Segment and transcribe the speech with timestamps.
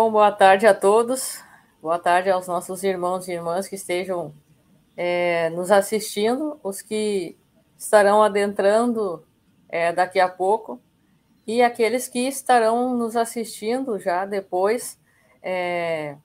[0.00, 1.42] Bom, boa tarde a todos.
[1.82, 4.32] Boa tarde aos nossos irmãos e irmãs que estejam
[4.96, 7.36] é, nos assistindo, os que
[7.76, 9.26] estarão adentrando
[9.68, 10.80] é, daqui a pouco
[11.44, 15.00] e aqueles que estarão nos assistindo já depois
[15.42, 16.16] é,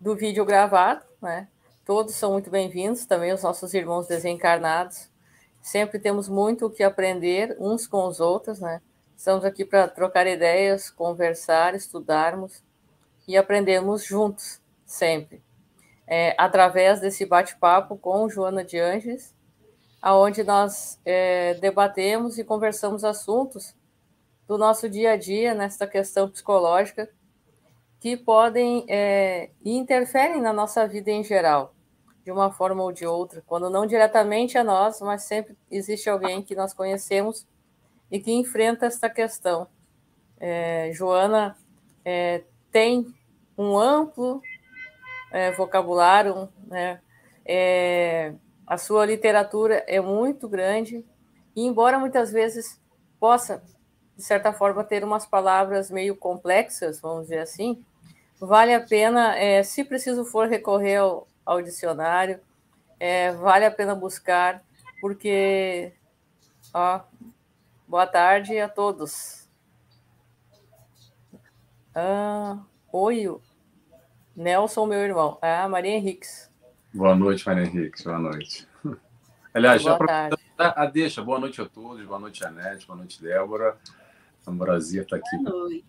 [0.00, 1.48] do vídeo gravado, né?
[1.84, 5.10] Todos são muito bem-vindos, também os nossos irmãos desencarnados.
[5.60, 8.80] Sempre temos muito o que aprender uns com os outros, né?
[9.22, 12.60] Estamos aqui para trocar ideias, conversar, estudarmos
[13.28, 15.40] e aprendermos juntos, sempre.
[16.08, 19.32] É, através desse bate-papo com Joana de Anges,
[20.02, 23.76] aonde nós é, debatemos e conversamos assuntos
[24.48, 27.08] do nosso dia a dia nesta questão psicológica
[28.00, 31.72] que podem é, e interferem na nossa vida em geral
[32.24, 36.42] de uma forma ou de outra, quando não diretamente a nós, mas sempre existe alguém
[36.42, 37.46] que nós conhecemos
[38.12, 39.66] e que enfrenta esta questão.
[40.38, 41.56] É, Joana
[42.04, 43.12] é, tem
[43.56, 44.42] um amplo
[45.32, 47.00] é, vocabulário, né?
[47.44, 48.34] É,
[48.66, 51.04] a sua literatura é muito grande,
[51.56, 52.80] e embora muitas vezes
[53.18, 53.62] possa,
[54.16, 57.84] de certa forma, ter umas palavras meio complexas, vamos dizer assim,
[58.38, 62.40] vale a pena, é, se preciso for recorrer ao, ao dicionário,
[63.00, 64.62] é, vale a pena buscar,
[65.00, 65.92] porque.
[66.72, 67.00] Ó,
[67.92, 69.46] boa tarde a todos.
[71.94, 72.58] Ah,
[72.90, 73.36] oi,
[74.34, 75.38] Nelson, meu irmão.
[75.42, 76.50] Ah, Maria Henriques.
[76.94, 78.02] Boa noite, Maria Henriques.
[78.02, 78.66] Boa noite.
[79.52, 80.36] Aliás, boa já tarde.
[80.56, 81.22] a deixa.
[81.22, 82.02] Boa noite a todos.
[82.06, 82.86] Boa noite, Anete.
[82.86, 83.76] Boa noite, Débora.
[84.46, 85.84] A Brasil está aqui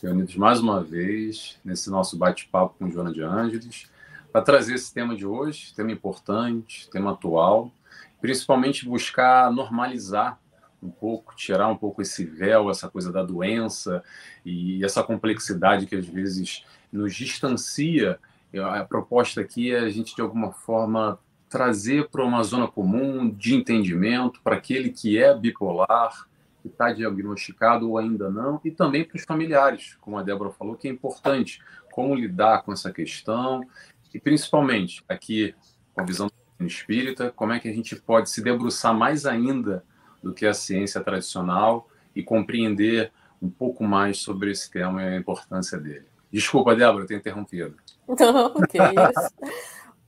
[0.00, 3.90] reunidos mais uma vez nesse nosso bate-papo com Joana de Ângeles
[4.30, 7.72] para trazer esse tema de hoje, tema importante, tema atual,
[8.20, 10.38] principalmente buscar normalizar
[10.82, 14.02] um pouco, tirar um pouco esse véu, essa coisa da doença
[14.44, 18.18] e essa complexidade que às vezes nos distancia.
[18.54, 23.54] A proposta aqui é a gente, de alguma forma, trazer para uma zona comum de
[23.54, 26.26] entendimento para aquele que é bipolar,
[26.62, 30.76] que está diagnosticado ou ainda não, e também para os familiares, como a Débora falou,
[30.76, 31.60] que é importante
[31.92, 33.66] como lidar com essa questão
[34.12, 35.54] e principalmente aqui
[35.94, 36.30] com a visão
[36.60, 39.84] espírita, como é que a gente pode se debruçar mais ainda
[40.22, 45.16] do que a ciência tradicional e compreender um pouco mais sobre esse tema e a
[45.16, 46.06] importância dele.
[46.30, 47.76] Desculpa, Débora, ter interrompido.
[48.08, 49.60] Não, que isso.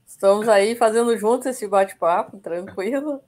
[0.05, 3.21] Estamos aí fazendo juntos esse bate-papo, tranquilo.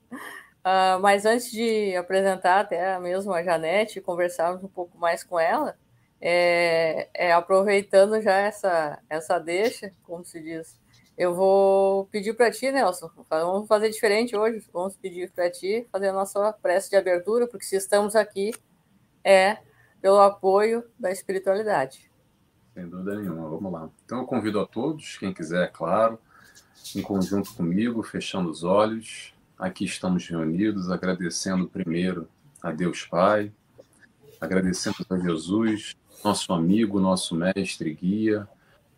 [0.65, 5.75] Uh, mas antes de apresentar até mesmo a Janete, conversarmos um pouco mais com ela,
[6.21, 10.79] é, é, aproveitando já essa, essa deixa, como se diz,
[11.17, 16.09] eu vou pedir para ti, Nelson, vamos fazer diferente hoje, vamos pedir para ti fazer
[16.09, 18.51] a nossa prece de abertura, porque se estamos aqui
[19.23, 19.57] é
[20.01, 22.11] pelo apoio da espiritualidade.
[22.73, 23.89] Sem dúvida nenhuma, vamos lá.
[24.03, 26.19] Então eu convido a todos, quem quiser, é claro,
[26.93, 32.27] em conjunto comigo, fechando os olhos, aqui estamos reunidos, agradecendo primeiro
[32.61, 33.51] a Deus Pai,
[34.39, 38.47] agradecendo a Jesus, nosso amigo, nosso mestre guia.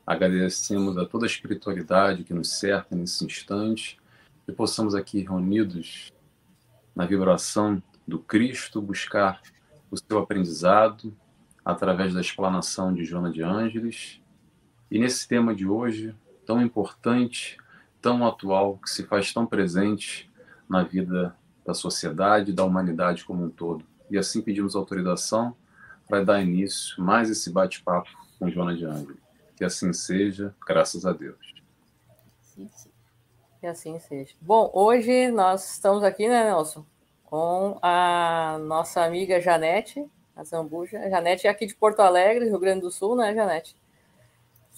[0.07, 3.99] Agradecemos a toda a espiritualidade que nos cerca nesse instante
[4.47, 6.13] e possamos aqui reunidos
[6.95, 9.41] na vibração do Cristo buscar
[9.91, 11.13] o seu aprendizado
[11.63, 14.21] através da explanação de Joana de Ângeles.
[14.89, 17.57] E nesse tema de hoje, tão importante,
[18.01, 20.31] tão atual, que se faz tão presente
[20.69, 21.35] na vida
[21.65, 23.83] da sociedade, da humanidade como um todo.
[24.09, 25.53] E assim pedimos autorização
[26.07, 29.26] para dar início mais esse bate-papo com Joana de Ângeles.
[29.57, 31.55] Que assim seja, graças a Deus.
[32.43, 32.91] Sim, sim.
[33.59, 34.35] Que assim seja.
[34.39, 36.85] Bom, hoje nós estamos aqui, né, Nelson,
[37.25, 41.09] com a nossa amiga Janete, a Zambuja.
[41.09, 43.75] Janete é aqui de Porto Alegre, Rio Grande do Sul, né, Janete?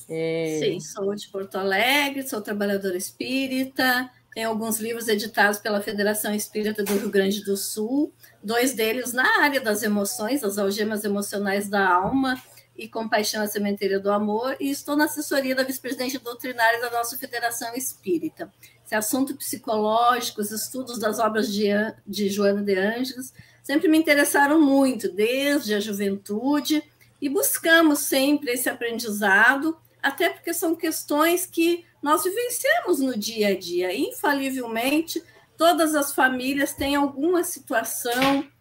[0.07, 0.59] E...
[0.59, 6.83] Sim, sou de Porto Alegre, sou trabalhadora espírita, tem alguns livros editados pela Federação Espírita
[6.83, 11.85] do Rio Grande do Sul, dois deles na área das emoções, as algemas emocionais da
[11.85, 12.41] alma
[12.79, 17.17] e Compaixão à Sementeira do Amor, e estou na assessoria da vice-presidente doutrinária da nossa
[17.17, 18.51] Federação Espírita.
[18.85, 21.67] Esse assunto psicológico, os estudos das obras de,
[22.07, 26.81] de Joana de Ângeles, sempre me interessaram muito, desde a juventude,
[27.21, 33.59] e buscamos sempre esse aprendizado, até porque são questões que nós vivenciamos no dia a
[33.59, 33.93] dia.
[33.93, 35.21] Infalivelmente,
[35.57, 38.58] todas as famílias têm alguma situação é,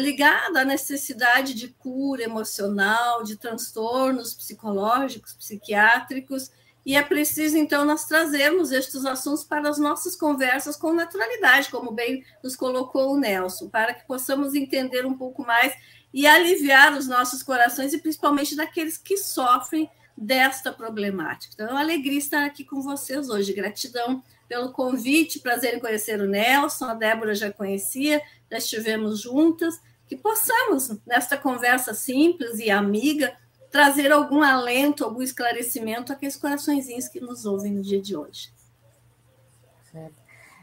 [0.00, 6.50] ligada à necessidade de cura emocional, de transtornos psicológicos, psiquiátricos,
[6.88, 11.92] e é preciso, então, nós trazermos estes assuntos para as nossas conversas com naturalidade, como
[11.92, 15.74] bem nos colocou o Nelson, para que possamos entender um pouco mais
[16.14, 21.52] e aliviar os nossos corações e principalmente daqueles que sofrem desta problemática.
[21.54, 23.52] Então, é uma alegria estar aqui com vocês hoje.
[23.52, 29.80] Gratidão pelo convite, prazer em conhecer o Nelson, a Débora já conhecia, já estivemos juntas,
[30.06, 33.36] que possamos, nesta conversa simples e amiga,
[33.70, 38.50] trazer algum alento, algum esclarecimento àqueles coraçõezinhos que nos ouvem no dia de hoje.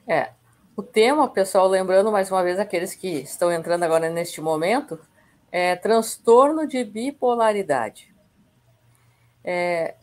[0.08, 0.32] É,
[0.76, 5.00] o tema, pessoal, lembrando mais uma vez aqueles que estão entrando agora neste momento,
[5.52, 8.14] é transtorno de bipolaridade.
[9.44, 9.96] É,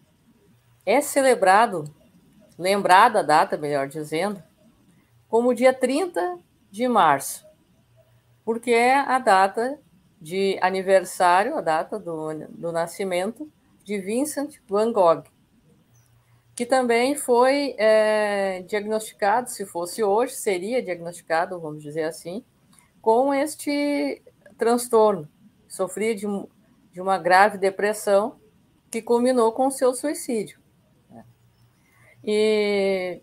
[0.87, 1.93] é celebrado,
[2.59, 4.43] lembrada a data, melhor dizendo,
[5.29, 6.39] como dia 30
[6.71, 7.47] de março,
[8.45, 9.79] porque é a data
[10.21, 13.51] de aniversário, a data do, do nascimento
[13.85, 15.25] de Vincent Van Gogh,
[16.55, 22.45] que também foi é, diagnosticado, se fosse hoje, seria diagnosticado, vamos dizer assim,
[23.01, 24.23] com este
[24.57, 25.29] transtorno.
[25.67, 26.27] Sofria de,
[26.93, 28.39] de uma grave depressão
[28.91, 30.62] que culminou com o seu suicídio.
[32.25, 33.21] E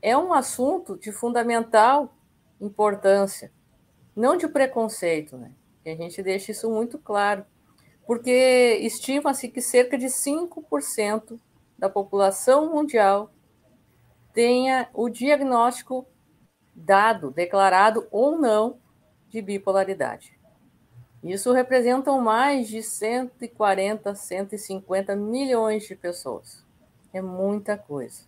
[0.00, 2.14] é um assunto de fundamental
[2.60, 3.52] importância,
[4.14, 5.52] não de preconceito, né?
[5.82, 7.44] que a gente deixe isso muito claro,
[8.06, 11.38] porque estima-se que cerca de 5%
[11.76, 13.32] da população mundial
[14.32, 16.06] tenha o diagnóstico
[16.74, 18.78] dado, declarado ou não,
[19.28, 20.38] de bipolaridade.
[21.22, 26.61] Isso representam mais de 140, 150 milhões de pessoas.
[27.12, 28.22] É muita coisa.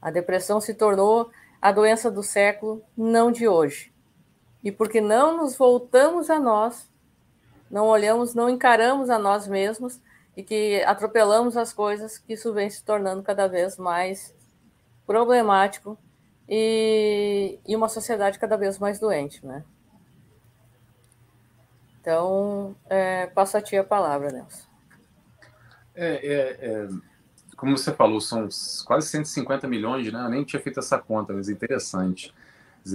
[0.00, 3.92] A depressão se tornou a doença do século, não de hoje
[4.62, 6.90] e porque não nos voltamos a nós,
[7.70, 10.00] não olhamos, não encaramos a nós mesmos
[10.36, 14.34] e que atropelamos as coisas, que isso vem se tornando cada vez mais
[15.06, 15.98] problemático
[16.48, 19.64] e, e uma sociedade cada vez mais doente, né?
[22.00, 24.66] Então, é, passo a ti a palavra, Nelson.
[25.94, 26.88] É, é, é,
[27.60, 28.48] como você falou, são
[28.84, 30.24] quase 150 milhões, né?
[30.24, 32.34] Eu nem tinha feito essa conta, mas é interessante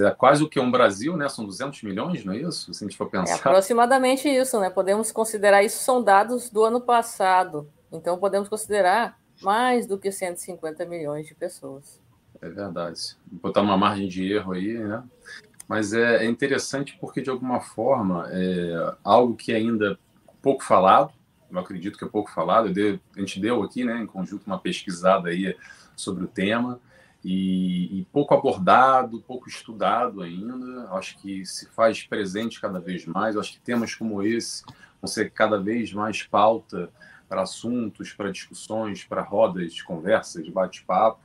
[0.01, 1.29] é quase o que um Brasil, né?
[1.29, 2.73] São 200 milhões, não é isso?
[2.73, 3.33] Se a gente for pensar.
[3.33, 4.69] É aproximadamente isso, né?
[4.69, 7.69] Podemos considerar isso são dados do ano passado.
[7.91, 12.01] Então podemos considerar mais do que 150 milhões de pessoas.
[12.41, 13.15] É verdade.
[13.31, 15.03] Vou botar uma margem de erro aí, né?
[15.67, 19.97] Mas é, é interessante porque, de alguma forma, é algo que ainda é
[20.41, 21.11] pouco falado,
[21.51, 24.59] eu acredito que é pouco falado, dei, a gente deu aqui, né, em conjunto, uma
[24.59, 25.55] pesquisada aí
[25.95, 26.79] sobre o tema,
[27.27, 30.87] e, e, pouco abordado, pouco estudado ainda.
[30.91, 33.35] Acho que se faz presente cada vez mais.
[33.35, 34.63] Acho que temas como esse
[35.01, 36.91] vão ser cada vez mais pauta
[37.27, 41.19] para assuntos, para discussões, para rodas de conversa, de bate-papo.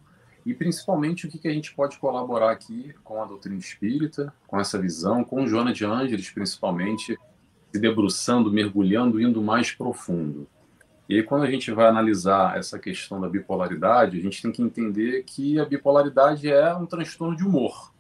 [0.46, 4.58] E principalmente o que, que a gente pode colaborar aqui com a doutrina espírita, com
[4.58, 7.18] essa visão, com Joana de Ângeles, principalmente,
[7.72, 10.46] se debruçando, mergulhando, indo mais profundo.
[11.08, 14.62] E aí, quando a gente vai analisar essa questão da bipolaridade, a gente tem que
[14.62, 17.92] entender que a bipolaridade é um transtorno de humor.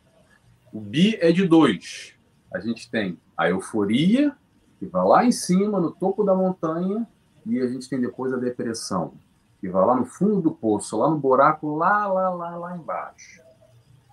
[0.72, 2.14] O bi é de dois.
[2.54, 4.32] A gente tem a euforia,
[4.78, 7.06] que vai lá em cima, no topo da montanha,
[7.44, 9.14] e a gente tem depois a depressão,
[9.60, 13.42] que vai lá no fundo do poço, lá no buraco, lá, lá, lá, lá embaixo.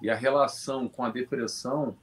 [0.02, 1.96] E a relação com a depressão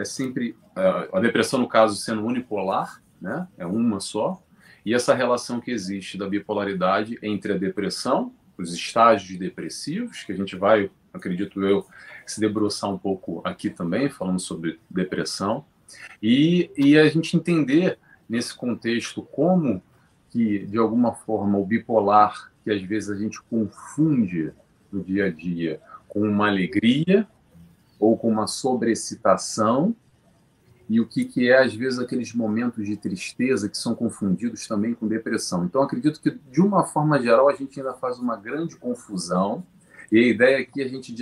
[0.00, 0.56] é sempre.
[0.76, 3.46] Eh, a depressão, no caso, sendo unipolar, né?
[3.58, 4.42] é uma só
[4.88, 10.34] e essa relação que existe da bipolaridade entre a depressão, os estágios depressivos, que a
[10.34, 11.86] gente vai, acredito eu,
[12.26, 15.62] se debruçar um pouco aqui também, falando sobre depressão,
[16.22, 19.82] e, e a gente entender nesse contexto como
[20.30, 24.52] que, de alguma forma, o bipolar, que às vezes a gente confunde
[24.90, 27.28] no dia a dia com uma alegria
[27.98, 29.94] ou com uma sobrecitação,
[30.88, 34.94] e o que, que é, às vezes, aqueles momentos de tristeza que são confundidos também
[34.94, 35.64] com depressão.
[35.64, 39.62] Então, acredito que, de uma forma geral, a gente ainda faz uma grande confusão,
[40.10, 41.14] e a ideia aqui é a gente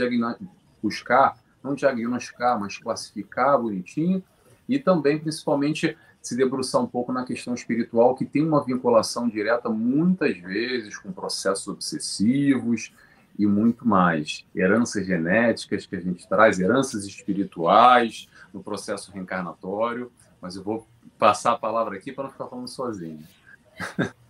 [0.81, 4.23] buscar, não diagnosticar, mas classificar bonitinho,
[4.69, 9.69] e também, principalmente, se debruçar um pouco na questão espiritual, que tem uma vinculação direta,
[9.69, 12.93] muitas vezes, com processos obsessivos,
[13.39, 14.45] e muito mais.
[14.55, 20.87] Heranças genéticas que a gente traz, heranças espirituais, no processo reencarnatório, mas eu vou
[21.19, 23.27] passar a palavra aqui para não ficar falando sozinho.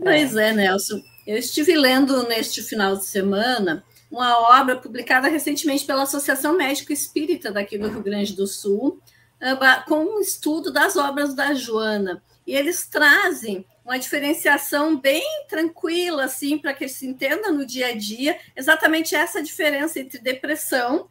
[0.00, 1.02] Pois é, Nelson.
[1.26, 7.52] Eu estive lendo neste final de semana uma obra publicada recentemente pela Associação Médico Espírita
[7.52, 9.00] daqui do Rio Grande do Sul,
[9.40, 12.22] ah, com um estudo das obras da Joana.
[12.46, 17.94] E eles trazem uma diferenciação bem tranquila, assim, para que se entenda no dia a
[17.94, 21.08] dia exatamente essa diferença entre depressão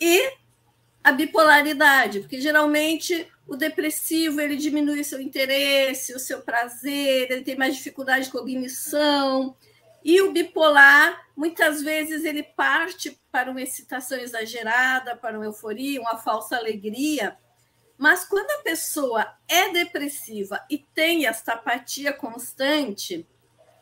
[0.00, 0.32] e
[1.04, 7.54] a bipolaridade, porque geralmente o depressivo ele diminui seu interesse, o seu prazer, ele tem
[7.54, 9.54] mais dificuldade de cognição.
[10.02, 16.16] E o bipolar, muitas vezes, ele parte para uma excitação exagerada, para uma euforia, uma
[16.16, 17.36] falsa alegria.
[17.98, 23.26] Mas quando a pessoa é depressiva e tem esta apatia constante,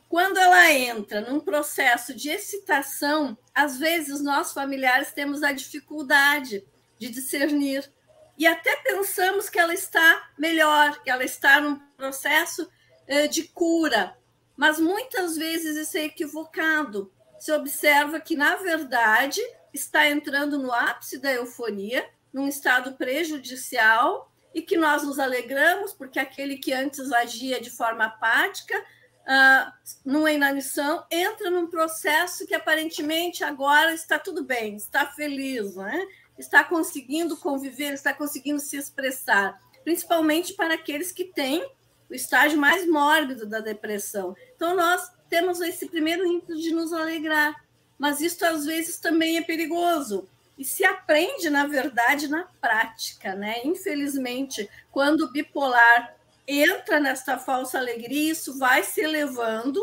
[0.09, 6.64] quando ela entra num processo de excitação, às vezes nós familiares temos a dificuldade
[6.99, 7.90] de discernir
[8.38, 12.68] e até pensamos que ela está melhor, que ela está num processo
[13.06, 14.16] eh, de cura,
[14.56, 17.12] mas muitas vezes isso é equivocado.
[17.38, 19.40] Se observa que, na verdade,
[19.73, 26.19] está entrando no ápice da euforia, num estado prejudicial, e que nós nos alegramos, porque
[26.19, 29.73] aquele que antes agia de forma apática, uh,
[30.05, 36.07] numa inanição, entra num processo que aparentemente agora está tudo bem, está feliz, né?
[36.38, 41.64] está conseguindo conviver, está conseguindo se expressar, principalmente para aqueles que têm
[42.09, 44.37] o estágio mais mórbido da depressão.
[44.55, 47.55] Então, nós temos esse primeiro ímpeto de nos alegrar,
[47.99, 50.29] mas isso às vezes também é perigoso.
[50.56, 53.56] E se aprende, na verdade, na prática, né?
[53.64, 56.14] Infelizmente, quando o bipolar
[56.46, 59.82] entra nesta falsa alegria, isso vai se levando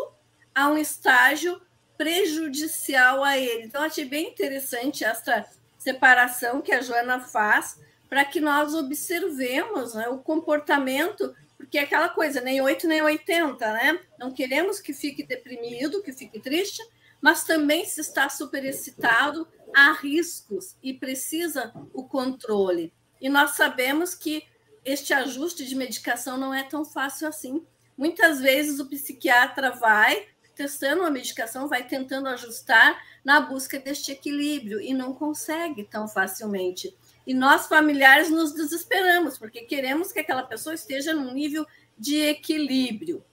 [0.56, 1.62] a um estágio
[1.98, 3.64] prejudicial a ele.
[3.64, 5.46] Então, achei bem interessante essa
[5.78, 12.10] separação que a Joana faz para que nós observemos né, o comportamento, porque é aquela
[12.10, 14.00] coisa, nem 8 nem 80, né?
[14.20, 16.82] Não queremos que fique deprimido, que fique triste,
[17.22, 22.94] mas também se está superexcitado, há riscos e precisa o controle.
[23.22, 24.44] E nós sabemos que
[24.84, 27.66] este ajuste de medicação não é tão fácil assim.
[27.96, 30.26] Muitas vezes o psiquiatra vai
[30.56, 36.96] testando uma medicação, vai tentando ajustar na busca deste equilíbrio e não consegue tão facilmente.
[37.26, 41.66] E nós, familiares, nos desesperamos, porque queremos que aquela pessoa esteja num nível
[41.98, 43.24] de equilíbrio.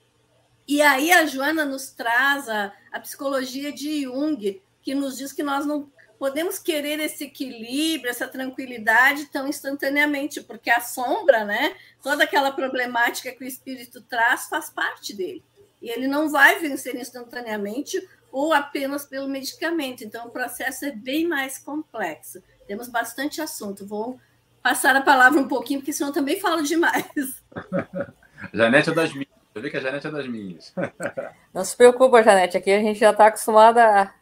[0.69, 5.43] E aí a Joana nos traz a, a psicologia de Jung, que nos diz que
[5.43, 12.25] nós não podemos querer esse equilíbrio, essa tranquilidade tão instantaneamente, porque a sombra, né, toda
[12.25, 15.43] aquela problemática que o espírito traz faz parte dele.
[15.81, 20.05] E ele não vai vencer instantaneamente ou apenas pelo medicamento.
[20.05, 22.43] Então, o processo é bem mais complexo.
[22.67, 23.87] Temos bastante assunto.
[23.87, 24.21] Vou
[24.63, 27.43] passar a palavra um pouquinho, porque senão também falo demais.
[28.53, 29.38] Janete é das minhas.
[29.59, 30.73] Eu vi que a Janete é das minhas.
[31.53, 32.57] Não se preocupa, Janete.
[32.57, 34.15] Aqui a gente já está acostumada a...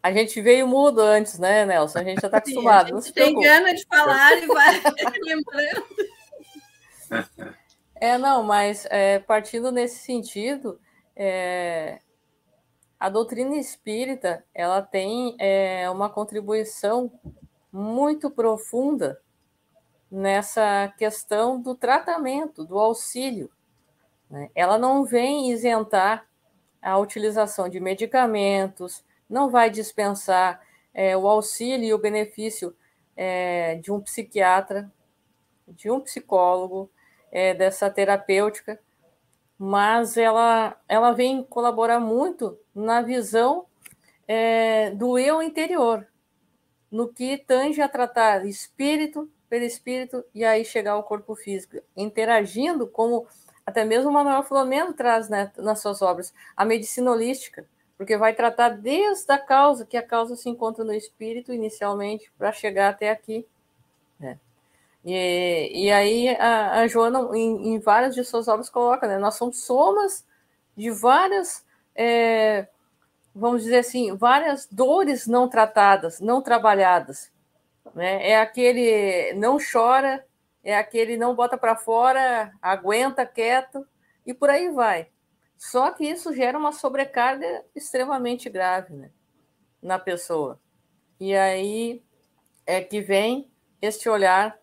[0.00, 1.98] A gente veio mudo antes, né, Nelson?
[1.98, 2.90] A gente já está acostumado.
[2.90, 4.80] Sim, a gente tem gana de falar e vai
[5.20, 5.84] lembrando.
[7.96, 10.78] É, não, mas é, partindo nesse sentido,
[11.16, 11.98] é,
[13.00, 17.10] a doutrina espírita ela tem é, uma contribuição
[17.72, 19.20] muito profunda
[20.08, 23.50] nessa questão do tratamento, do auxílio.
[24.30, 24.50] Né?
[24.54, 26.26] Ela não vem isentar
[26.80, 30.60] a utilização de medicamentos, não vai dispensar
[30.94, 32.74] é, o auxílio e o benefício
[33.16, 34.90] é, de um psiquiatra,
[35.68, 36.90] de um psicólogo,
[37.30, 38.80] é, dessa terapêutica,
[39.58, 43.66] mas ela, ela vem colaborar muito na visão
[44.28, 46.06] é, do eu interior,
[46.90, 52.86] no que tange a tratar espírito pelo espírito e aí chegar ao corpo físico, interagindo
[52.86, 53.26] como
[53.66, 57.66] até mesmo o Manuel Filomeno traz né, nas suas obras, a medicina holística,
[57.98, 62.52] porque vai tratar desde a causa, que a causa se encontra no espírito inicialmente, para
[62.52, 63.44] chegar até aqui.
[64.20, 64.38] Né?
[65.04, 69.18] E, e aí a, a Joana, em, em, várias de suas obras, coloca, né?
[69.18, 70.26] Nós somos somas
[70.76, 72.68] de várias, é,
[73.34, 77.32] vamos dizer assim, várias dores não tratadas, não trabalhadas.
[77.94, 78.30] Né?
[78.30, 80.24] É aquele não chora,
[80.66, 83.86] é aquele não bota para fora, aguenta quieto,
[84.26, 85.08] e por aí vai.
[85.56, 89.10] Só que isso gera uma sobrecarga extremamente grave né?
[89.80, 90.60] na pessoa.
[91.20, 92.02] E aí
[92.66, 93.48] é que vem
[93.80, 94.58] este olhar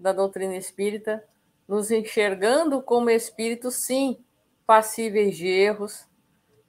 [0.00, 1.22] da doutrina espírita,
[1.68, 4.24] nos enxergando como espíritos, sim,
[4.66, 6.08] passíveis de erros,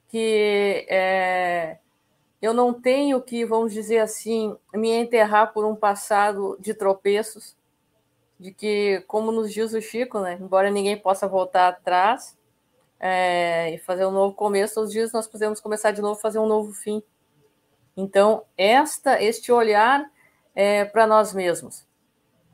[0.09, 1.77] que é,
[2.41, 7.56] eu não tenho que, vamos dizer assim, me enterrar por um passado de tropeços,
[8.39, 12.37] de que, como nos diz o Chico, né, embora ninguém possa voltar atrás
[12.99, 16.47] é, e fazer um novo começo, os dias nós podemos começar de novo, fazer um
[16.47, 17.01] novo fim.
[17.95, 20.09] Então, esta, este olhar
[20.53, 21.87] é, para nós mesmos,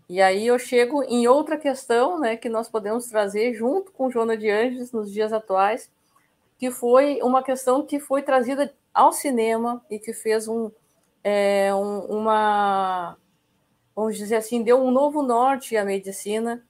[0.08, 4.38] e aí eu chego em outra questão, né, que nós podemos trazer junto com Joana
[4.38, 5.90] de Anjos nos dias atuais,
[6.58, 10.72] que foi uma questão que foi trazida ao cinema e que fez um,
[11.24, 13.18] é, um, uma,
[13.96, 16.64] vamos dizer assim, deu um novo norte à medicina,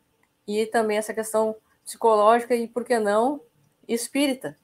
[0.48, 3.42] e também essa questão psicológica e, por que não,
[3.88, 4.58] espírita,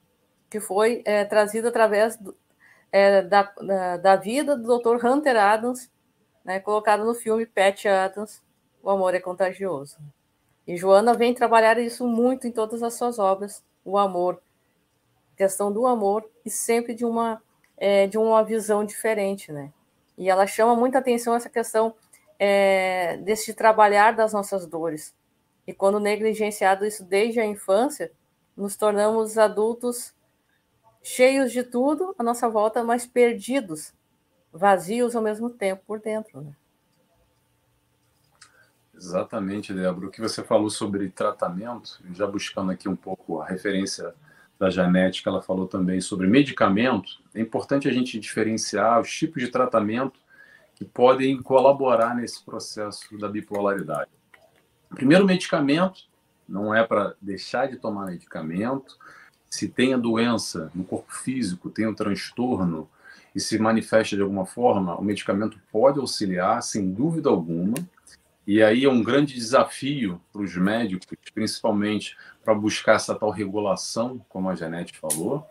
[0.48, 2.36] que foi é, trazida através do,
[2.92, 5.04] é, da, da, da, vida do Dr.
[5.04, 5.90] Hunter Adams,
[6.44, 8.42] né, colocado no filme Pat Adams,
[8.82, 9.98] O Amor é Contagioso.
[10.66, 14.40] E Joana vem trabalhar isso muito em todas as suas obras, o amor,
[15.36, 17.42] questão do amor e sempre de uma
[17.76, 19.72] é, de uma visão diferente, né?
[20.16, 21.94] E ela chama muita atenção essa questão
[22.42, 25.14] é, desse trabalhar das nossas dores.
[25.66, 28.10] E quando negligenciado isso desde a infância,
[28.56, 30.14] nos tornamos adultos
[31.02, 33.92] cheios de tudo à nossa volta, mas perdidos,
[34.50, 36.40] vazios ao mesmo tempo por dentro.
[36.40, 36.56] Né?
[38.94, 40.06] Exatamente, Débora.
[40.06, 44.14] O que você falou sobre tratamento, já buscando aqui um pouco a referência
[44.58, 49.42] da Janete, que ela falou também sobre medicamento, é importante a gente diferenciar os tipos
[49.42, 50.18] de tratamento
[50.80, 54.08] que podem colaborar nesse processo da bipolaridade.
[54.88, 56.08] Primeiro medicamento
[56.48, 58.96] não é para deixar de tomar medicamento.
[59.50, 62.88] Se tem a doença no corpo físico, tem um transtorno
[63.34, 67.74] e se manifesta de alguma forma, o medicamento pode auxiliar, sem dúvida alguma.
[68.46, 74.24] E aí é um grande desafio para os médicos, principalmente para buscar essa tal regulação,
[74.30, 75.46] como a Janete falou,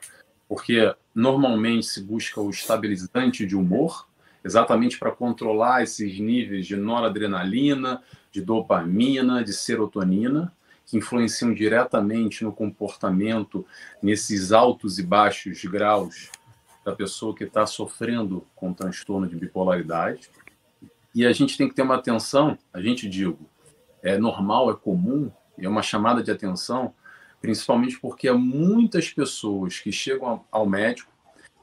[0.47, 4.08] porque normalmente se busca o estabilizante de humor,
[4.43, 10.53] exatamente para controlar esses níveis de noradrenalina, de dopamina, de serotonina,
[10.85, 13.65] que influenciam diretamente no comportamento,
[14.01, 16.31] nesses altos e baixos graus
[16.83, 20.29] da pessoa que está sofrendo com transtorno de bipolaridade.
[21.13, 23.39] E a gente tem que ter uma atenção, a gente digo,
[24.01, 26.93] é normal, é comum, é uma chamada de atenção,
[27.41, 31.11] principalmente porque há muitas pessoas que chegam ao médico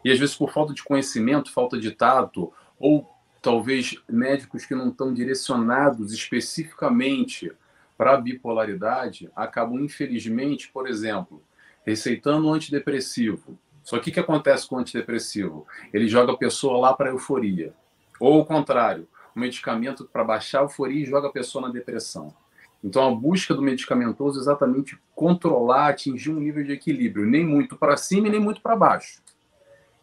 [0.04, 3.09] e às vezes por falta de conhecimento, falta de tato, ou
[3.40, 7.52] talvez médicos que não estão direcionados especificamente
[7.97, 11.42] para a bipolaridade, acabam infelizmente, por exemplo,
[11.87, 13.58] receitando um antidepressivo.
[13.82, 15.67] Só que o que acontece com o antidepressivo?
[15.93, 17.73] Ele joga a pessoa lá para a euforia.
[18.19, 22.34] Ou o contrário, um medicamento para baixar a euforia e joga a pessoa na depressão.
[22.82, 27.76] Então, a busca do medicamentoso é exatamente controlar, atingir um nível de equilíbrio, nem muito
[27.76, 29.23] para cima e nem muito para baixo.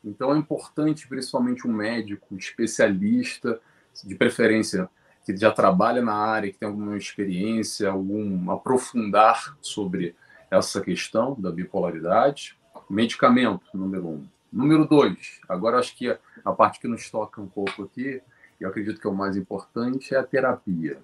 [0.03, 3.59] Então, é importante, principalmente, um médico especialista,
[4.03, 4.89] de preferência,
[5.25, 10.15] que já trabalha na área, que tem alguma experiência, algum aprofundar sobre
[10.51, 12.57] essa questão da bipolaridade.
[12.89, 14.27] Medicamento, número um.
[14.51, 18.21] Número dois, agora acho que a parte que nos toca um pouco aqui
[18.63, 20.97] eu acredito que é o mais importante, é a terapia.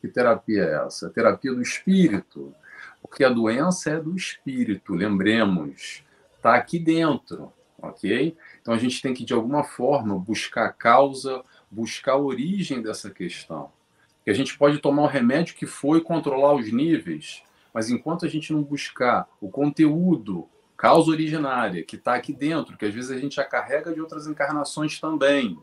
[0.00, 1.06] Que terapia é essa?
[1.06, 2.52] A terapia do espírito.
[3.00, 6.04] Porque a doença é do espírito, lembremos.
[6.36, 7.52] Está aqui dentro,
[7.88, 8.36] ok?
[8.60, 13.10] Então a gente tem que, de alguma forma, buscar a causa, buscar a origem dessa
[13.10, 13.70] questão.
[14.24, 17.42] Que a gente pode tomar o remédio que foi controlar os níveis,
[17.72, 22.84] mas enquanto a gente não buscar o conteúdo, causa originária, que está aqui dentro, que
[22.84, 25.58] às vezes a gente já carrega de outras encarnações também,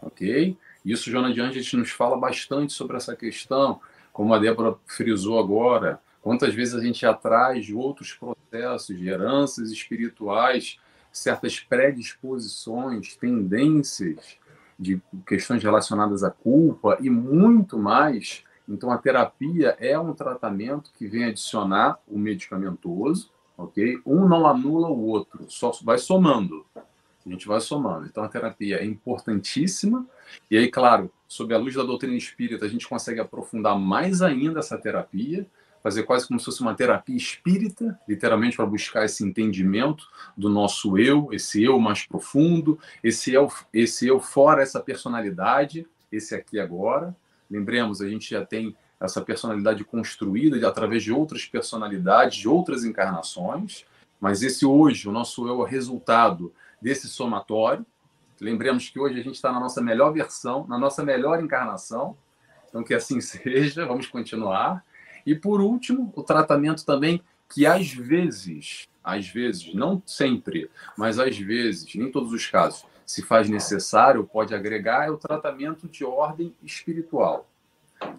[0.00, 0.56] ok?
[0.84, 3.80] Isso, Joana de Angeles nos fala bastante sobre essa questão,
[4.12, 9.70] como a Débora frisou agora, quantas vezes a gente atrás de outros processos, de heranças
[9.70, 10.78] espirituais,
[11.12, 14.38] certas predisposições, tendências
[14.78, 18.42] de questões relacionadas à culpa e muito mais.
[18.68, 24.00] Então, a terapia é um tratamento que vem adicionar o medicamentoso, ok?
[24.06, 26.64] Um não anula o outro, só vai somando.
[26.74, 28.06] A gente vai somando.
[28.06, 30.04] Então, a terapia é importantíssima.
[30.50, 34.58] E aí, claro, sob a luz da doutrina espírita, a gente consegue aprofundar mais ainda
[34.58, 35.46] essa terapia,
[35.82, 40.96] fazer quase como se fosse uma terapia espírita, literalmente para buscar esse entendimento do nosso
[40.96, 47.14] eu, esse eu mais profundo, esse eu, esse eu fora essa personalidade, esse aqui agora.
[47.50, 53.84] Lembremos, a gente já tem essa personalidade construída através de outras personalidades, de outras encarnações,
[54.20, 57.84] mas esse hoje, o nosso eu é resultado desse somatório.
[58.40, 62.16] Lembremos que hoje a gente está na nossa melhor versão, na nossa melhor encarnação.
[62.68, 64.84] Então, que assim seja, vamos continuar.
[65.26, 71.36] E, por último, o tratamento também, que às vezes, às vezes, não sempre, mas às
[71.36, 76.54] vezes, nem todos os casos, se faz necessário, pode agregar, é o tratamento de ordem
[76.62, 77.48] espiritual.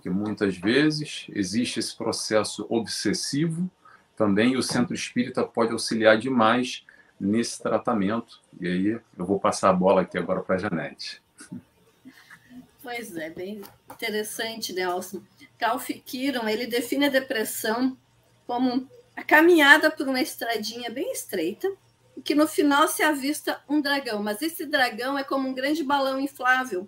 [0.01, 3.69] Que muitas vezes existe esse processo obsessivo
[4.15, 6.85] também, e o centro espírita pode auxiliar demais
[7.19, 8.39] nesse tratamento.
[8.59, 8.87] E aí
[9.17, 11.21] eu vou passar a bola aqui agora para a Janete.
[12.83, 15.23] Pois é, bem interessante, Nelson.
[15.59, 17.97] Ralph Kiron, ele define a depressão
[18.45, 21.71] como a caminhada por uma estradinha bem estreita,
[22.25, 26.19] que no final se avista um dragão, mas esse dragão é como um grande balão
[26.19, 26.85] inflável.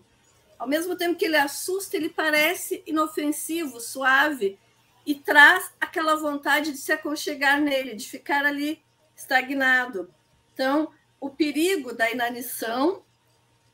[0.59, 4.59] Ao mesmo tempo que ele assusta, ele parece inofensivo, suave,
[5.05, 8.83] e traz aquela vontade de se aconchegar nele, de ficar ali
[9.15, 10.13] estagnado.
[10.53, 13.01] Então, o perigo da inanição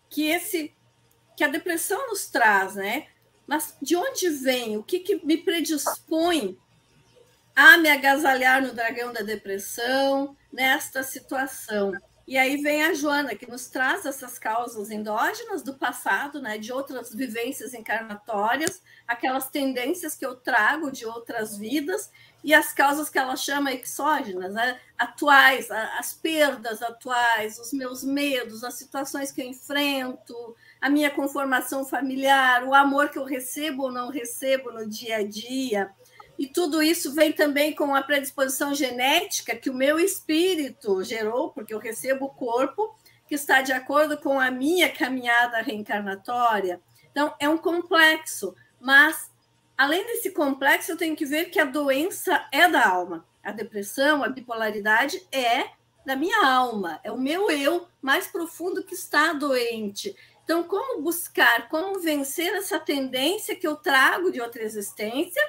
[0.07, 0.75] que esse
[1.41, 3.07] que a depressão nos traz, né?
[3.47, 4.77] Mas de onde vem?
[4.77, 6.55] O que, que me predispõe
[7.55, 11.93] a me agasalhar no dragão da depressão nesta situação?
[12.27, 16.71] E aí vem a Joana, que nos traz essas causas endógenas do passado, né, de
[16.71, 22.11] outras vivências encarnatórias, aquelas tendências que eu trago de outras vidas,
[22.43, 28.63] e as causas que ela chama exógenas, né, atuais, as perdas atuais, os meus medos,
[28.63, 33.91] as situações que eu enfrento, a minha conformação familiar, o amor que eu recebo ou
[33.91, 35.91] não recebo no dia a dia.
[36.39, 41.71] E tudo isso vem também com a predisposição genética que o meu espírito gerou, porque
[41.71, 42.95] eu recebo o corpo
[43.27, 46.81] que está de acordo com a minha caminhada reencarnatória.
[47.11, 49.29] Então, é um complexo, mas
[49.77, 53.23] além desse complexo, eu tenho que ver que a doença é da alma.
[53.43, 55.69] A depressão, a bipolaridade é
[56.05, 60.15] da minha alma, é o meu eu mais profundo que está doente.
[60.51, 65.41] Então, como buscar, como vencer essa tendência que eu trago de outra existência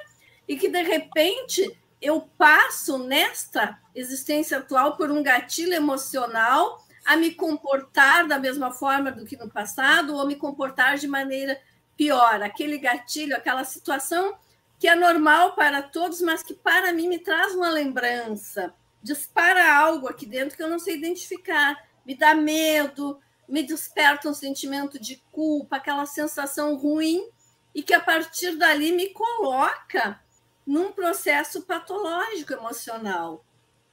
[0.47, 7.31] e que de repente eu passo nesta existência atual por um gatilho emocional a me
[7.31, 11.59] comportar da mesma forma do que no passado ou me comportar de maneira
[11.97, 14.37] pior, aquele gatilho, aquela situação
[14.79, 20.07] que é normal para todos, mas que para mim me traz uma lembrança, dispara algo
[20.07, 25.21] aqui dentro que eu não sei identificar, me dá medo, me desperta um sentimento de
[25.31, 27.27] culpa, aquela sensação ruim
[27.73, 30.19] e que a partir dali me coloca
[30.65, 33.43] num processo patológico emocional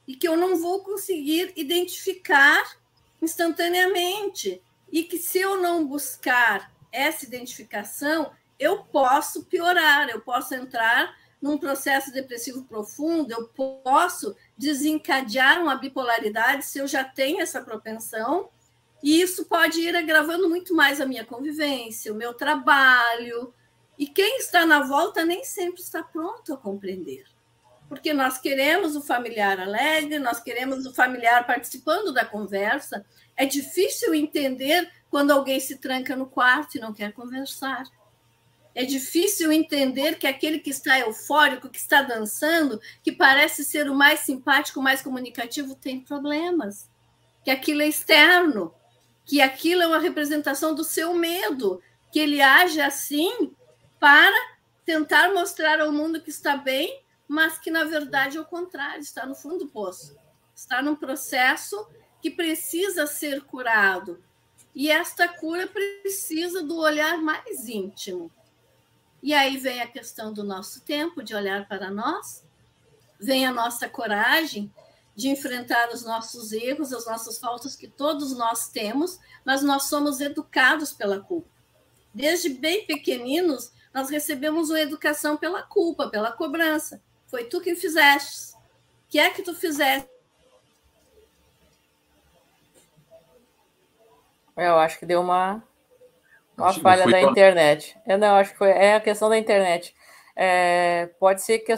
[0.07, 2.63] e que eu não vou conseguir identificar
[3.21, 4.61] instantaneamente
[4.91, 11.57] e que se eu não buscar essa identificação, eu posso piorar, eu posso entrar num
[11.57, 18.49] processo depressivo profundo, eu posso desencadear uma bipolaridade se eu já tenho essa propensão,
[19.03, 23.53] e isso pode ir agravando muito mais a minha convivência, o meu trabalho,
[23.97, 27.25] e quem está na volta nem sempre está pronto a compreender.
[27.87, 33.05] Porque nós queremos o familiar alegre, nós queremos o familiar participando da conversa.
[33.35, 37.83] É difícil entender quando alguém se tranca no quarto e não quer conversar.
[38.73, 43.95] É difícil entender que aquele que está eufórico, que está dançando, que parece ser o
[43.95, 46.89] mais simpático, o mais comunicativo, tem problemas.
[47.43, 48.73] Que aquilo é externo,
[49.25, 51.81] que aquilo é uma representação do seu medo,
[52.11, 53.55] que ele age assim
[53.99, 54.35] para
[54.85, 59.25] tentar mostrar ao mundo que está bem, mas que na verdade é o contrário, está
[59.25, 60.15] no fundo do poço.
[60.55, 61.87] Está num processo
[62.21, 64.21] que precisa ser curado.
[64.75, 68.31] E esta cura precisa do olhar mais íntimo.
[69.23, 72.43] E aí vem a questão do nosso tempo, de olhar para nós,
[73.19, 74.71] vem a nossa coragem
[75.15, 80.19] de enfrentar os nossos erros, as nossas faltas que todos nós temos, mas nós somos
[80.21, 81.49] educados pela culpa.
[82.13, 87.01] Desde bem pequeninos, nós recebemos uma educação pela culpa, pela cobrança.
[87.27, 88.53] Foi tu que fizeste.
[88.53, 88.57] O
[89.09, 90.09] que é que tu fizeste?
[94.55, 95.63] Eu acho que deu uma,
[96.57, 97.97] uma falha da internet.
[98.05, 99.95] Eu não, acho que foi é a questão da internet.
[100.35, 101.77] É, pode ser que é,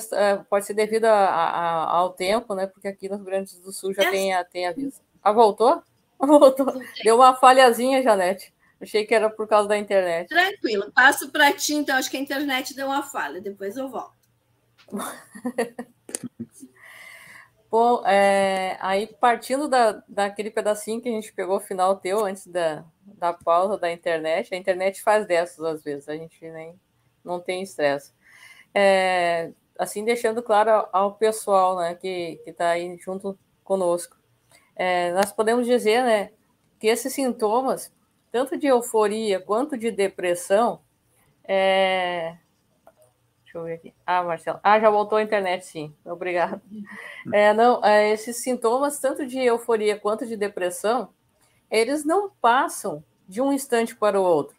[0.49, 2.67] pode ser devido a, a, ao tempo, né?
[2.67, 4.11] Porque aqui no Rio Grande do Sul já é.
[4.11, 5.01] tem, tem aviso.
[5.21, 5.81] Ah, voltou?
[6.19, 6.67] Voltou.
[7.03, 8.53] Deu uma falhazinha, Janete.
[8.79, 10.27] Achei que era por causa da internet.
[10.27, 14.13] Tranquilo, passo para ti, então acho que a internet deu uma falha, depois eu volto.
[17.71, 22.45] Bom, é, aí partindo da, daquele pedacinho que a gente pegou o final teu antes
[22.45, 26.79] da, da pausa da internet, a internet faz dessas às vezes, a gente nem
[27.23, 28.13] não tem estresse.
[28.73, 34.17] É, assim, deixando claro ao, pessoal né, que está aí junto conosco.
[34.75, 36.31] É, nós podemos dizer né,
[36.79, 37.91] que esses sintomas
[38.33, 40.81] tanto de euforia quanto de depressão,
[41.43, 42.35] é...
[43.43, 43.93] Deixa eu ver aqui.
[44.03, 44.59] Ah, Marcelo.
[44.63, 45.95] Ah, já voltou a internet, sim.
[46.03, 46.59] Obrigado.
[47.31, 51.09] É, não, é, esses sintomas, tanto de euforia quanto de depressão,
[51.69, 54.57] eles não passam de um instante para o outro.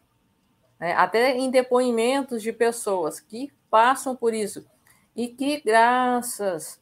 [0.79, 0.93] Né?
[0.93, 4.65] Até em depoimentos de pessoas que passam por isso
[5.13, 6.79] e que, graças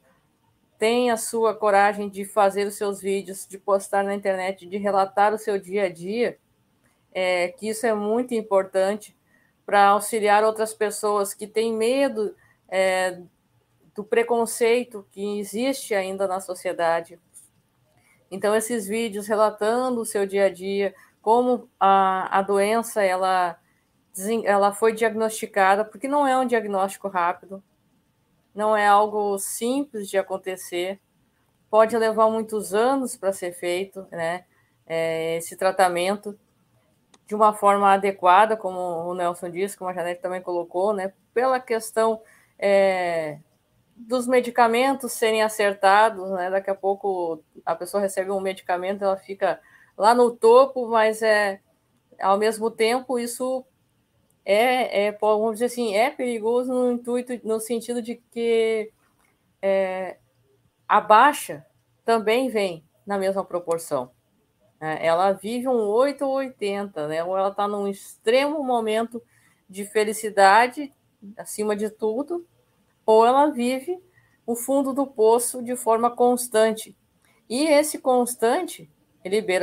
[0.78, 5.34] têm a sua coragem de fazer os seus vídeos, de postar na internet, de relatar
[5.34, 6.38] o seu dia a dia,
[7.12, 9.16] é, que isso é muito importante
[9.66, 12.36] para auxiliar outras pessoas que têm medo
[12.68, 13.20] é,
[13.92, 17.18] do preconceito que existe ainda na sociedade.
[18.30, 23.58] Então, esses vídeos relatando o seu dia a dia, como a, a doença ela,
[24.44, 27.62] ela foi diagnosticada, porque não é um diagnóstico rápido.
[28.54, 31.00] não é algo simples de acontecer,
[31.68, 34.44] pode levar muitos anos para ser feito, né?
[34.86, 36.38] É, esse tratamento
[37.26, 41.12] de uma forma adequada, como o Nelson disse, como a Janete também colocou, né?
[41.32, 42.22] Pela questão
[42.58, 43.38] é,
[43.96, 46.50] dos medicamentos serem acertados, né?
[46.50, 49.60] Daqui a pouco a pessoa recebe um medicamento, ela fica
[49.96, 51.60] lá no topo, mas é
[52.20, 53.64] ao mesmo tempo isso
[54.44, 58.92] é, é vamos dizer assim, é perigoso no intuito, no sentido de que
[59.62, 60.18] é,
[60.88, 61.64] a baixa
[62.04, 64.10] também vem na mesma proporção.
[64.80, 64.98] Né?
[65.00, 67.24] Ela vive um 8 ou 80, né?
[67.24, 69.22] ou ela está num extremo momento
[69.68, 70.92] de felicidade,
[71.36, 72.46] acima de tudo,
[73.06, 73.98] ou ela vive
[74.46, 76.96] o fundo do poço de forma constante.
[77.48, 78.90] E esse constante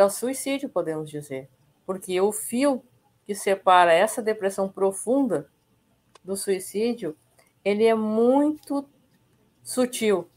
[0.05, 1.47] o suicídio, podemos dizer,
[1.85, 2.83] porque o fio
[3.25, 5.49] que separa essa depressão profunda
[6.23, 7.15] do suicídio,
[7.63, 8.87] ele é muito
[9.63, 10.29] sutil.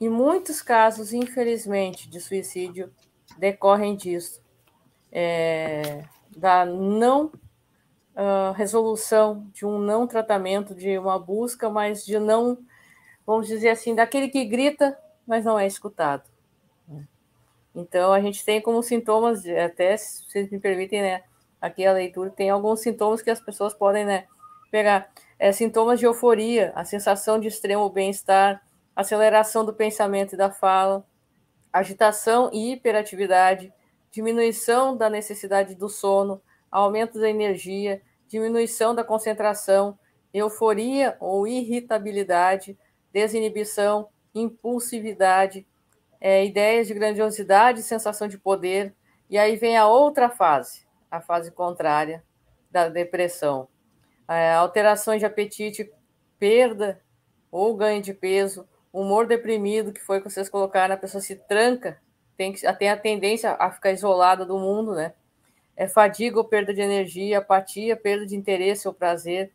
[0.00, 2.92] E muitos casos, infelizmente, de suicídio
[3.38, 4.42] decorrem disso,
[5.10, 6.04] é,
[6.36, 12.58] da não uh, resolução, de um não tratamento, de uma busca, mas de não,
[13.26, 16.28] vamos dizer assim, daquele que grita, mas não é escutado.
[17.74, 21.22] Então, a gente tem como sintomas, até se vocês me permitem, né,
[21.62, 24.26] aqui a leitura, tem alguns sintomas que as pessoas podem né,
[24.70, 25.08] pegar.
[25.38, 28.60] É, sintomas de euforia, a sensação de extremo bem-estar,
[28.94, 31.04] aceleração do pensamento e da fala,
[31.72, 33.72] agitação e hiperatividade,
[34.10, 39.98] diminuição da necessidade do sono, aumento da energia, diminuição da concentração,
[40.34, 42.76] euforia ou irritabilidade,
[43.12, 45.66] desinibição, impulsividade,
[46.20, 48.94] é, ideias de grandiosidade, sensação de poder.
[49.28, 52.24] E aí vem a outra fase, a fase contrária
[52.70, 53.68] da depressão.
[54.26, 55.92] É, alterações de apetite,
[56.38, 57.02] perda
[57.50, 62.00] ou ganho de peso, humor deprimido, que foi que vocês colocaram, a pessoa se tranca,
[62.34, 65.12] tem, que, tem a tendência a ficar isolada do mundo, né?
[65.76, 69.52] É fadiga ou perda de energia, apatia, perda de interesse ou prazer,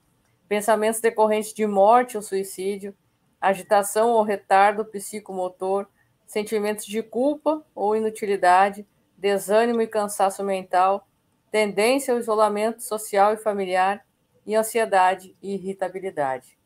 [0.48, 2.96] pensamentos decorrentes de morte ou suicídio,
[3.42, 5.88] agitação ou retardo psicomotor,
[6.28, 8.86] sentimentos de culpa ou inutilidade,
[9.18, 11.08] desânimo e cansaço mental,
[11.52, 14.06] tendência ao isolamento social e familiar
[14.46, 16.58] e ansiedade e irritabilidade.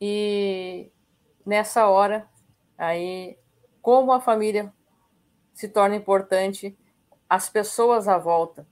[0.00, 0.90] E
[1.44, 2.28] nessa hora,
[2.76, 3.38] aí,
[3.80, 4.72] como a família
[5.54, 6.76] se torna importante,
[7.28, 8.66] as pessoas à volta,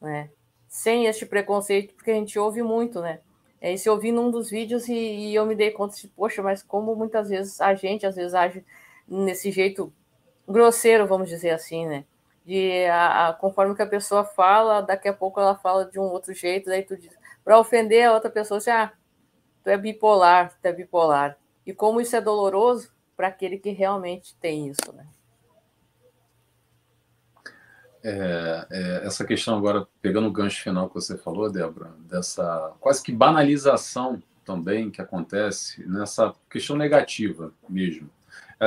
[0.00, 0.30] né?
[0.68, 3.20] Sem este preconceito, porque a gente ouve muito, né?
[3.60, 6.42] É, isso eu vi num dos vídeos e, e eu me dei conta de, poxa,
[6.42, 8.64] mas como muitas vezes a gente, às vezes, age
[9.08, 9.92] nesse jeito
[10.46, 12.04] grosseiro, vamos dizer assim, né?
[12.44, 16.02] De a, a, conforme que a pessoa fala, daqui a pouco ela fala de um
[16.02, 17.10] outro jeito, daí tu diz,
[17.42, 18.92] para ofender a outra pessoa, assim, ah,
[19.62, 21.38] tu é bipolar, tu é bipolar.
[21.66, 25.06] E como isso é doloroso para aquele que realmente tem isso, né?
[28.02, 33.02] É, é, essa questão agora, pegando o gancho final que você falou, Débora, dessa quase
[33.02, 38.10] que banalização também que acontece nessa questão negativa mesmo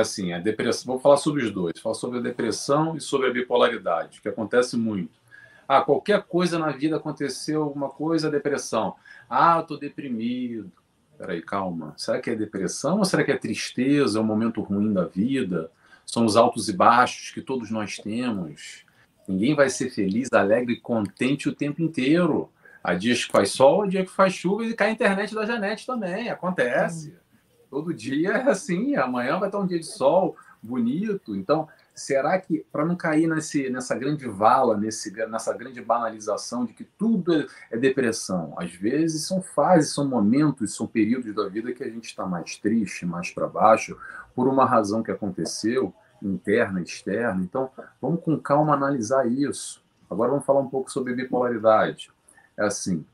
[0.00, 3.32] assim, a depressão, vou falar sobre os dois, falar sobre a depressão e sobre a
[3.32, 5.18] bipolaridade, que acontece muito.
[5.66, 8.94] Ah, qualquer coisa na vida aconteceu, alguma coisa, depressão.
[9.28, 10.72] Ah, tô deprimido.
[11.18, 11.92] Peraí, calma.
[11.96, 15.70] Será que é depressão ou será que é tristeza, é um momento ruim da vida?
[16.06, 18.84] São os altos e baixos que todos nós temos.
[19.26, 22.50] Ninguém vai ser feliz, alegre e contente o tempo inteiro.
[22.82, 25.44] Há dias que faz sol, há dia que faz chuva e cai a internet da
[25.44, 26.30] Janete também.
[26.30, 27.10] Acontece.
[27.10, 27.27] Hum
[27.70, 31.34] todo dia é assim, amanhã vai estar um dia de sol bonito.
[31.36, 36.72] Então, será que, para não cair nesse, nessa grande vala, nesse, nessa grande banalização de
[36.72, 41.72] que tudo é, é depressão, às vezes são fases, são momentos, são períodos da vida
[41.72, 43.96] que a gente está mais triste, mais para baixo,
[44.34, 47.42] por uma razão que aconteceu, interna, externa.
[47.42, 49.82] Então, vamos com calma analisar isso.
[50.10, 52.10] Agora vamos falar um pouco sobre bipolaridade.
[52.56, 53.04] É assim,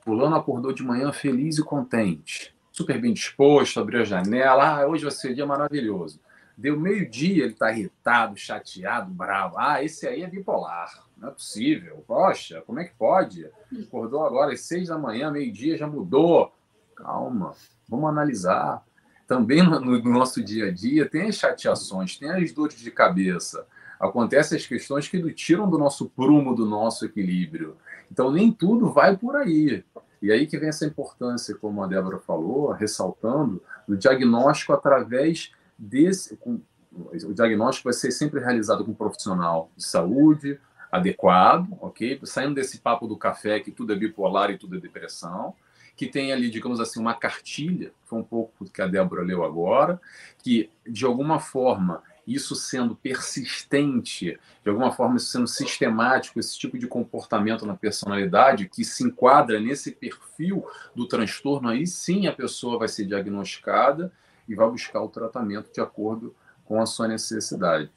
[0.00, 4.80] fulano acordou de manhã feliz e contente super bem disposto, abriu a janela.
[4.80, 6.18] Ah, hoje vai ser um dia maravilhoso.
[6.56, 9.56] Deu meio-dia, ele está irritado, chateado, bravo.
[9.58, 11.04] Ah, esse aí é bipolar.
[11.16, 12.02] Não é possível.
[12.06, 13.46] Poxa, como é que pode?
[13.86, 16.52] Acordou agora às seis da manhã, meio-dia, já mudou.
[16.96, 17.54] Calma,
[17.88, 18.82] vamos analisar.
[19.26, 23.66] Também no, no, nosso dia a dia tem as chateações, tem as dores de cabeça.
[23.98, 27.76] Acontecem as questões que tiram do nosso prumo, do nosso equilíbrio.
[28.10, 29.84] Então, nem tudo vai por aí.
[30.22, 36.36] E aí que vem essa importância, como a Débora falou, ressaltando, do diagnóstico através desse.
[36.36, 36.60] Com,
[36.92, 40.60] o diagnóstico vai ser sempre realizado com um profissional de saúde
[40.92, 42.20] adequado, ok?
[42.22, 45.54] Saindo desse papo do café que tudo é bipolar e tudo é depressão.
[45.94, 50.00] que tem ali, digamos assim, uma cartilha, foi um pouco que a Débora leu agora,
[50.38, 56.78] que de alguma forma isso sendo persistente, de alguma forma isso sendo sistemático, esse tipo
[56.78, 62.78] de comportamento na personalidade que se enquadra nesse perfil do transtorno, aí sim a pessoa
[62.78, 64.12] vai ser diagnosticada
[64.48, 67.90] e vai buscar o tratamento de acordo com a sua necessidade.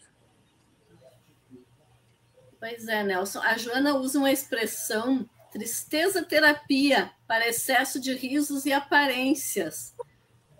[2.60, 3.42] Pois é, Nelson.
[3.42, 9.96] A Joana usa uma expressão tristeza terapia para excesso de risos e aparências.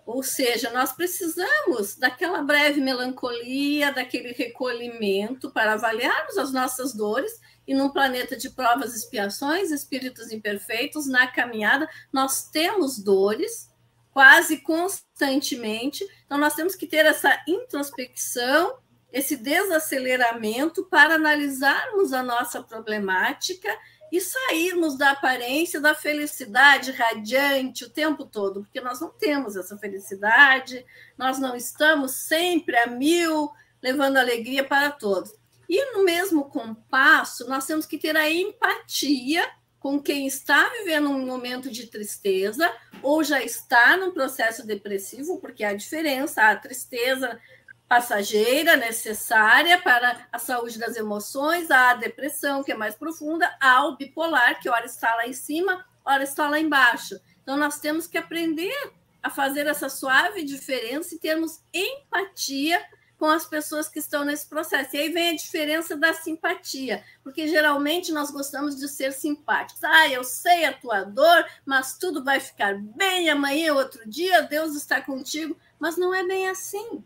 [0.06, 7.74] Ou seja, nós precisamos daquela breve melancolia, daquele recolhimento para avaliarmos as nossas dores e
[7.74, 13.74] num planeta de provas e expiações, espíritos imperfeitos, na caminhada, nós temos dores
[14.12, 16.06] quase constantemente.
[16.26, 18.78] Então, nós temos que ter essa introspecção,
[19.12, 23.76] esse desaceleramento para analisarmos a nossa problemática
[24.12, 29.78] e sairmos da aparência da felicidade radiante o tempo todo, porque nós não temos essa
[29.78, 30.86] felicidade,
[31.18, 35.34] nós não estamos sempre a mil, levando alegria para todos.
[35.68, 41.26] E no mesmo compasso, nós temos que ter a empatia com quem está vivendo um
[41.26, 42.72] momento de tristeza
[43.04, 47.40] ou já está num processo depressivo, porque há diferença, a tristeza
[47.88, 54.60] passageira necessária para a saúde das emoções, a depressão, que é mais profunda, ao bipolar,
[54.60, 57.20] que ora está lá em cima, ora está lá embaixo.
[57.44, 58.74] Então, nós temos que aprender
[59.22, 62.84] a fazer essa suave diferença e termos empatia
[63.18, 64.96] com as pessoas que estão nesse processo.
[64.96, 69.84] E aí vem a diferença da simpatia, porque geralmente nós gostamos de ser simpáticos.
[69.84, 74.76] Ah, eu sei a tua dor, mas tudo vai ficar bem amanhã, outro dia, Deus
[74.76, 75.58] está contigo.
[75.80, 77.04] Mas não é bem assim.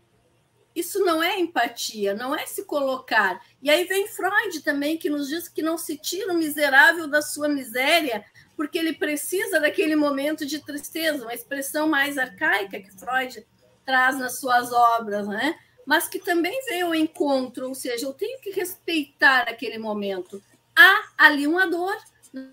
[0.74, 3.44] Isso não é empatia, não é se colocar.
[3.60, 7.20] E aí vem Freud também, que nos diz que não se tira o miserável da
[7.20, 8.24] sua miséria,
[8.56, 13.46] porque ele precisa daquele momento de tristeza, uma expressão mais arcaica que Freud
[13.84, 15.58] traz nas suas obras, né?
[15.90, 20.40] mas que também vem ao encontro, ou seja, eu tenho que respeitar aquele momento.
[20.76, 21.96] Há ali uma dor.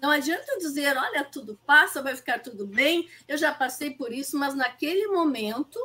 [0.01, 4.36] Não adianta dizer, olha, tudo passa, vai ficar tudo bem, eu já passei por isso,
[4.39, 5.80] mas naquele momento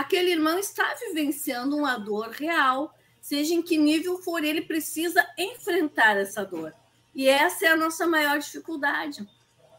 [0.00, 6.16] aquele irmão está vivenciando uma dor real, seja em que nível for, ele precisa enfrentar
[6.16, 6.74] essa dor.
[7.14, 9.28] E essa é a nossa maior dificuldade.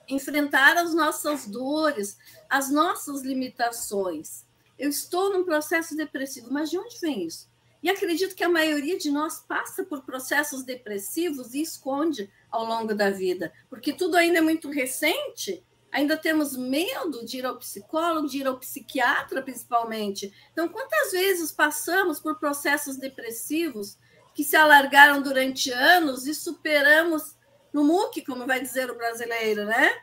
[0.08, 2.18] Enfrentar as nossas dores,
[2.50, 4.46] as nossas limitações.
[4.78, 7.50] Eu estou num processo depressivo, mas de onde vem isso?
[7.82, 12.94] E acredito que a maioria de nós passa por processos depressivos e esconde ao longo
[12.94, 18.28] da vida, porque tudo ainda é muito recente ainda temos medo de ir ao psicólogo,
[18.28, 20.34] de ir ao psiquiatra, principalmente.
[20.52, 23.98] Então, quantas vezes passamos por processos depressivos
[24.34, 27.36] que se alargaram durante anos e superamos
[27.74, 30.02] no muque, como vai dizer o brasileiro, né?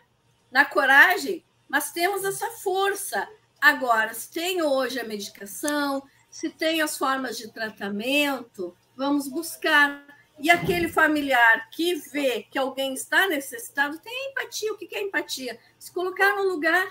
[0.51, 3.29] Na coragem, mas temos essa força.
[3.61, 10.07] Agora, se tem hoje a medicação, se tem as formas de tratamento, vamos buscar.
[10.41, 14.73] E aquele familiar que vê que alguém está necessitado tem empatia.
[14.73, 15.59] O que é empatia?
[15.79, 16.89] Se colocar no lugar.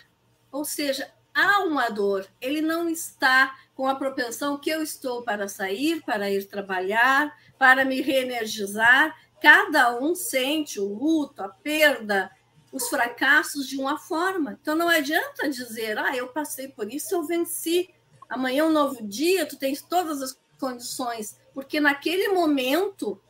[0.52, 2.28] Ou seja, há uma dor.
[2.42, 7.86] Ele não está com a propensão que eu estou para sair, para ir trabalhar, para
[7.86, 9.16] me reenergizar.
[9.42, 12.30] Cada um sente o luto, a perda,
[12.72, 14.58] os fracassos de uma forma.
[14.62, 17.94] Então não adianta dizer, ah, eu passei por isso, eu venci.
[18.28, 23.22] Amanhã é um novo dia, tu tens todas as condições, porque naquele momento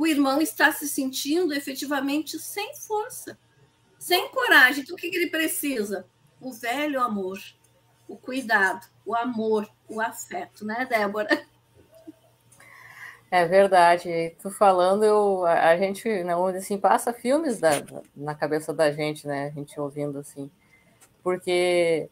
[0.00, 3.38] o irmão está se sentindo efetivamente sem força,
[3.98, 4.82] sem coragem.
[4.82, 6.06] Então, o que ele precisa?
[6.40, 7.38] O velho amor,
[8.08, 11.46] o cuidado, o amor, o afeto, né, Débora?
[13.30, 14.34] É verdade.
[14.40, 17.72] Tu falando, eu, a gente, não, assim, passa filmes da,
[18.16, 19.48] na cabeça da gente, né?
[19.48, 20.50] A gente ouvindo assim,
[21.22, 22.08] porque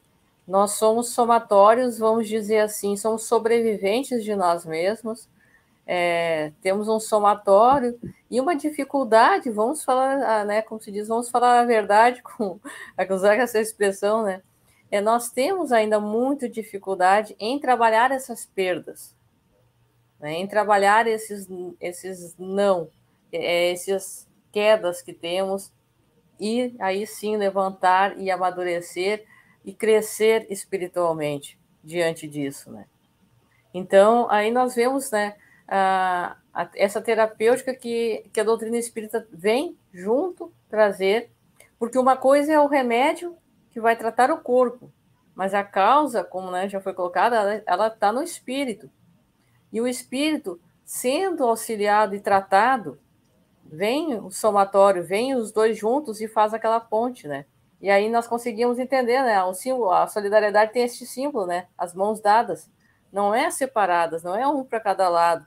[0.47, 5.27] nós somos somatórios, vamos dizer assim, somos sobreviventes de nós mesmos
[5.91, 7.99] é, temos um somatório
[8.31, 12.61] e uma dificuldade, vamos falar, ah, né, como se diz, vamos falar a verdade, com
[13.09, 14.43] usar essa expressão, né?
[14.91, 19.17] É, nós temos ainda muita dificuldade em trabalhar essas perdas,
[20.21, 21.49] né, em trabalhar esses,
[21.81, 22.91] esses não,
[23.33, 25.73] é, essas quedas que temos,
[26.39, 29.25] e aí sim levantar e amadurecer
[29.65, 32.85] e crescer espiritualmente diante disso, né?
[33.73, 35.35] Então, aí nós vemos, né,
[36.75, 41.31] essa terapêutica que, que a doutrina espírita vem junto trazer,
[41.79, 43.37] porque uma coisa é o remédio
[43.71, 44.91] que vai tratar o corpo,
[45.35, 48.91] mas a causa, como né, já foi colocada, ela está no espírito.
[49.73, 52.99] E o espírito, sendo auxiliado e tratado,
[53.65, 57.45] vem o somatório, vem os dois juntos e faz aquela ponte, né?
[57.81, 59.41] E aí nós conseguimos entender, né?
[59.45, 61.69] O símbolo, a solidariedade tem este símbolo, né?
[61.77, 62.69] As mãos dadas.
[63.13, 65.47] Não é separadas, não é um para cada lado.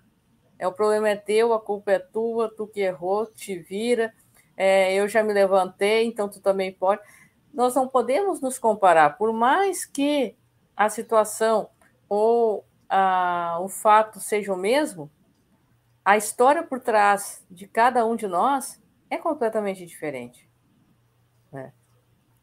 [0.61, 4.13] É o problema é teu, a culpa é tua, tu que errou, te vira.
[4.55, 7.01] É, eu já me levantei, então tu também pode.
[7.51, 10.35] Nós não podemos nos comparar, por mais que
[10.77, 11.67] a situação
[12.07, 15.09] ou a, o fato seja o mesmo,
[16.05, 20.47] a história por trás de cada um de nós é completamente diferente.
[21.51, 21.73] Né?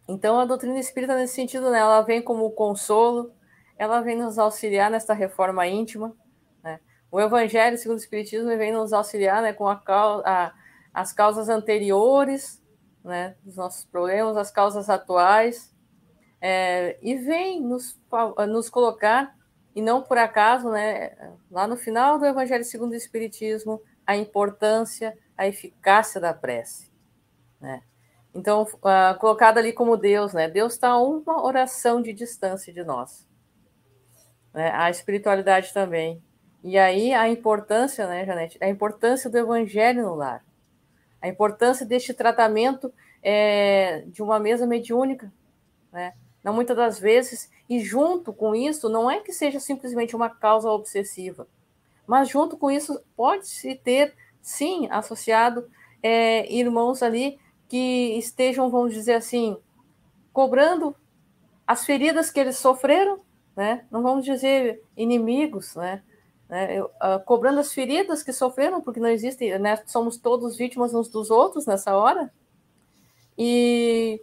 [0.09, 3.33] Então, a doutrina espírita, nesse sentido, né, ela vem como consolo,
[3.79, 6.17] ela vem nos auxiliar nesta reforma íntima.
[7.11, 10.53] O Evangelho, segundo o Espiritismo, vem nos auxiliar né, com a, a,
[10.93, 12.63] as causas anteriores
[13.03, 15.75] né, dos nossos problemas, as causas atuais,
[16.41, 17.99] é, e vem nos,
[18.49, 19.35] nos colocar,
[19.75, 21.17] e não por acaso, né,
[21.51, 26.91] lá no final do Evangelho segundo o Espiritismo, a importância, a eficácia da prece.
[27.61, 27.83] Né?
[28.35, 30.49] Então, uh, colocado ali como Deus, né?
[30.49, 33.27] Deus está a uma oração de distância de nós.
[34.53, 34.71] Né?
[34.71, 36.23] A espiritualidade também.
[36.69, 38.59] E aí a importância, né, Janete?
[38.61, 40.45] A importância do evangelho no lar.
[41.19, 42.93] A importância deste tratamento
[43.23, 45.33] é, de uma mesa mediúnica,
[45.91, 46.13] né?
[46.45, 50.71] Não muitas das vezes, e junto com isso, não é que seja simplesmente uma causa
[50.71, 51.49] obsessiva,
[52.07, 55.71] mas junto com isso pode-se ter, sim, associado
[56.03, 59.57] é, irmãos ali que estejam, vamos dizer assim,
[60.35, 60.95] cobrando
[61.67, 63.21] as feridas que eles sofreram,
[63.57, 63.87] né?
[63.91, 66.03] Não vamos dizer inimigos, né?
[66.49, 66.83] Né?
[66.83, 66.89] Uh,
[67.25, 69.83] cobrando as feridas que sofreram, porque não existe, né?
[69.87, 72.33] Somos todos vítimas uns dos outros nessa hora.
[73.37, 74.21] E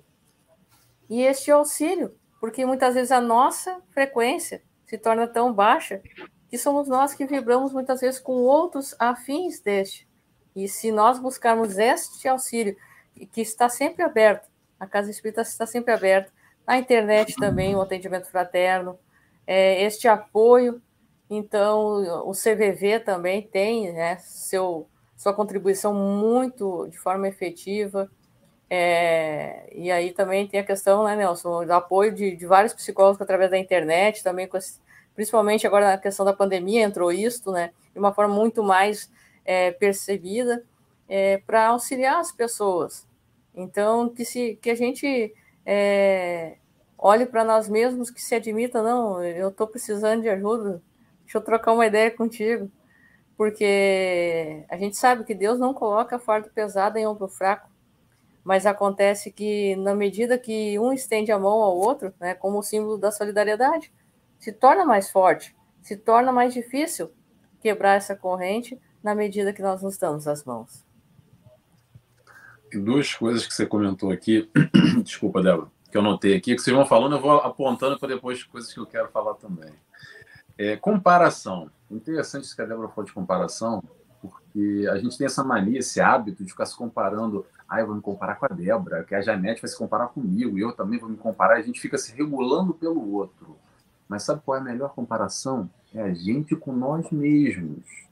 [1.09, 6.01] e este auxílio, porque muitas vezes a nossa frequência se torna tão baixa
[6.49, 10.07] que somos nós que vibramos muitas vezes com outros afins deste.
[10.55, 12.75] E se nós buscarmos este auxílio
[13.31, 14.49] que está sempre aberto.
[14.79, 16.31] A Casa Espírita está sempre aberta.
[16.67, 18.97] Na internet também, o atendimento fraterno,
[19.45, 20.81] é, este apoio.
[21.29, 28.09] Então, o CVV também tem né, seu, sua contribuição muito de forma efetiva.
[28.69, 33.21] É, e aí também tem a questão, né, Nelson, do apoio de, de vários psicólogos
[33.21, 34.49] através da internet, também
[35.15, 39.11] principalmente agora na questão da pandemia entrou isto, né, de uma forma muito mais
[39.43, 40.63] é, percebida
[41.07, 43.07] é, para auxiliar as pessoas.
[43.53, 45.33] Então, que, se, que a gente
[45.65, 46.57] é,
[46.97, 50.81] olhe para nós mesmos, que se admita, não, eu estou precisando de ajuda,
[51.35, 52.71] deixa eu trocar uma ideia contigo.
[53.37, 57.69] Porque a gente sabe que Deus não coloca fardo pesado em ombro fraco,
[58.43, 62.97] mas acontece que, na medida que um estende a mão ao outro, né, como símbolo
[62.97, 63.91] da solidariedade,
[64.39, 67.11] se torna mais forte, se torna mais difícil
[67.59, 70.85] quebrar essa corrente na medida que nós nos damos as mãos
[72.79, 74.49] duas coisas que você comentou aqui,
[75.03, 78.43] desculpa, Débora, que eu notei aqui, que vocês vão falando, eu vou apontando para depois
[78.43, 79.71] coisas que eu quero falar também.
[80.57, 81.69] É, comparação.
[81.89, 83.83] Interessante isso que a Débora falou de comparação,
[84.21, 87.45] porque a gente tem essa mania, esse hábito de ficar se comparando.
[87.67, 90.57] Ah, eu vou me comparar com a Débora, que a Janete vai se comparar comigo,
[90.57, 91.55] eu também vou me comparar.
[91.55, 93.57] A gente fica se regulando pelo outro.
[94.07, 95.69] Mas sabe qual é a melhor comparação?
[95.93, 98.05] É a gente com nós mesmos.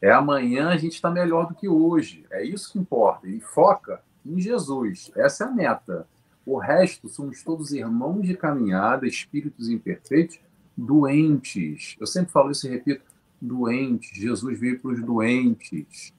[0.00, 2.24] É amanhã a gente está melhor do que hoje.
[2.30, 3.28] É isso que importa.
[3.28, 5.10] E foca em Jesus.
[5.16, 6.06] Essa é a meta.
[6.46, 10.40] O resto somos todos irmãos de caminhada, espíritos imperfeitos,
[10.80, 11.96] doentes.
[12.00, 13.04] Eu sempre falo isso e repito:
[13.40, 14.10] doentes.
[14.16, 16.12] Jesus veio para os doentes.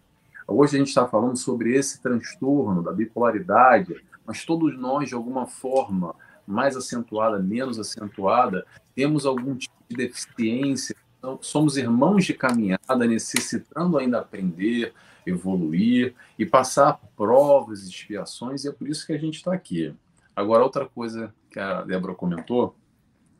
[0.47, 3.95] Hoje a gente está falando sobre esse transtorno da bipolaridade,
[4.26, 6.14] mas todos nós, de alguma forma,
[6.45, 10.95] mais acentuada, menos acentuada, temos algum tipo de deficiência.
[11.18, 14.93] Então, somos irmãos de caminhada, necessitando ainda aprender,
[15.26, 19.93] evoluir e passar provas, expiações, e é por isso que a gente está aqui.
[20.36, 22.76] Agora, outra coisa que a Débora comentou,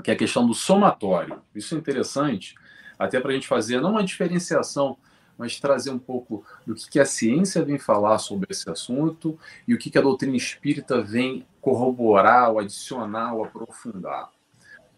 [0.02, 1.42] que é a questão do somatório.
[1.54, 2.56] Isso é interessante,
[2.98, 4.98] até para a gente fazer não uma diferenciação,
[5.38, 9.78] mas trazer um pouco do que a ciência vem falar sobre esse assunto e o
[9.78, 14.30] que a doutrina espírita vem corroborar, ou adicionar, ou aprofundar.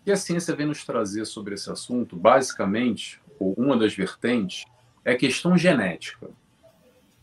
[0.01, 4.65] O que a ciência vem nos trazer sobre esse assunto, basicamente, ou uma das vertentes,
[5.05, 6.29] é a questão genética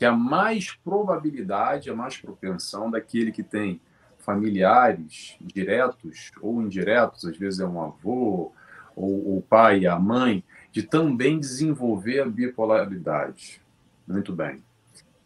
[0.01, 3.78] que a mais probabilidade, a mais propensão daquele que tem
[4.21, 8.53] familiares diretos ou indiretos, às vezes é um avô,
[8.95, 13.61] ou o pai e a mãe, de também desenvolver a bipolaridade.
[14.07, 14.62] Muito bem.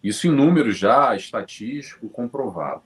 [0.02, 2.82] Isso em números já estatístico comprovado.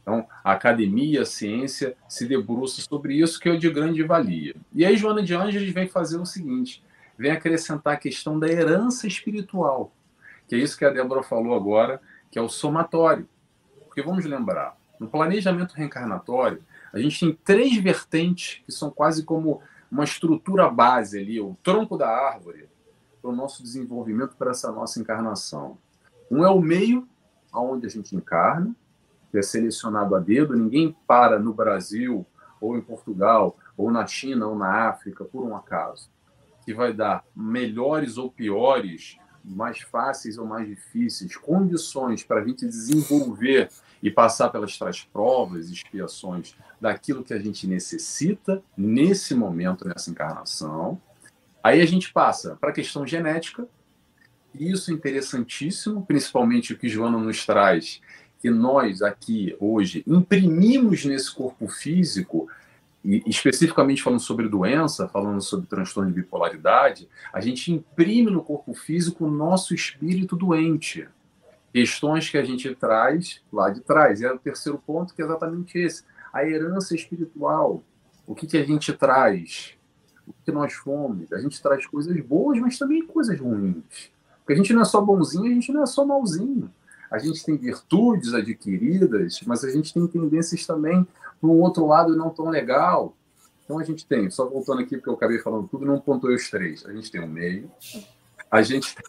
[0.00, 4.54] Então, a academia, a ciência se debruça sobre isso, que é de grande valia.
[4.74, 6.82] E aí, Joana de Ângeles vem fazer o seguinte:
[7.18, 9.92] vem acrescentar a questão da herança espiritual
[10.48, 13.28] que é isso que a Débora falou agora, que é o somatório.
[13.84, 19.62] Porque vamos lembrar, No planejamento reencarnatório, a gente tem três vertentes que são quase como
[19.90, 22.68] uma estrutura base ali, o tronco da árvore,
[23.20, 25.78] para o nosso desenvolvimento, para essa nossa encarnação.
[26.30, 27.08] Um é o meio
[27.52, 28.74] aonde a gente encarna,
[29.30, 32.26] que é selecionado a dedo, ninguém para no Brasil,
[32.60, 36.10] ou em Portugal, ou na China, ou na África, por um acaso,
[36.64, 42.66] que vai dar melhores ou piores, mais fáceis ou mais difíceis, condições para a gente
[42.66, 43.70] desenvolver
[44.02, 51.00] e passar pelas trás provas, expiações daquilo que a gente necessita nesse momento, nessa encarnação.
[51.62, 53.66] Aí a gente passa para a questão genética,
[54.54, 58.00] isso é interessantíssimo, principalmente o que Joana nos traz,
[58.40, 62.48] que nós aqui hoje imprimimos nesse corpo físico,
[63.04, 68.74] e especificamente falando sobre doença, falando sobre transtorno de bipolaridade, a gente imprime no corpo
[68.74, 71.08] físico o nosso espírito doente
[71.72, 74.20] questões que a gente traz lá de trás.
[74.20, 77.82] E é o terceiro ponto que é exatamente esse: a herança espiritual.
[78.26, 79.74] O que, que a gente traz?
[80.26, 81.32] O que nós fomos?
[81.32, 84.10] A gente traz coisas boas, mas também coisas ruins.
[84.40, 86.70] Porque a gente não é só bonzinho, a gente não é só malzinho.
[87.10, 91.06] A gente tem virtudes adquiridas, mas a gente tem tendências também
[91.40, 93.16] para um outro lado não tão legal.
[93.64, 96.50] Então a gente tem, só voltando aqui, porque eu acabei falando tudo, não pontuei os
[96.50, 96.84] três.
[96.86, 97.70] A gente tem o meio,
[98.50, 99.04] a gente tem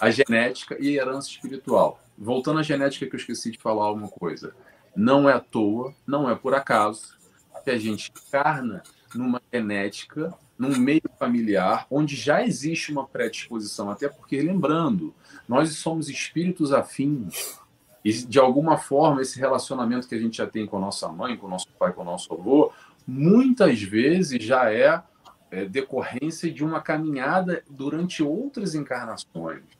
[0.00, 2.00] a genética e a herança espiritual.
[2.16, 4.54] Voltando à genética, que eu esqueci de falar uma coisa.
[4.94, 7.16] Não é à toa, não é por acaso
[7.64, 8.82] que a gente encarna
[9.14, 15.14] numa genética, num meio familiar, onde já existe uma predisposição, até porque, lembrando,
[15.48, 17.58] nós somos espíritos afins,
[18.04, 21.36] e de alguma forma esse relacionamento que a gente já tem com a nossa mãe,
[21.36, 22.72] com o nosso pai, com o nosso avô,
[23.06, 25.02] muitas vezes já é,
[25.50, 29.77] é decorrência de uma caminhada durante outras encarnações.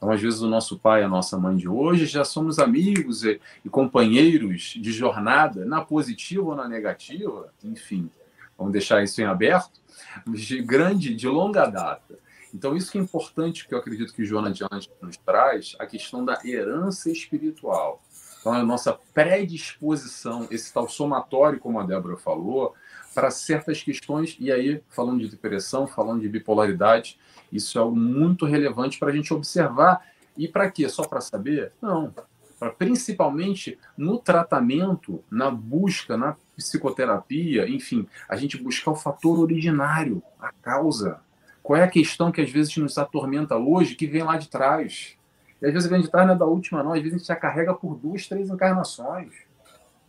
[0.00, 3.38] Então, às vezes, o nosso pai, a nossa mãe de hoje, já somos amigos e,
[3.62, 8.08] e companheiros de jornada, na positiva ou na negativa, enfim,
[8.56, 9.78] vamos deixar isso em aberto,
[10.26, 12.18] de grande, de longa data.
[12.54, 16.24] Então, isso que é importante, que eu acredito que Joana Diante nos traz, a questão
[16.24, 18.02] da herança espiritual.
[18.40, 22.74] Então, a nossa predisposição, esse tal somatório, como a Débora falou,
[23.14, 27.18] para certas questões, e aí, falando de depressão, falando de bipolaridade,
[27.52, 30.04] isso é algo muito relevante para a gente observar.
[30.36, 30.88] E para quê?
[30.88, 31.72] Só para saber?
[31.80, 32.14] Não.
[32.58, 40.22] Pra, principalmente no tratamento, na busca, na psicoterapia, enfim, a gente buscar o fator originário,
[40.38, 41.20] a causa.
[41.62, 45.16] Qual é a questão que às vezes nos atormenta hoje, que vem lá de trás?
[45.60, 46.92] E às vezes vem de trás não é da última, não.
[46.92, 49.32] Às vezes a gente já carrega por duas, três encarnações.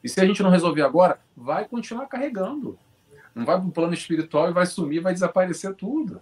[0.04, 2.78] E se a gente não resolver agora, vai continuar carregando.
[3.34, 6.22] Não vai para o plano espiritual e vai sumir, vai desaparecer tudo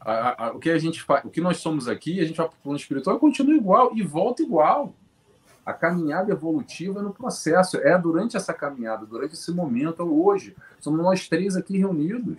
[0.00, 2.48] a, a, o que a gente faz, o que nós somos aqui, a gente vai
[2.48, 4.94] para o plano espiritual e continua igual e volta igual.
[5.64, 10.56] A caminhada evolutiva é no processo, é durante essa caminhada, durante esse momento, hoje.
[10.80, 12.38] Somos nós três aqui reunidos.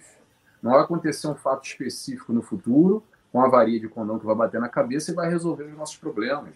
[0.62, 4.36] Não vai acontecer um fato específico no futuro, com a varia de condão que vai
[4.36, 6.56] bater na cabeça e vai resolver os nossos problemas.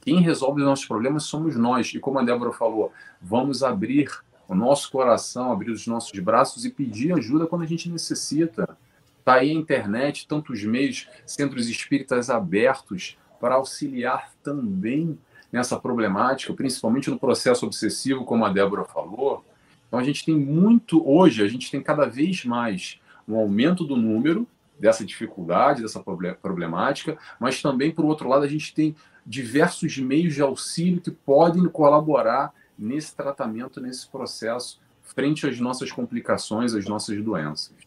[0.00, 1.92] Quem resolve os nossos problemas somos nós.
[1.94, 4.10] E como a Débora falou, vamos abrir
[4.48, 8.76] o nosso coração, abrir os nossos braços e pedir ajuda quando a gente necessita.
[9.24, 15.18] Está aí a internet, tantos meios, centros espíritas abertos para auxiliar também
[15.50, 19.42] nessa problemática, principalmente no processo obsessivo, como a Débora falou.
[19.88, 23.96] Então, a gente tem muito, hoje, a gente tem cada vez mais um aumento do
[23.96, 24.46] número
[24.78, 26.04] dessa dificuldade, dessa
[26.42, 28.94] problemática, mas também, por outro lado, a gente tem
[29.24, 36.74] diversos meios de auxílio que podem colaborar nesse tratamento, nesse processo, frente às nossas complicações,
[36.74, 37.83] às nossas doenças.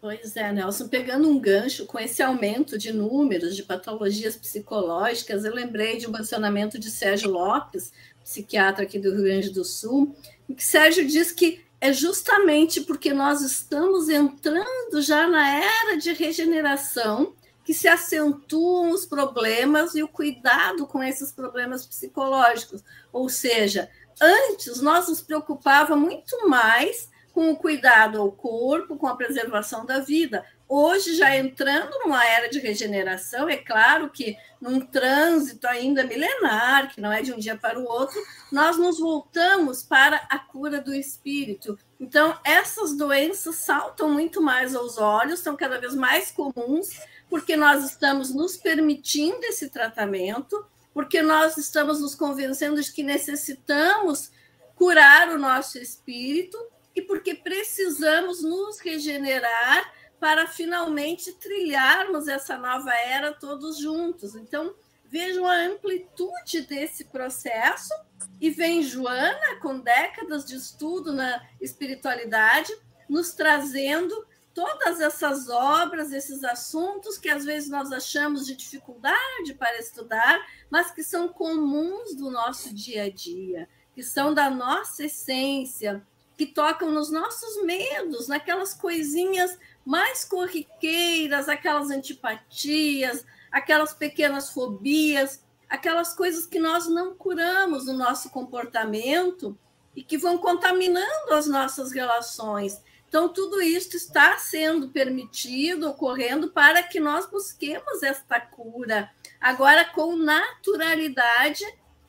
[0.00, 5.52] Pois é, Nelson, pegando um gancho com esse aumento de números de patologias psicológicas, eu
[5.52, 7.92] lembrei de um mencionamento de Sérgio Lopes,
[8.22, 10.14] psiquiatra aqui do Rio Grande do Sul,
[10.48, 16.12] em que Sérgio diz que é justamente porque nós estamos entrando já na era de
[16.12, 17.34] regeneração
[17.64, 22.82] que se acentuam os problemas e o cuidado com esses problemas psicológicos.
[23.12, 23.90] Ou seja,
[24.20, 30.00] antes nós nos preocupava muito mais com o cuidado ao corpo, com a preservação da
[30.00, 30.44] vida.
[30.68, 37.00] Hoje, já entrando numa era de regeneração, é claro que num trânsito ainda milenar, que
[37.00, 38.20] não é de um dia para o outro,
[38.50, 41.78] nós nos voltamos para a cura do espírito.
[42.00, 46.88] Então, essas doenças saltam muito mais aos olhos, são cada vez mais comuns,
[47.30, 54.32] porque nós estamos nos permitindo esse tratamento, porque nós estamos nos convencendo de que necessitamos
[54.74, 56.58] curar o nosso espírito
[56.98, 64.34] e porque precisamos nos regenerar para finalmente trilharmos essa nova era todos juntos.
[64.34, 64.74] Então,
[65.04, 67.94] vejam a amplitude desse processo
[68.40, 72.76] e vem Joana com décadas de estudo na espiritualidade
[73.08, 79.78] nos trazendo todas essas obras, esses assuntos que às vezes nós achamos de dificuldade para
[79.78, 86.04] estudar, mas que são comuns do nosso dia a dia, que são da nossa essência,
[86.38, 96.14] que tocam nos nossos medos, naquelas coisinhas mais corriqueiras, aquelas antipatias, aquelas pequenas fobias, aquelas
[96.14, 99.58] coisas que nós não curamos no nosso comportamento
[99.96, 102.80] e que vão contaminando as nossas relações.
[103.08, 109.10] Então, tudo isso está sendo permitido, ocorrendo, para que nós busquemos esta cura,
[109.40, 111.64] agora com naturalidade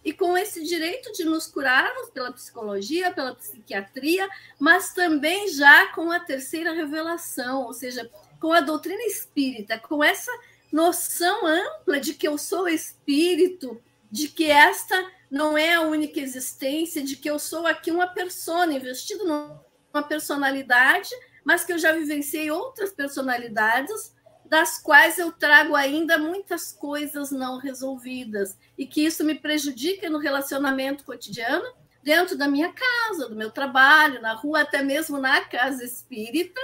[0.10, 6.12] e com esse direito de nos curarmos pela psicologia, pela psiquiatria, mas também já com
[6.12, 8.10] a terceira revelação, ou seja,
[8.42, 10.32] com a doutrina espírita, com essa
[10.72, 13.80] noção ampla de que eu sou espírito,
[14.10, 18.74] de que esta não é a única existência, de que eu sou aqui uma persona
[18.74, 19.60] investido no
[19.94, 21.10] uma personalidade,
[21.44, 24.16] mas que eu já vivenciei outras personalidades,
[24.50, 30.18] das quais eu trago ainda muitas coisas não resolvidas, e que isso me prejudica no
[30.18, 31.66] relacionamento cotidiano,
[32.02, 36.60] dentro da minha casa, do meu trabalho, na rua, até mesmo na casa espírita,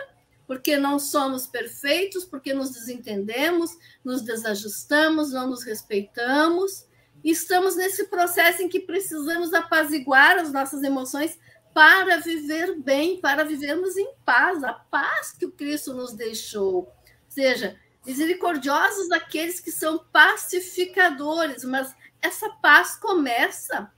[0.47, 3.71] porque não somos perfeitos, porque nos desentendemos,
[4.03, 6.85] nos desajustamos, não nos respeitamos.
[7.23, 11.37] E estamos nesse processo em que precisamos apaziguar as nossas emoções
[11.73, 16.93] para viver bem, para vivermos em paz, a paz que o Cristo nos deixou.
[17.35, 23.91] Seja, misericordiosos aqueles que são pacificadores, mas essa paz começa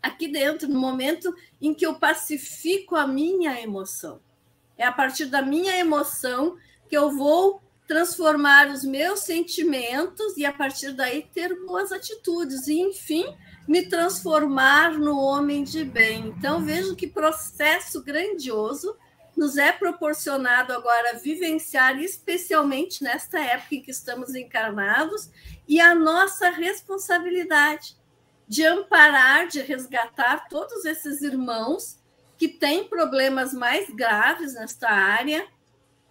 [0.00, 4.20] aqui dentro, no momento em que eu pacifico a minha emoção.
[4.78, 6.56] É a partir da minha emoção
[6.88, 12.78] que eu vou transformar os meus sentimentos e a partir daí ter boas atitudes e
[12.78, 16.28] enfim me transformar no homem de bem.
[16.28, 18.96] Então, vejo que processo grandioso
[19.36, 25.30] nos é proporcionado agora vivenciar, especialmente nesta época em que estamos encarnados,
[25.68, 27.96] e a nossa responsabilidade
[28.48, 31.98] de amparar, de resgatar todos esses irmãos
[32.38, 35.46] que têm problemas mais graves nesta área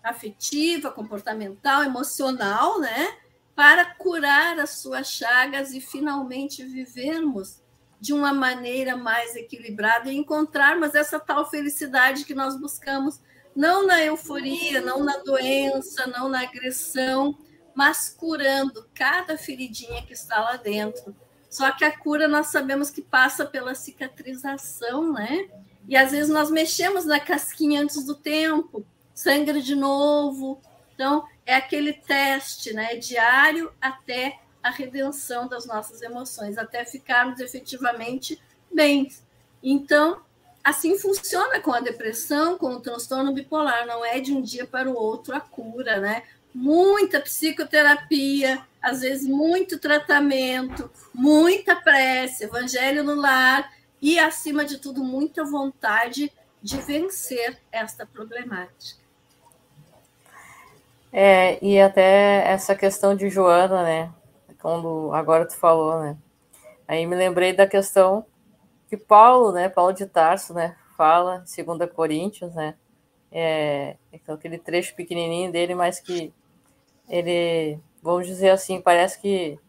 [0.04, 3.18] afetiva, comportamental, emocional, né?
[3.56, 7.62] para curar as suas chagas e finalmente vivermos
[8.00, 13.20] de uma maneira mais equilibrada e encontrarmos essa tal felicidade que nós buscamos,
[13.56, 17.38] não na euforia, não na doença, não na agressão,
[17.74, 21.16] mas curando cada feridinha que está lá dentro.
[21.50, 25.48] Só que a cura nós sabemos que passa pela cicatrização, né?
[25.88, 30.62] E às vezes nós mexemos na casquinha antes do tempo, sangra de novo.
[30.94, 38.42] Então, é aquele teste né, diário até a redenção das nossas emoções, até ficarmos efetivamente
[38.74, 39.12] bem.
[39.62, 40.20] Então,
[40.64, 44.90] assim funciona com a depressão, com o transtorno bipolar, não é de um dia para
[44.90, 46.24] o outro a cura, né?
[46.52, 55.04] Muita psicoterapia, às vezes muito tratamento, muita prece, evangelho no lar e, acima de tudo,
[55.04, 59.00] muita vontade de vencer esta problemática.
[61.14, 64.12] É, e até essa questão de Joana, né?
[64.66, 66.18] Quando agora tu falou, né?
[66.88, 68.26] Aí me lembrei da questão
[68.90, 69.70] que Paulo, né?
[69.70, 70.76] Paulo de Tarso, né?
[70.98, 72.74] Fala, segunda Coríntios, né?
[73.32, 73.96] É,
[74.28, 76.34] aquele trecho pequenininho dele, mas que
[77.08, 79.60] ele, vamos dizer assim, parece que,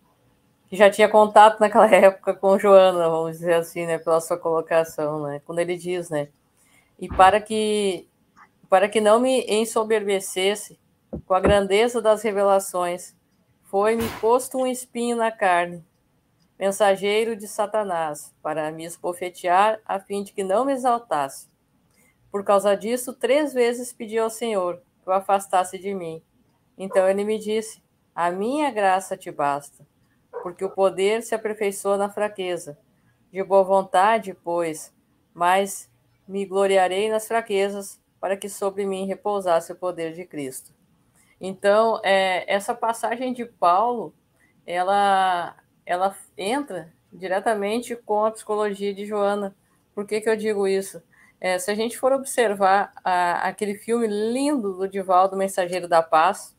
[0.67, 3.99] que já tinha contato naquela época com Joana, vamos dizer assim, né?
[3.99, 5.43] Pela sua colocação, né?
[5.45, 6.29] Quando ele diz, né?
[6.99, 8.09] E para que
[8.71, 10.81] para que não me ensoberbecesse
[11.27, 13.15] com a grandeza das revelações,
[13.67, 15.85] foi-me posto um espinho na carne,
[16.57, 21.49] mensageiro de Satanás, para me esbofetear, a fim de que não me exaltasse.
[22.31, 26.23] Por causa disso, três vezes pedi ao Senhor que o afastasse de mim.
[26.79, 27.83] Então ele me disse:
[28.15, 29.85] A minha graça te basta,
[30.45, 32.79] porque o poder se aperfeiçoa na fraqueza.
[33.33, 34.95] De boa vontade, pois,
[35.35, 35.91] mas
[36.27, 40.76] me gloriarei nas fraquezas, para que sobre mim repousasse o poder de Cristo.
[41.41, 44.15] Então, é, essa passagem de Paulo,
[44.67, 49.55] ela, ela entra diretamente com a psicologia de Joana.
[49.95, 51.03] Por que, que eu digo isso?
[51.41, 56.57] É, se a gente for observar a, aquele filme lindo do Divaldo, Mensageiro da Paz,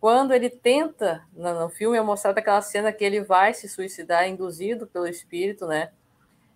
[0.00, 4.28] quando ele tenta, no, no filme é mostrada aquela cena que ele vai se suicidar,
[4.28, 5.92] induzido pelo espírito, né?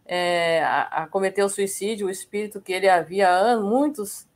[0.05, 4.27] É, a, a, cometer o suicídio, o espírito que ele havia anos, muitos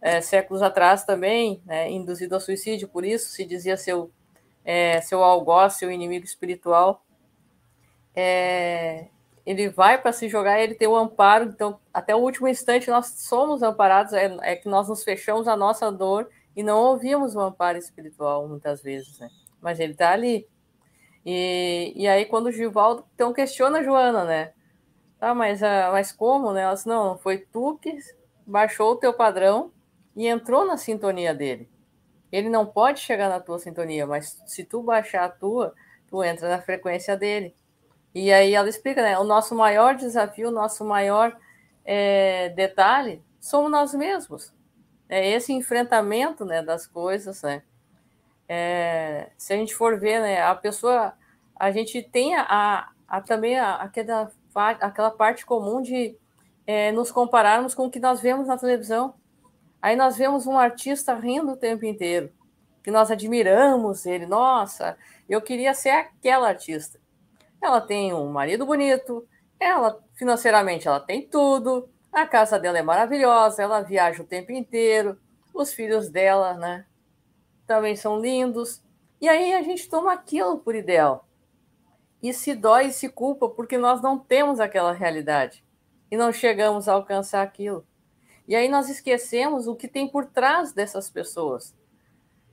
[0.00, 4.10] é, séculos atrás também, né, induzido ao suicídio, por isso se dizia seu,
[4.64, 7.04] é, seu algoz, seu inimigo espiritual.
[8.14, 9.08] é,
[9.44, 13.06] ele vai para se jogar, ele tem o amparo, então até o último instante nós
[13.18, 17.40] somos amparados, é, é, que nós nos fechamos a nossa dor e não ouvimos o
[17.40, 19.28] amparo espiritual muitas vezes, né?
[19.60, 20.46] Mas ele está ali.
[21.24, 24.52] E, e aí quando o Givaldo, então questiona a Joana, né?
[25.20, 26.62] Ah, mas, ah, mas como, né?
[26.62, 27.98] Ela disse, não, foi tu que
[28.46, 29.72] baixou o teu padrão
[30.16, 31.68] e entrou na sintonia dele.
[32.30, 35.74] Ele não pode chegar na tua sintonia, mas se tu baixar a tua,
[36.08, 37.54] tu entra na frequência dele.
[38.14, 39.18] E aí ela explica, né?
[39.18, 41.36] O nosso maior desafio, o nosso maior
[41.84, 44.52] é, detalhe somos nós mesmos.
[45.08, 47.62] É esse enfrentamento né, das coisas, né?
[48.48, 51.14] É, se a gente for ver, né, a pessoa,
[51.54, 54.30] a gente tem a, a também a, aquela,
[54.80, 56.16] aquela parte comum de
[56.66, 59.14] é, nos compararmos com o que nós vemos na televisão.
[59.80, 62.32] Aí nós vemos um artista rindo o tempo inteiro,
[62.82, 64.26] que nós admiramos ele.
[64.26, 64.96] Nossa,
[65.28, 67.00] eu queria ser aquela artista.
[67.62, 69.26] Ela tem um marido bonito,
[69.58, 75.18] ela financeiramente ela tem tudo, a casa dela é maravilhosa, ela viaja o tempo inteiro,
[75.54, 76.86] os filhos dela, né,
[77.66, 78.82] também são lindos.
[79.20, 81.28] E aí a gente toma aquilo por ideal.
[82.22, 85.64] E se dói e se culpa porque nós não temos aquela realidade
[86.10, 87.86] e não chegamos a alcançar aquilo.
[88.50, 91.72] E aí nós esquecemos o que tem por trás dessas pessoas,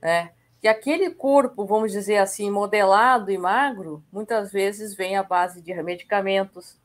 [0.00, 0.30] né?
[0.60, 5.74] que aquele corpo, vamos dizer assim, modelado e magro, muitas vezes vem à base de
[5.82, 6.78] medicamentos,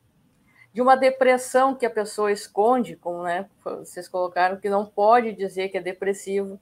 [0.72, 5.68] de uma depressão que a pessoa esconde, como né, vocês colocaram, que não pode dizer
[5.68, 6.58] que é depressivo.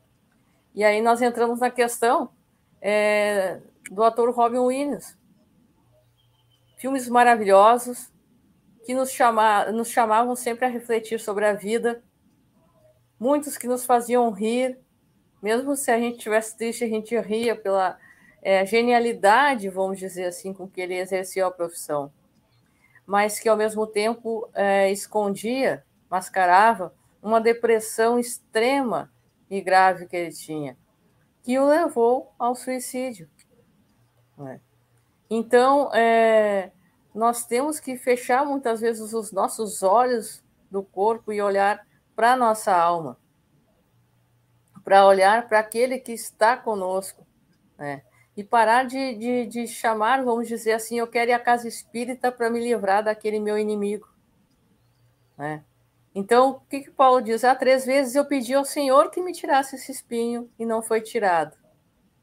[0.74, 2.28] E aí nós entramos na questão
[2.82, 5.16] é, do ator Robin Williams.
[6.76, 8.12] Filmes maravilhosos
[8.84, 12.02] que nos, chama, nos chamavam sempre a refletir sobre a vida,
[13.22, 14.76] muitos que nos faziam rir,
[15.40, 17.96] mesmo se a gente tivesse triste, a gente ria pela
[18.42, 22.12] é, genialidade, vamos dizer assim, com que ele exercia a profissão,
[23.06, 26.92] mas que ao mesmo tempo é, escondia, mascarava
[27.22, 29.08] uma depressão extrema
[29.48, 30.76] e grave que ele tinha,
[31.44, 33.30] que o levou ao suicídio.
[34.36, 34.60] Né?
[35.30, 36.72] Então, é,
[37.14, 42.36] nós temos que fechar muitas vezes os nossos olhos do corpo e olhar para a
[42.36, 43.18] nossa alma
[44.84, 47.26] para olhar para aquele que está conosco,
[47.78, 48.02] né?
[48.36, 52.32] E parar de, de, de, chamar, vamos dizer assim, eu quero ir à casa espírita
[52.32, 54.08] para me livrar daquele meu inimigo.
[55.36, 55.62] Né?
[56.14, 57.44] Então, o que, que Paulo diz?
[57.44, 61.02] Há três vezes eu pedi ao Senhor que me tirasse esse espinho e não foi
[61.02, 61.54] tirado.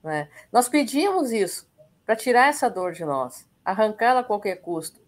[0.04, 0.28] Né?
[0.52, 1.70] Nós pedimos isso
[2.04, 5.00] para tirar essa dor de nós, arrancá-la a qualquer custo.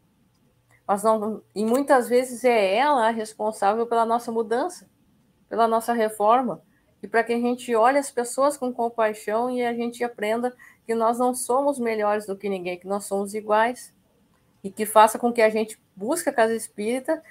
[1.03, 4.89] Não, e muitas vezes é ela a responsável pela nossa mudança,
[5.49, 6.61] pela nossa reforma,
[7.01, 10.93] e para que a gente olhe as pessoas com compaixão e a gente aprenda que
[10.93, 13.93] nós não somos melhores do que ninguém, que nós somos iguais,
[14.63, 17.21] e que faça com que a gente busque a casa espírita,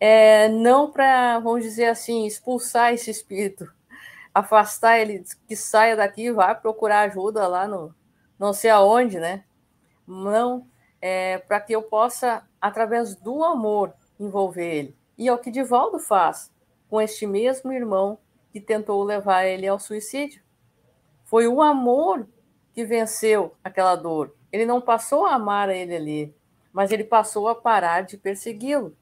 [0.00, 3.70] é, não para, vamos dizer assim, expulsar esse espírito,
[4.32, 7.94] afastar ele, que saia daqui e vá procurar ajuda lá no
[8.38, 9.44] não sei aonde, né?
[10.06, 10.66] Não,
[11.00, 14.96] é, para que eu possa, através do amor, envolver ele.
[15.16, 16.52] E é o que Divaldo faz
[16.88, 18.18] com este mesmo irmão
[18.52, 20.42] que tentou levar ele ao suicídio.
[21.24, 22.26] Foi o amor
[22.72, 24.34] que venceu aquela dor.
[24.50, 26.34] Ele não passou a amar ele ali,
[26.72, 28.96] mas ele passou a parar de persegui-lo.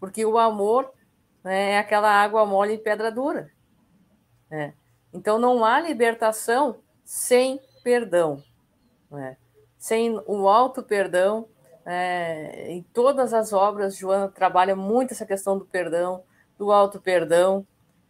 [0.00, 0.92] Porque o amor
[1.44, 3.50] né, é aquela água mole em pedra dura.
[4.50, 4.74] Né?
[5.12, 8.42] Então não há libertação sem perdão.
[9.10, 9.36] Né?
[9.78, 11.48] Sem o alto perdão,
[11.86, 16.24] é, em todas as obras, Joana trabalha muito essa questão do perdão,
[16.58, 17.64] do alto perdão,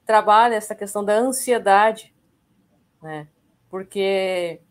[0.06, 2.14] trabalha essa questão da ansiedade,
[3.02, 3.28] né?
[3.68, 4.62] Porque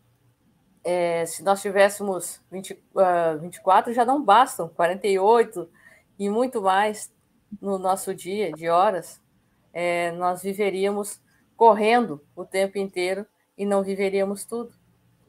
[0.82, 5.70] é, se nós tivéssemos 20, uh, 24, já não bastam, 48
[6.18, 7.14] e muito mais
[7.60, 9.22] no nosso dia de horas,
[9.72, 11.20] é, nós viveríamos
[11.56, 13.24] correndo o tempo inteiro
[13.56, 14.74] e não viveríamos tudo,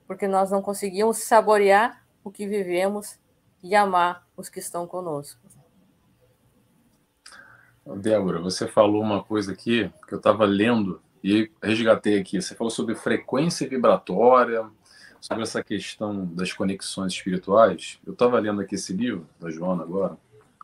[0.08, 3.20] porque nós não conseguíamos saborear o que vivemos
[3.64, 5.40] e amar os que estão conosco.
[7.96, 12.42] Débora, você falou uma coisa aqui que eu estava lendo e resgatei aqui.
[12.42, 14.66] Você falou sobre frequência vibratória,
[15.22, 18.00] sobre essa questão das conexões espirituais.
[18.06, 20.18] Eu estava lendo aqui esse livro da Joana agora.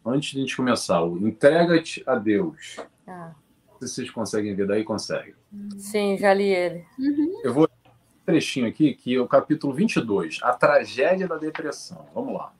[0.06, 2.78] Antes de a gente começar, o Entrega-te a Deus.
[3.08, 3.32] Ah.
[3.80, 5.34] Se vocês conseguem ver daí, conseguem.
[5.78, 6.86] Sim, já li ele.
[7.00, 7.41] Uhum.
[7.44, 12.06] Eu vou um trechinho aqui, que é o capítulo 22, A Tragédia da Depressão.
[12.14, 12.54] Vamos lá.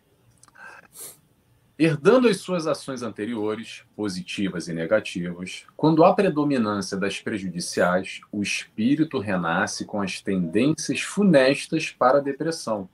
[1.78, 9.18] Herdando as suas ações anteriores, positivas e negativas, quando há predominância das prejudiciais, o espírito
[9.18, 12.88] renasce com as tendências funestas para a depressão,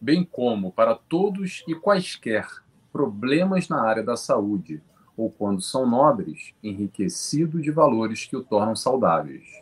[0.00, 2.46] bem como para todos e quaisquer
[2.92, 4.80] problemas na área da saúde,
[5.16, 9.60] ou quando são nobres, enriquecido de valores que o tornam saudáveis.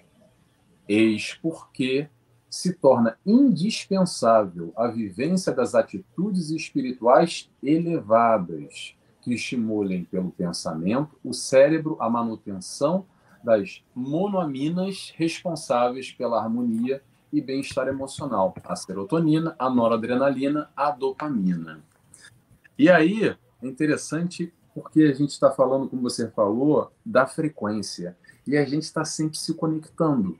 [0.86, 2.06] Eis porque
[2.50, 11.96] se torna indispensável a vivência das atitudes espirituais elevadas, que estimulem pelo pensamento o cérebro
[12.00, 13.04] à manutenção
[13.42, 21.82] das monoaminas responsáveis pela harmonia e bem-estar emocional, a serotonina, a noradrenalina, a dopamina.
[22.78, 28.16] E aí, é interessante porque a gente está falando, como você falou, da frequência.
[28.46, 30.38] E a gente está sempre se conectando.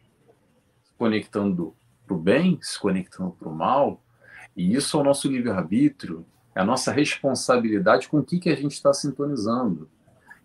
[0.97, 1.75] Conectando
[2.09, 4.03] para o bem, se conectando para o mal.
[4.57, 8.57] E isso é o nosso livre-arbítrio, é a nossa responsabilidade com o que, que a
[8.57, 9.89] gente está sintonizando.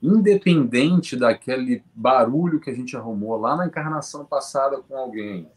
[0.01, 5.49] Independente daquele barulho que a gente arrumou lá na encarnação passada com alguém,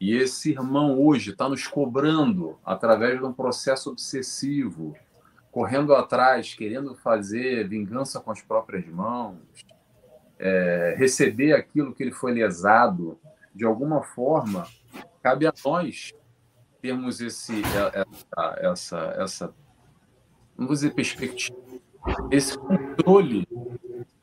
[0.00, 4.96] e esse irmão hoje está nos cobrando através de um processo obsessivo,
[5.52, 9.38] correndo atrás, querendo fazer vingança com as próprias mãos,
[10.40, 13.16] é, receber aquilo que ele foi lesado,
[13.54, 14.66] de alguma forma,
[15.22, 16.12] cabe a nós
[16.80, 19.54] termos esse, é, essa, essa, essa
[20.58, 21.56] não vou dizer perspectiva,
[22.30, 23.46] esse controle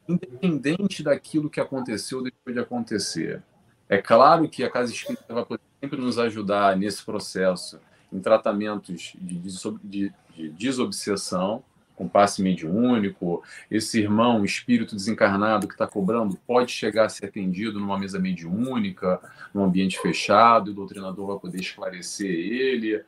[0.07, 3.41] independente daquilo que aconteceu deixou de acontecer.
[3.87, 7.79] É claro que a Casa Espírita vai poder sempre nos ajudar nesse processo,
[8.11, 9.39] em tratamentos de,
[9.83, 11.63] de, de desobsessão,
[11.99, 13.43] com passe mediúnico.
[13.69, 19.19] Esse irmão, espírito desencarnado que está cobrando, pode chegar a ser atendido numa mesa mediúnica,
[19.53, 23.03] num ambiente fechado, e o doutrinador vai poder esclarecer ele.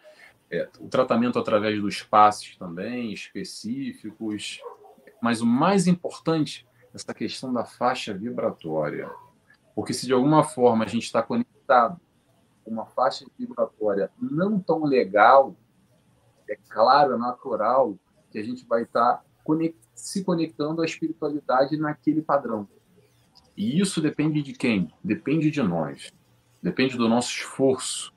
[0.51, 4.59] É, o tratamento através dos passes também, específicos.
[5.21, 9.09] Mas o mais importante, essa questão da faixa vibratória.
[9.73, 11.97] Porque se de alguma forma a gente está conectado
[12.65, 15.55] com uma faixa vibratória não tão legal,
[16.49, 17.97] é claro, é natural
[18.31, 22.67] que a gente vai estar tá conect se conectando à espiritualidade naquele padrão.
[23.55, 24.91] E isso depende de quem?
[25.03, 26.11] Depende de nós.
[26.63, 28.11] Depende do nosso esforço.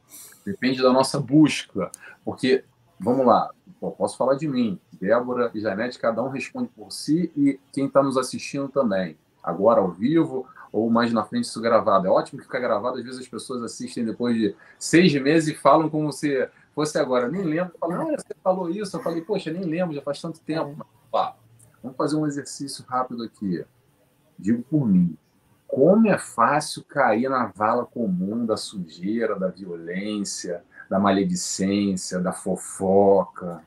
[0.47, 1.91] Depende da nossa busca.
[2.25, 2.65] Porque,
[2.99, 3.51] vamos lá,
[3.93, 4.79] posso falar de mim.
[4.93, 9.19] Débora e Janete, cada um responde por si e quem está nos assistindo também.
[9.43, 12.07] Agora ao vivo ou mais na frente isso gravado.
[12.07, 15.55] É ótimo que fica gravado, às vezes as pessoas assistem depois de seis meses e
[15.55, 17.29] falam como se fosse agora.
[17.29, 18.97] Nem lembro, falam, ah, você falou isso.
[18.97, 20.75] Eu falei, poxa, nem lembro, já faz tanto tempo.
[20.77, 21.37] Mas, pá,
[21.83, 23.65] vamos fazer um exercício rápido aqui.
[24.39, 25.17] Digo por mim,
[25.67, 33.63] como é fácil cair na vala comum da sujeira, da violência, da maledicência, da fofoca.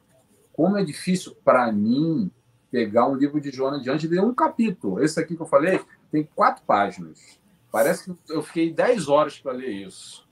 [0.53, 2.29] Como é difícil para mim
[2.69, 5.01] pegar um livro de Joana diante de um capítulo.
[5.01, 5.81] Esse aqui que eu falei
[6.11, 7.39] tem quatro páginas.
[7.71, 10.26] Parece que eu fiquei dez horas para ler isso.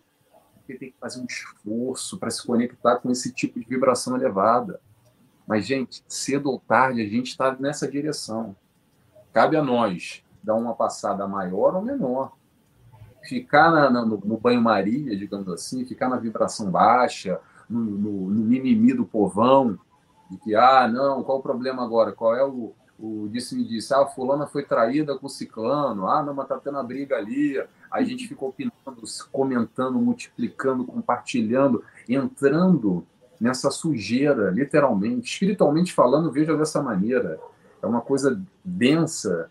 [0.65, 4.81] Porque tem que fazer um esforço para se conectar com esse tipo de vibração elevada.
[5.45, 8.55] Mas, gente, cedo ou tarde a gente está nessa direção.
[9.31, 12.33] Cabe a nós dar uma passada maior ou menor.
[13.23, 17.39] Ficar na, na, no, no banho-maria, digamos assim, ficar na vibração baixa,
[17.69, 19.77] no, no, no mimimi do povão,
[20.29, 22.11] de que, ah, não, qual o problema agora?
[22.11, 26.33] Qual é o, o disse me disse, ah, fulana foi traída com ciclano, ah, não,
[26.33, 27.61] mas tá tendo a briga ali.
[27.95, 33.07] A gente ficou opinando, comentando, multiplicando, compartilhando, entrando
[33.39, 37.39] nessa sujeira, literalmente, espiritualmente falando, veja dessa maneira.
[37.81, 39.49] É uma coisa densa,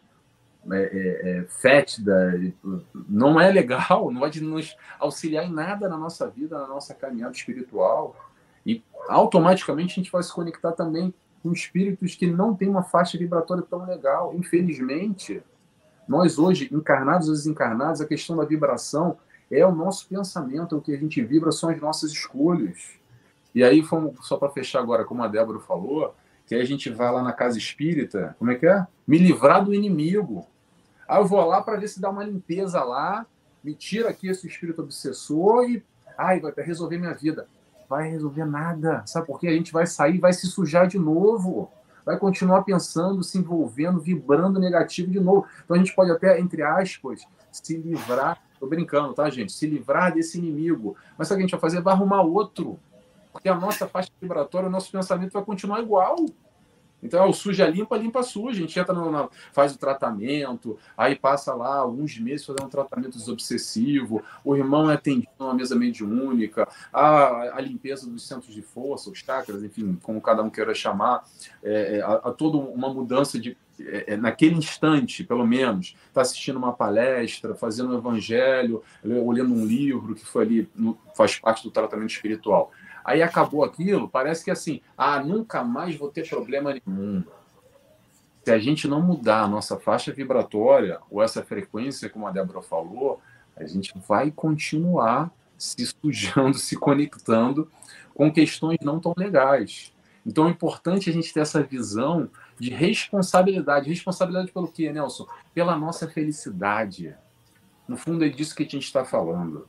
[0.71, 2.53] é, é, é, fétida,
[3.09, 7.35] não é legal, não vai nos auxiliar em nada na nossa vida, na nossa caminhada
[7.35, 8.15] espiritual.
[8.67, 13.19] E automaticamente a gente vai se conectar também com espíritos que não têm uma faixa
[13.19, 14.35] vibratória tão legal.
[14.35, 15.43] Infelizmente,
[16.07, 19.17] nós hoje, encarnados ou desencarnados, a questão da vibração
[19.51, 22.93] é o nosso pensamento, é o que a gente vibra, são as nossas escolhas.
[23.55, 26.15] E aí, fomos, só para fechar agora, como a Débora falou,
[26.47, 28.87] que aí a gente vai lá na casa espírita, como é que é?
[29.07, 30.47] Me livrar do inimigo.
[31.07, 33.27] Aí eu vou lá para ver se dá uma limpeza lá,
[33.63, 35.83] me tira aqui esse espírito obsessor e
[36.19, 37.47] ai, vai resolver minha vida
[37.89, 39.03] vai resolver nada.
[39.07, 39.49] Sabe por quê?
[39.49, 41.71] A gente vai sair vai se sujar de novo.
[42.05, 45.47] Vai continuar pensando, se envolvendo, vibrando negativo de novo.
[45.65, 48.43] Então a gente pode até, entre aspas, se livrar.
[48.61, 49.53] Tô brincando, tá, gente?
[49.53, 50.97] Se livrar desse inimigo.
[51.17, 51.81] Mas o que a gente vai fazer?
[51.81, 52.79] Vai arrumar outro.
[53.33, 56.17] Porque a nossa faixa vibratória, o nosso pensamento vai continuar igual.
[57.05, 58.59] Então, é o suja limpa, limpa suja.
[58.59, 63.19] A gente entra no, faz o tratamento, aí passa lá alguns meses fazendo um tratamento
[63.19, 69.11] desobsessivo, o irmão é atendido numa mesa mediúnica, a, a limpeza dos centros de força,
[69.11, 71.25] os chakras, enfim, como cada um queira chamar,
[71.63, 76.21] é, é a, a toda uma mudança de é, é, naquele instante, pelo menos, está
[76.21, 80.69] assistindo uma palestra, fazendo um evangelho, olhando um livro que foi ali,
[81.17, 82.71] faz parte do tratamento espiritual.
[83.05, 87.23] Aí acabou aquilo, parece que assim, ah, nunca mais vou ter problema nenhum.
[88.45, 92.63] Se a gente não mudar a nossa faixa vibratória, ou essa frequência, como a Débora
[92.63, 93.21] falou,
[93.57, 97.71] a gente vai continuar se sujando, se conectando
[98.15, 99.93] com questões não tão legais.
[100.27, 103.89] Então é importante a gente ter essa visão de responsabilidade.
[103.89, 105.27] Responsabilidade pelo quê, Nelson?
[105.53, 107.15] Pela nossa felicidade.
[107.87, 109.69] No fundo, é disso que a gente está falando.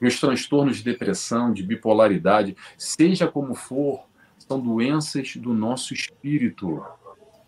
[0.00, 4.04] Os transtornos de depressão, de bipolaridade, seja como for,
[4.38, 6.82] são doenças do nosso espírito.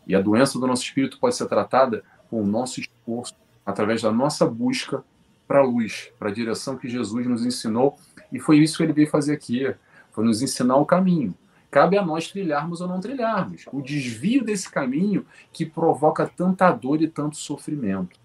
[0.06, 3.34] E a doença do nosso espírito pode ser tratada com o nosso esforço,
[3.64, 5.02] através da nossa busca
[5.46, 7.98] para a luz, para a direção que Jesus nos ensinou.
[8.32, 9.74] E foi isso que ele veio fazer aqui:
[10.12, 11.34] foi nos ensinar o caminho.
[11.70, 13.64] Cabe a nós trilharmos ou não trilharmos.
[13.72, 18.20] O desvio desse caminho que provoca tanta dor e tanto sofrimento.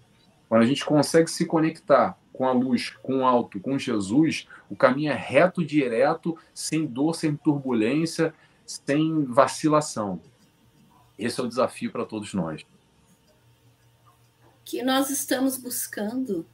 [0.48, 4.76] Quando a gente consegue se conectar com a luz, com o alto, com Jesus, o
[4.76, 8.32] caminho é reto, direto, sem dor, sem turbulência,
[8.64, 10.20] sem vacilação.
[11.18, 12.64] Esse é o desafio para todos nós.
[14.64, 16.46] Que nós estamos buscando.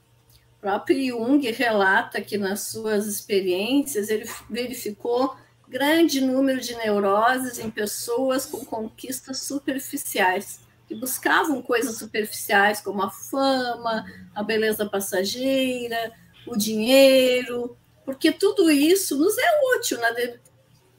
[0.57, 5.36] O próprio Jung relata que nas suas experiências ele verificou
[5.68, 13.11] grande número de neuroses em pessoas com conquistas superficiais, que buscavam coisas superficiais como a
[13.11, 14.05] fama,
[14.35, 16.12] a beleza passageira,
[16.47, 20.41] o dinheiro, porque tudo isso nos é útil na de,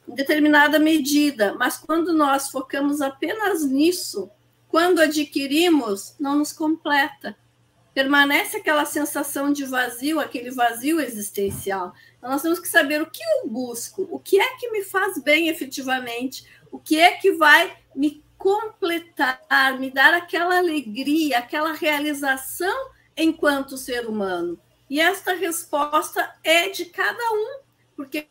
[0.08, 4.30] em determinada medida, mas quando nós focamos apenas nisso,
[4.68, 7.36] quando adquirimos, não nos completa
[7.96, 11.94] permanece aquela sensação de vazio, aquele vazio existencial.
[12.18, 15.18] Então, nós temos que saber o que eu busco, o que é que me faz
[15.24, 22.92] bem efetivamente, o que é que vai me completar, me dar aquela alegria, aquela realização
[23.18, 24.60] enquanto ser humano.
[24.88, 27.62] E esta resposta é de cada um,
[27.96, 28.28] porque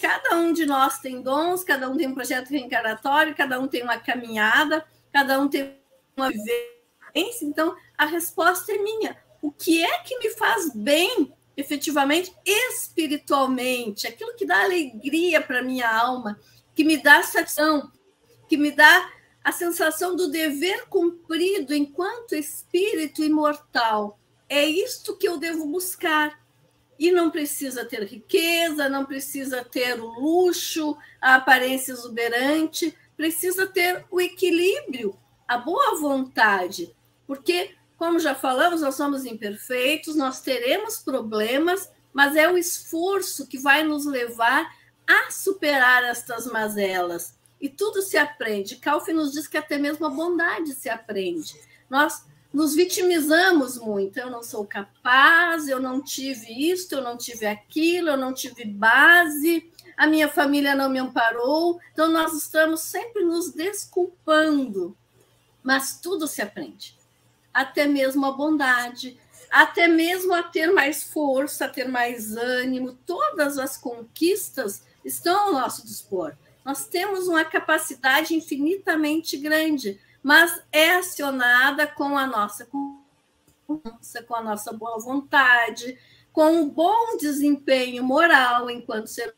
[0.00, 3.84] cada um de nós tem dons, cada um tem um projeto reencarnatório, cada um tem
[3.84, 5.78] uma caminhada, cada um tem
[6.16, 7.46] uma vivência.
[7.46, 9.16] Então, a resposta é minha.
[9.40, 14.08] O que é que me faz bem, efetivamente, espiritualmente?
[14.08, 16.36] Aquilo que dá alegria para minha alma,
[16.74, 17.92] que me dá satisfação,
[18.48, 19.08] que me dá
[19.42, 24.18] a sensação do dever cumprido enquanto espírito imortal.
[24.48, 26.40] É isto que eu devo buscar.
[26.98, 34.04] E não precisa ter riqueza, não precisa ter o luxo, a aparência exuberante, precisa ter
[34.10, 35.18] o equilíbrio,
[35.48, 36.94] a boa vontade,
[37.26, 43.56] porque como já falamos, nós somos imperfeitos, nós teremos problemas, mas é o esforço que
[43.56, 44.68] vai nos levar
[45.08, 47.38] a superar estas mazelas.
[47.62, 48.76] E tudo se aprende.
[48.76, 51.54] Calvin nos diz que até mesmo a bondade se aprende.
[51.88, 54.18] Nós nos vitimizamos muito.
[54.18, 58.64] Eu não sou capaz, eu não tive isto, eu não tive aquilo, eu não tive
[58.64, 61.80] base, a minha família não me amparou.
[61.92, 64.96] Então, nós estamos sempre nos desculpando.
[65.62, 67.00] Mas tudo se aprende
[67.52, 69.18] até mesmo a bondade,
[69.50, 72.94] até mesmo a ter mais força, a ter mais ânimo.
[73.06, 76.34] Todas as conquistas estão ao nosso dispor.
[76.64, 84.42] Nós temos uma capacidade infinitamente grande, mas é acionada com a nossa confiança, com a
[84.42, 85.98] nossa boa vontade,
[86.32, 89.34] com um bom desempenho moral enquanto ser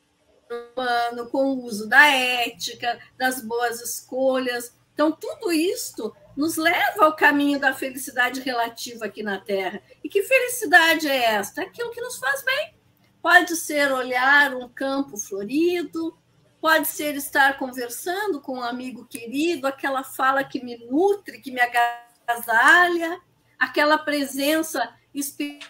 [0.48, 4.74] humano, com o uso da ética, das boas escolhas.
[4.92, 9.82] Então, tudo isto nos leva ao caminho da felicidade relativa aqui na Terra.
[10.02, 11.62] E que felicidade é esta?
[11.62, 12.74] Aquilo que nos faz bem.
[13.22, 16.16] Pode ser olhar um campo florido,
[16.64, 21.60] pode ser estar conversando com um amigo querido, aquela fala que me nutre, que me
[21.60, 23.20] agasalha,
[23.58, 25.60] aquela presença espiritual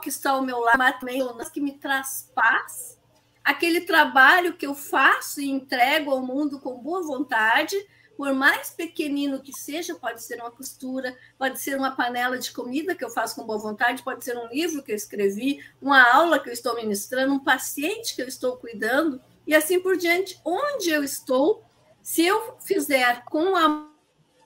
[0.00, 1.04] que está ao meu lado,
[1.52, 3.00] que me traz paz.
[3.42, 7.74] Aquele trabalho que eu faço e entrego ao mundo com boa vontade,
[8.20, 12.94] por mais pequenino que seja, pode ser uma costura, pode ser uma panela de comida
[12.94, 16.38] que eu faço com boa vontade, pode ser um livro que eu escrevi, uma aula
[16.38, 20.38] que eu estou ministrando, um paciente que eu estou cuidando, e assim por diante.
[20.44, 21.64] Onde eu estou,
[22.02, 23.54] se eu fizer com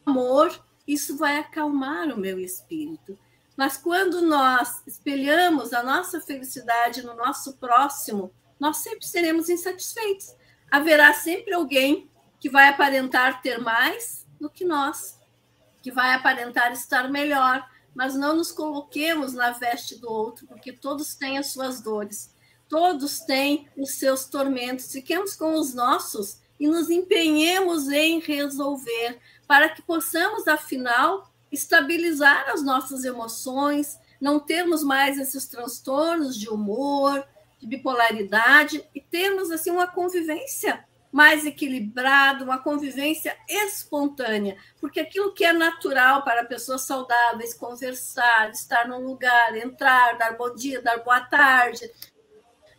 [0.07, 3.18] amor, isso vai acalmar o meu espírito.
[3.57, 10.33] Mas quando nós espelhamos a nossa felicidade no nosso próximo, nós sempre seremos insatisfeitos.
[10.70, 12.09] Haverá sempre alguém
[12.45, 15.18] que vai aparentar ter mais do que nós,
[15.80, 21.14] que vai aparentar estar melhor, mas não nos coloquemos na veste do outro, porque todos
[21.14, 22.34] têm as suas dores,
[22.68, 24.92] todos têm os seus tormentos.
[24.92, 29.18] Fiquemos com os nossos e nos empenhemos em resolver,
[29.49, 37.26] para que possamos, afinal, estabilizar as nossas emoções, não termos mais esses transtornos de humor,
[37.59, 40.84] de bipolaridade e termos assim uma convivência
[41.14, 48.88] mais equilibrada, uma convivência espontânea, porque aquilo que é natural para pessoas saudáveis, conversar, estar
[48.88, 51.88] num lugar, entrar, dar bom dia, dar boa tarde,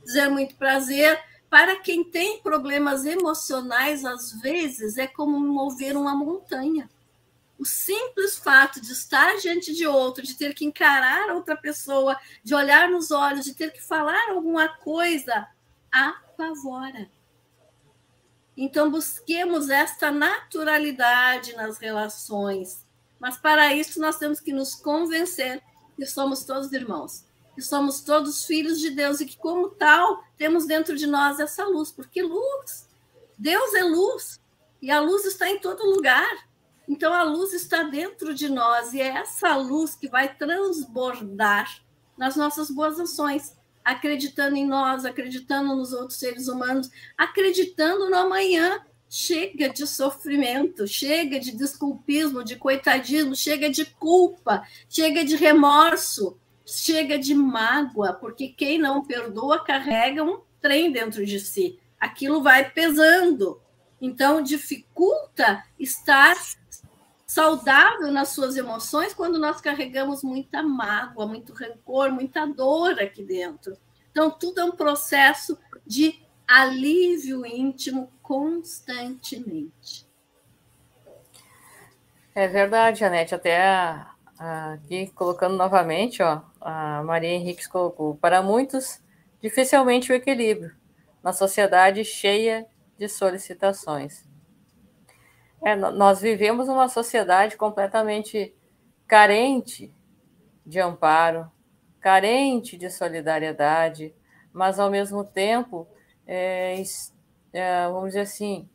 [0.04, 1.18] dizer muito prazer,
[1.50, 6.90] para quem tem problemas emocionais, às vezes é como mover uma montanha.
[7.58, 12.54] O simples fato de estar diante de outro, de ter que encarar outra pessoa, de
[12.54, 15.48] olhar nos olhos, de ter que falar alguma coisa,
[15.90, 17.15] apavora.
[18.58, 22.86] Então, busquemos esta naturalidade nas relações.
[23.20, 25.62] Mas, para isso, nós temos que nos convencer
[25.96, 30.66] que somos todos irmãos, que somos todos filhos de Deus e que, como tal, temos
[30.66, 32.88] dentro de nós essa luz, porque luz,
[33.38, 34.40] Deus é luz
[34.82, 36.48] e a luz está em todo lugar.
[36.88, 41.82] Então, a luz está dentro de nós e é essa luz que vai transbordar
[42.18, 48.80] nas nossas boas ações acreditando em nós, acreditando nos outros seres humanos, acreditando no amanhã.
[49.08, 57.18] Chega de sofrimento, chega de desculpismo, de coitadismo, chega de culpa, chega de remorso, chega
[57.18, 61.80] de mágoa, porque quem não perdoa carrega um trem dentro de si.
[62.00, 63.62] Aquilo vai pesando.
[64.02, 66.36] Então, dificulta estar
[67.36, 73.78] saudável nas suas emoções quando nós carregamos muita mágoa, muito rancor, muita dor aqui dentro.
[74.10, 76.18] Então, tudo é um processo de
[76.48, 80.08] alívio íntimo constantemente.
[82.34, 83.36] É verdade, Janete.
[83.36, 84.06] Até
[84.40, 89.02] aqui colocando novamente, ó, a Maria Henriques colocou: para muitos,
[89.42, 90.74] dificilmente o equilíbrio
[91.22, 92.66] na sociedade cheia
[92.98, 94.25] de solicitações.
[95.66, 98.54] É, nós vivemos uma sociedade completamente
[99.08, 99.92] carente
[100.64, 101.52] de amparo,
[102.00, 104.14] carente de solidariedade,
[104.54, 105.88] mas ao mesmo tempo,
[106.28, 106.80] é,
[107.52, 108.70] é, vamos dizer assim,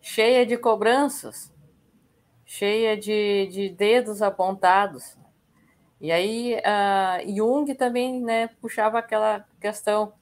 [0.00, 1.54] cheia de cobranças,
[2.44, 5.16] cheia de, de dedos apontados.
[6.00, 6.56] E aí,
[7.36, 10.12] Jung também né, puxava aquela questão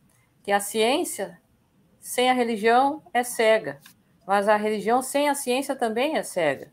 [0.42, 1.40] que a ciência
[1.98, 3.80] sem a religião é cega.
[4.30, 6.70] Mas a religião sem a ciência também é cega.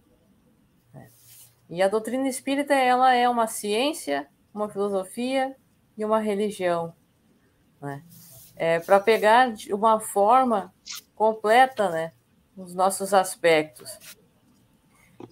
[1.67, 5.55] E a doutrina espírita ela é uma ciência, uma filosofia
[5.97, 6.93] e uma religião.
[7.81, 8.03] Né?
[8.55, 10.71] É, Para pegar de uma forma
[11.15, 12.13] completa né,
[12.55, 13.97] os nossos aspectos.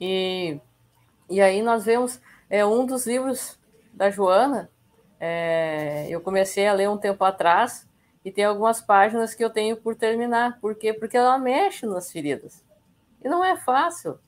[0.01, 0.59] E,
[1.29, 2.19] e aí nós vemos
[2.49, 3.59] é, um dos livros
[3.93, 4.71] da Joana,
[5.19, 7.87] é, eu comecei a ler um tempo atrás,
[8.25, 10.59] e tem algumas páginas que eu tenho por terminar.
[10.59, 10.91] Por quê?
[10.91, 12.65] Porque ela mexe nas feridas.
[13.23, 14.19] E não é fácil.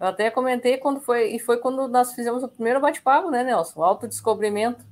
[0.00, 3.80] Eu até comentei quando foi, e foi quando nós fizemos o primeiro bate-papo, né, Nelson?
[3.80, 4.82] O autodescobrimento.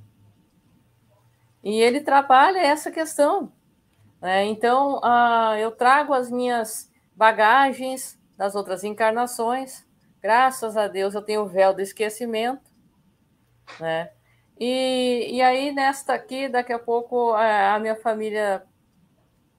[1.63, 3.51] E ele trabalha essa questão.
[4.21, 4.45] Né?
[4.45, 9.83] Então, uh, eu trago as minhas bagagens das outras encarnações.
[10.21, 12.69] Graças a Deus eu tenho o véu do esquecimento.
[13.79, 14.11] Né?
[14.59, 18.63] E, e aí, nesta aqui, daqui a pouco, a, a minha família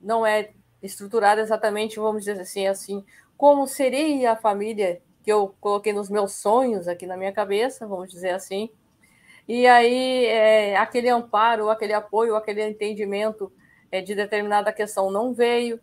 [0.01, 3.05] não é estruturada exatamente, vamos dizer assim, assim,
[3.36, 8.11] como seria a família que eu coloquei nos meus sonhos aqui na minha cabeça, vamos
[8.11, 8.70] dizer assim.
[9.48, 13.53] E aí, é, aquele amparo, aquele apoio, aquele entendimento
[13.91, 15.80] é, de determinada questão não veio,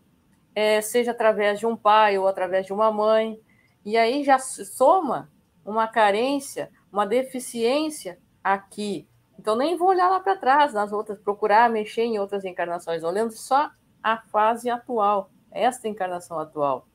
[0.56, 3.40] é, seja através de um pai ou através de uma mãe.
[3.86, 5.30] E aí já soma
[5.66, 9.08] uma carência, uma deficiência aqui.
[9.40, 13.32] Então, nem vou olhar lá para trás, nas outras, procurar mexer em outras encarnações, olhando
[13.32, 13.70] só
[14.02, 16.88] a fase atual, esta encarnação atual.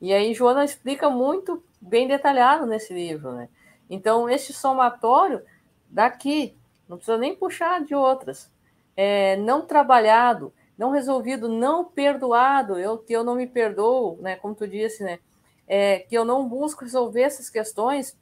[0.00, 3.48] E aí, Joana explica muito bem detalhado nesse livro, né?
[3.88, 5.42] Então, este somatório
[5.88, 6.56] daqui,
[6.88, 8.50] não precisa nem puxar de outras,
[8.96, 14.36] é, não trabalhado, não resolvido, não perdoado, eu que eu não me perdoo, né?
[14.36, 15.18] Como tu disse, né?
[15.66, 18.18] É, que eu não busco resolver essas questões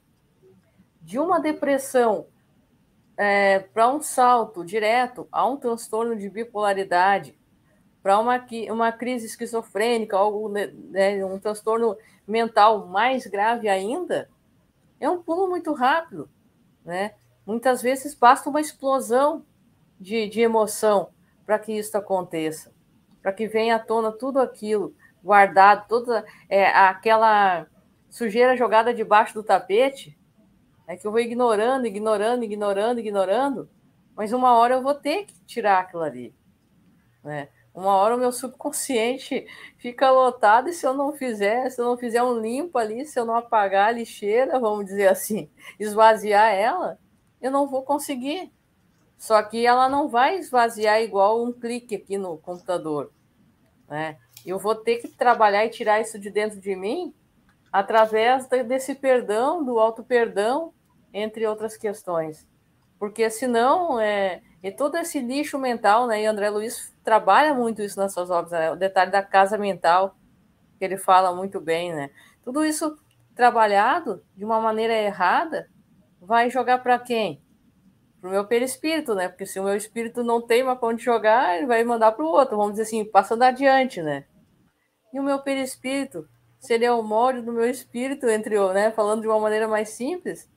[1.01, 2.27] de uma depressão
[3.17, 7.37] é, para um salto direto a um transtorno de bipolaridade,
[8.01, 11.95] para uma, uma crise esquizofrênica, algo, né, né, um transtorno
[12.27, 14.29] mental mais grave ainda,
[14.99, 16.29] é um pulo muito rápido.
[16.83, 17.13] Né?
[17.45, 19.45] Muitas vezes basta uma explosão
[19.99, 21.09] de, de emoção
[21.45, 22.71] para que isso aconteça,
[23.21, 27.67] para que venha à tona tudo aquilo guardado, toda é, aquela
[28.09, 30.17] sujeira jogada debaixo do tapete,
[30.91, 33.69] é que eu vou ignorando, ignorando, ignorando, ignorando,
[34.13, 36.35] mas uma hora eu vou ter que tirar aquilo ali.
[37.23, 37.47] Né?
[37.73, 39.47] Uma hora o meu subconsciente
[39.77, 43.17] fica lotado e se eu não fizer, se eu não fizer um limpo ali, se
[43.17, 45.49] eu não apagar a lixeira, vamos dizer assim,
[45.79, 46.99] esvaziar ela,
[47.41, 48.51] eu não vou conseguir.
[49.17, 53.13] Só que ela não vai esvaziar igual um clique aqui no computador,
[53.87, 54.17] né?
[54.45, 57.13] Eu vou ter que trabalhar e tirar isso de dentro de mim
[57.71, 60.73] através desse perdão, do auto perdão,
[61.13, 62.47] entre outras questões.
[62.99, 66.21] Porque senão é, e todo esse lixo mental, né?
[66.21, 68.71] E André Luiz trabalha muito isso nas suas obras, né?
[68.71, 70.15] o detalhe da casa mental,
[70.77, 72.11] que ele fala muito bem, né?
[72.43, 72.95] Tudo isso
[73.35, 75.67] trabalhado de uma maneira errada
[76.19, 77.41] vai jogar para quem?
[78.19, 79.27] Para o meu perispírito, né?
[79.27, 82.27] Porque se o meu espírito não tem uma onde jogar, ele vai mandar para o
[82.27, 84.25] outro, vamos dizer assim, passando adiante, né?
[85.11, 86.27] E o meu perispírito,
[86.59, 89.89] se ele é o molde do meu espírito, entre né, falando de uma maneira mais
[89.89, 90.47] simples,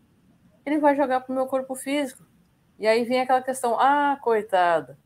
[0.65, 2.25] ele vai jogar para o meu corpo físico.
[2.79, 4.99] E aí vem aquela questão: ah, coitada,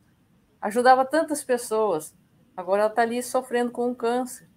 [0.61, 2.15] ajudava tantas pessoas,
[2.55, 4.47] agora ela está ali sofrendo com um câncer.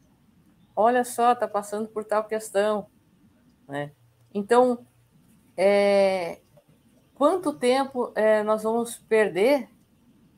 [0.75, 2.87] Olha só, está passando por tal questão.
[3.69, 3.93] Né?
[4.33, 4.87] Então,
[5.57, 6.41] é,
[7.15, 9.69] quanto tempo é, nós vamos perder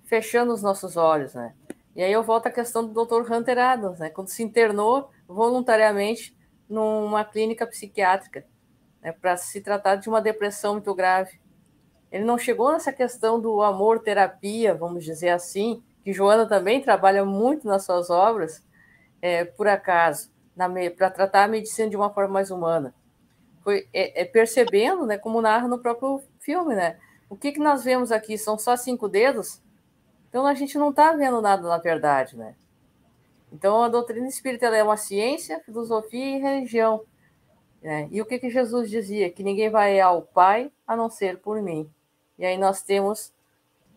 [0.04, 1.34] fechando os nossos olhos?
[1.34, 1.54] Né?
[1.94, 3.32] E aí eu volto à questão do Dr.
[3.32, 4.10] Hunter Adams, né?
[4.10, 6.36] quando se internou voluntariamente
[6.68, 8.44] numa clínica psiquiátrica
[9.04, 9.12] né?
[9.12, 11.38] para se tratar de uma depressão muito grave.
[12.10, 17.24] Ele não chegou nessa questão do amor terapia, vamos dizer assim, que Joana também trabalha
[17.24, 18.64] muito nas suas obras,
[19.20, 20.30] é, por acaso,
[20.96, 22.94] para tratar a medicina de uma forma mais humana.
[23.62, 26.98] Foi é, é percebendo, né, como narra no próprio filme, né?
[27.28, 28.38] O que, que nós vemos aqui?
[28.38, 29.60] São só cinco dedos?
[30.28, 32.54] Então a gente não está vendo nada na verdade, né?
[33.50, 37.04] Então a doutrina espírita é uma ciência, filosofia e religião.
[37.84, 38.08] Né?
[38.10, 39.30] E o que, que Jesus dizia?
[39.30, 41.88] Que ninguém vai ao Pai a não ser por mim.
[42.38, 43.30] E aí nós temos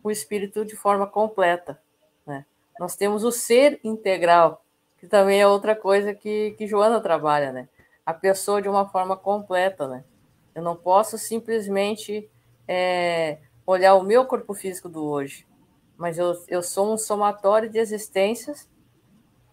[0.04, 1.80] o espírito de forma completa.
[2.26, 2.44] Né?
[2.78, 4.62] Nós temos o ser integral,
[4.98, 7.68] que também é outra coisa que, que Joana trabalha, né?
[8.04, 10.04] A pessoa de uma forma completa, né?
[10.54, 12.28] Eu não posso simplesmente
[12.66, 15.46] é, olhar o meu corpo físico do hoje,
[15.96, 18.68] mas eu, eu sou um somatório de existências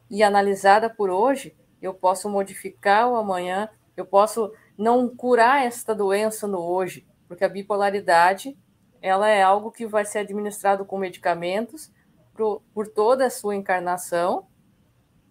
[0.10, 6.48] e analisada por hoje, eu posso modificar o amanhã, eu posso não curar esta doença
[6.48, 8.58] no hoje, porque a bipolaridade
[9.02, 11.94] ela é algo que vai ser administrado com medicamentos
[12.34, 14.48] por, por toda a sua encarnação,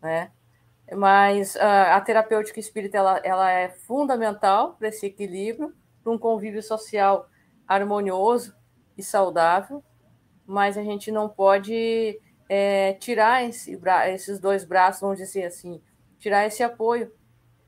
[0.00, 0.30] né?
[0.92, 6.62] Mas a, a terapêutica espírita ela, ela é fundamental para esse equilíbrio, para um convívio
[6.62, 7.28] social
[7.66, 8.54] harmonioso
[8.96, 9.82] e saudável,
[10.46, 13.78] mas a gente não pode é, tirar esse,
[14.08, 15.82] esses dois braços, vamos dizer assim,
[16.18, 17.10] tirar esse apoio,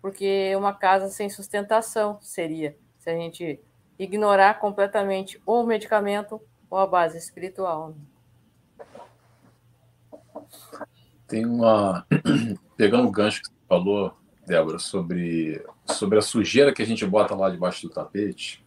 [0.07, 3.59] porque uma casa sem sustentação seria se a gente
[3.99, 7.97] ignorar completamente ou o medicamento ou a base espiritual.
[11.27, 12.07] Tem uma.
[12.77, 14.17] Pegando o gancho que você falou,
[14.47, 18.65] Débora, sobre, sobre a sujeira que a gente bota lá debaixo do tapete.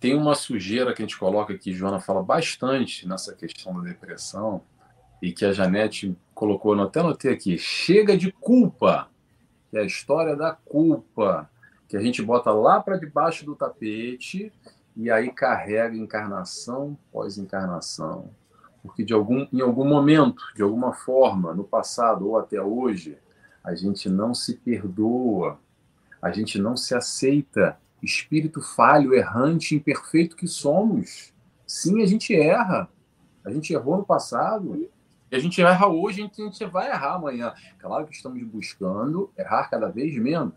[0.00, 4.62] Tem uma sujeira que a gente coloca que Joana fala bastante nessa questão da depressão
[5.22, 9.13] e que a Janete colocou, até notei aqui, chega de culpa,
[9.76, 11.50] é a história da culpa
[11.88, 14.52] que a gente bota lá para debaixo do tapete
[14.96, 18.30] e aí carrega encarnação pós encarnação.
[18.82, 23.18] Porque de algum, em algum momento, de alguma forma, no passado ou até hoje,
[23.62, 25.58] a gente não se perdoa,
[26.20, 27.78] a gente não se aceita.
[28.02, 31.32] Espírito falho, errante, imperfeito que somos.
[31.66, 32.88] Sim, a gente erra.
[33.42, 34.88] A gente errou no passado.
[35.34, 37.52] A gente erra hoje, a gente vai errar amanhã.
[37.78, 40.52] Claro que estamos buscando errar cada vez menos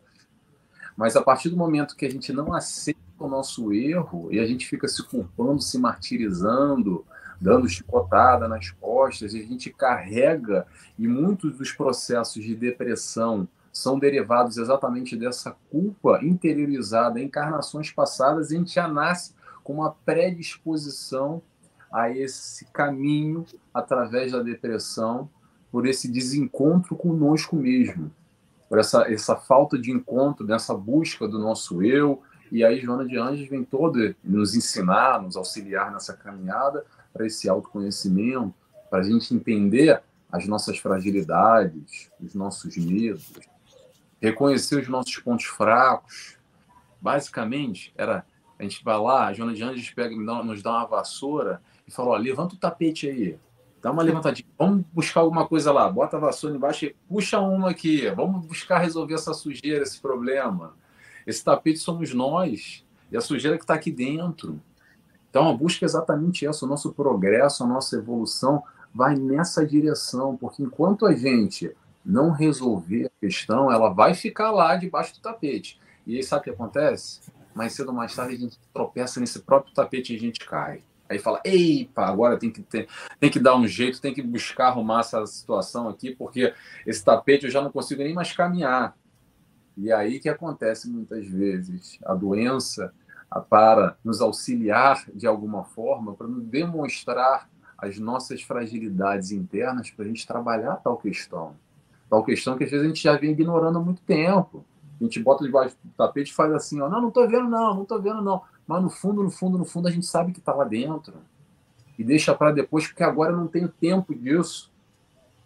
[0.97, 4.47] mas a partir do momento que a gente não aceita o nosso erro e a
[4.47, 7.05] gente fica se culpando, se martirizando,
[7.39, 10.65] dando chicotada nas costas, e a gente carrega,
[10.97, 18.55] e muitos dos processos de depressão são derivados exatamente dessa culpa interiorizada, encarnações passadas, e
[18.55, 21.43] a gente já nasce com uma predisposição
[21.91, 25.29] a esse caminho através da depressão,
[25.71, 28.11] por esse desencontro conosco mesmo
[28.69, 32.21] por essa, essa falta de encontro, dessa busca do nosso eu.
[32.51, 37.49] E aí, Joana de Anjos vem toda nos ensinar, nos auxiliar nessa caminhada para esse
[37.49, 38.53] autoconhecimento,
[38.89, 40.01] para a gente entender
[40.31, 43.31] as nossas fragilidades, os nossos medos,
[44.21, 46.37] reconhecer os nossos pontos fracos.
[47.01, 48.25] Basicamente, era
[48.59, 52.09] a gente vai lá, a Joana de Anjos pega, nos dá uma vassoura e fala:
[52.09, 53.39] ó, levanta o tapete aí.
[53.81, 54.47] Dá uma levantadinha.
[54.57, 55.89] Vamos buscar alguma coisa lá.
[55.89, 58.09] Bota a vassoura embaixo e puxa uma aqui.
[58.09, 60.73] Vamos buscar resolver essa sujeira, esse problema.
[61.25, 62.83] Esse tapete somos nós.
[63.11, 64.59] E a sujeira que está aqui dentro.
[65.29, 66.65] Então, a busca é exatamente essa.
[66.65, 73.05] O nosso progresso, a nossa evolução vai nessa direção, porque enquanto a gente não resolver
[73.05, 75.79] a questão, ela vai ficar lá debaixo do tapete.
[76.05, 77.19] E aí sabe o que acontece?
[77.53, 80.81] Mais cedo ou mais tarde a gente tropeça nesse próprio tapete e a gente cai.
[81.09, 82.87] Aí fala, eita, agora tem que, ter,
[83.19, 86.53] tem que dar um jeito, tem que buscar arrumar essa situação aqui, porque
[86.85, 88.95] esse tapete eu já não consigo nem mais caminhar.
[89.77, 91.99] E aí que acontece muitas vezes.
[92.03, 92.93] A doença
[93.49, 100.07] para nos auxiliar de alguma forma, para nos demonstrar as nossas fragilidades internas para a
[100.07, 101.55] gente trabalhar tal questão.
[102.09, 104.65] Tal questão que às vezes a gente já vem ignorando há muito tempo.
[104.99, 107.75] A gente bota debaixo do tapete e faz assim, ó, não, não estou vendo não,
[107.75, 108.41] não estou vendo não.
[108.67, 111.13] Mas no fundo, no fundo, no fundo, a gente sabe que está lá dentro.
[111.97, 114.71] E deixa para depois, porque agora eu não tenho tempo disso.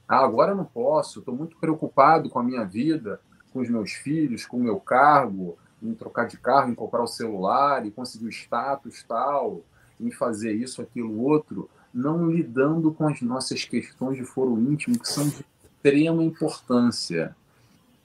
[0.07, 3.21] Ah, agora eu não posso, estou muito preocupado com a minha vida,
[3.53, 7.07] com os meus filhos, com o meu cargo, em trocar de carro, em comprar o
[7.07, 9.61] celular, e conseguir o status tal,
[9.99, 15.07] em fazer isso, aquilo, outro não lidando com as nossas questões de foro íntimo, que
[15.07, 17.35] são de extrema importância.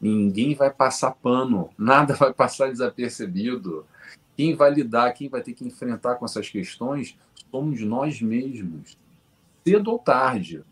[0.00, 3.86] Ninguém vai passar pano, nada vai passar desapercebido.
[4.36, 7.16] Quem vai lidar, quem vai ter que enfrentar com essas questões
[7.50, 8.98] somos nós mesmos,
[9.64, 10.62] cedo ou tarde.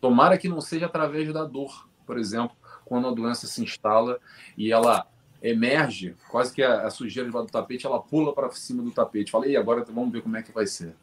[0.00, 4.20] Tomara que não seja através da dor, por exemplo, quando a doença se instala
[4.56, 5.06] e ela
[5.42, 9.30] emerge, quase que a, a sujeira do tapete, ela pula para cima do tapete.
[9.30, 10.94] Falei, agora vamos ver como é que vai ser.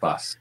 [0.00, 0.38] Passa.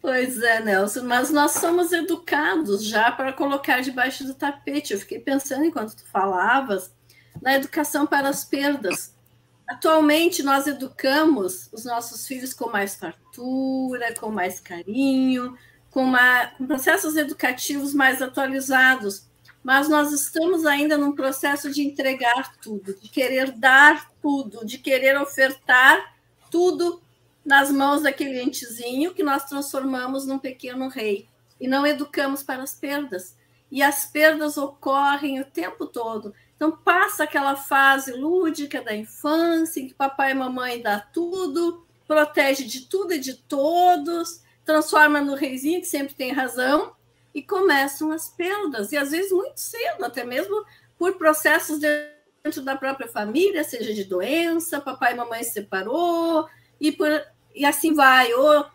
[0.00, 4.92] Pois é, Nelson, mas nós somos educados já para colocar debaixo do tapete.
[4.92, 6.92] Eu fiquei pensando enquanto tu falavas
[7.40, 9.14] na educação para as perdas.
[9.68, 15.56] Atualmente nós educamos os nossos filhos com mais fartura, com mais carinho,
[15.90, 19.26] com, uma, com processos educativos mais atualizados,
[19.62, 25.20] mas nós estamos ainda num processo de entregar tudo, de querer dar tudo, de querer
[25.20, 26.16] ofertar
[26.50, 27.00] tudo
[27.44, 31.28] nas mãos daquele entezinho que nós transformamos num pequeno rei
[31.60, 33.36] e não educamos para as perdas.
[33.70, 36.34] E as perdas ocorrem o tempo todo.
[36.60, 42.64] Então passa aquela fase lúdica da infância em que papai e mamãe dá tudo, protege
[42.64, 46.94] de tudo e de todos, transforma no reizinho que sempre tem razão
[47.34, 48.92] e começam as perdas.
[48.92, 50.62] E às vezes muito cedo, até mesmo
[50.98, 56.46] por processos dentro da própria família, seja de doença, papai e mamãe se separou,
[56.78, 57.08] e, por,
[57.54, 58.66] e assim vai, ou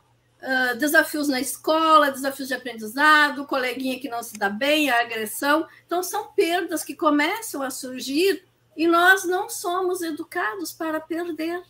[0.46, 5.68] uh, desafios na escola, desafios de aprendizado, coleguinha que não se dá bem, a agressão.
[5.86, 8.46] Então, são perdas que começam a surgir
[8.78, 11.62] e nós não somos educados para perder.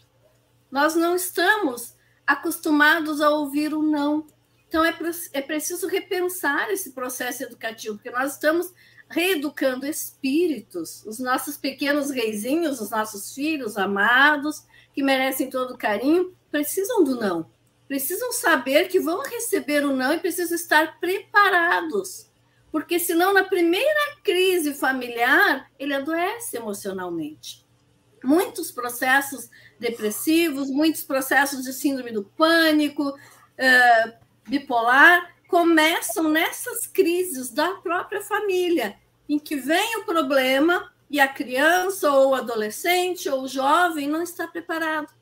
[0.69, 1.95] Nós não estamos
[2.27, 4.27] acostumados a ouvir o não.
[4.67, 4.93] Então, é,
[5.33, 8.73] é preciso repensar esse processo educativo, porque nós estamos
[9.07, 16.35] reeducando espíritos, os nossos pequenos reizinhos, os nossos filhos amados, que merecem todo o carinho,
[16.49, 17.54] precisam do não.
[17.87, 22.31] Precisam saber que vão receber o não e precisam estar preparados.
[22.71, 27.65] Porque senão, na primeira crise familiar, ele adoece emocionalmente.
[28.23, 29.49] Muitos processos
[29.79, 34.13] depressivos, muitos processos de síndrome do pânico, uh,
[34.47, 38.97] bipolar, começam nessas crises da própria família,
[39.29, 44.21] em que vem o problema e a criança, ou o adolescente, ou o jovem não
[44.21, 45.13] está preparado,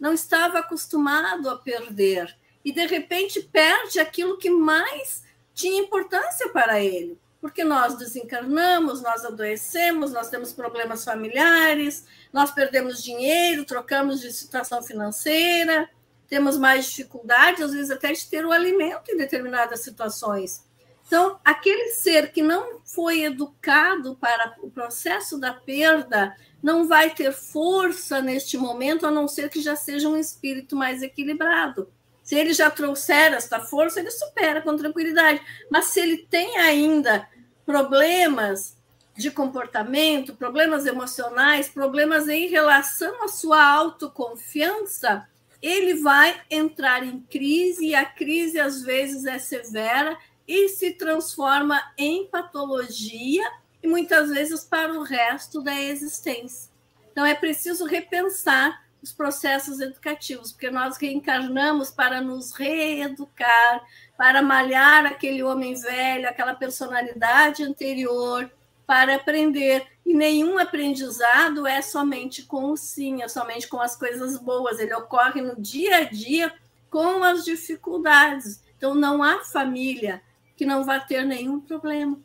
[0.00, 5.22] não estava acostumado a perder, e de repente perde aquilo que mais
[5.54, 13.02] tinha importância para ele, porque nós desencarnamos, nós adoecemos, nós temos problemas familiares, nós perdemos
[13.02, 15.88] dinheiro, trocamos de situação financeira,
[16.28, 20.64] temos mais dificuldades, às vezes até de ter o alimento em determinadas situações.
[21.10, 27.32] Então, aquele ser que não foi educado para o processo da perda não vai ter
[27.32, 31.90] força neste momento, a não ser que já seja um espírito mais equilibrado.
[32.22, 35.42] Se ele já trouxer esta força, ele supera com tranquilidade.
[35.68, 37.28] Mas se ele tem ainda
[37.66, 38.76] problemas
[39.16, 45.28] de comportamento, problemas emocionais, problemas em relação à sua autoconfiança,
[45.60, 50.16] ele vai entrar em crise e a crise às vezes é severa
[50.50, 53.48] e se transforma em patologia
[53.80, 56.72] e muitas vezes para o resto da existência.
[57.12, 63.80] Então é preciso repensar os processos educativos, porque nós reencarnamos para nos reeducar,
[64.18, 68.50] para malhar aquele homem velho, aquela personalidade anterior,
[68.84, 69.86] para aprender.
[70.04, 74.94] E nenhum aprendizado é somente com o sim, é somente com as coisas boas, ele
[74.94, 76.52] ocorre no dia a dia
[76.90, 78.60] com as dificuldades.
[78.76, 80.20] Então não há família
[80.60, 82.20] que não vai ter nenhum problema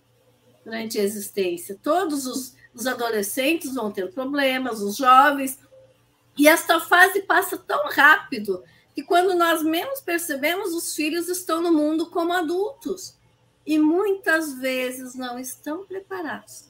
[0.66, 1.80] durante a existência.
[1.82, 5.58] Todos os, os adolescentes vão ter problemas, os jovens,
[6.38, 8.62] e esta fase passa tão rápido
[8.94, 13.16] que quando nós menos percebemos, os filhos estão no mundo como adultos
[13.66, 16.66] e muitas vezes não estão preparados,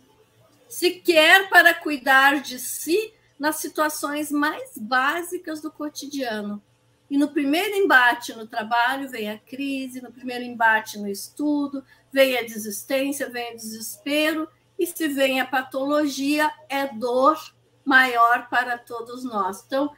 [0.70, 6.62] sequer para cuidar de si nas situações mais básicas do cotidiano.
[7.10, 12.38] E no primeiro embate no trabalho vem a crise, no primeiro embate no estudo, vem
[12.38, 17.40] a desistência, vem o desespero, e se vem a patologia, é dor
[17.86, 19.64] maior para todos nós.
[19.66, 19.94] Então,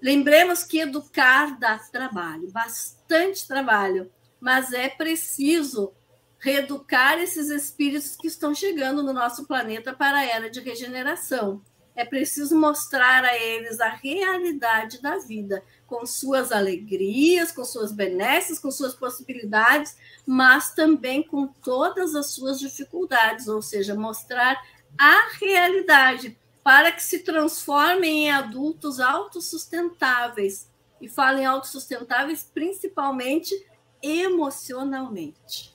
[0.00, 5.92] lembremos que educar dá trabalho, bastante trabalho, mas é preciso
[6.38, 11.62] reeducar esses espíritos que estão chegando no nosso planeta para a era de regeneração.
[11.94, 18.58] É preciso mostrar a eles a realidade da vida, com suas alegrias, com suas benesses,
[18.58, 24.56] com suas possibilidades, mas também com todas as suas dificuldades, ou seja, mostrar
[24.96, 30.68] a realidade para que se transformem em adultos autossustentáveis.
[31.00, 33.54] E falem autossustentáveis principalmente
[34.02, 35.74] emocionalmente.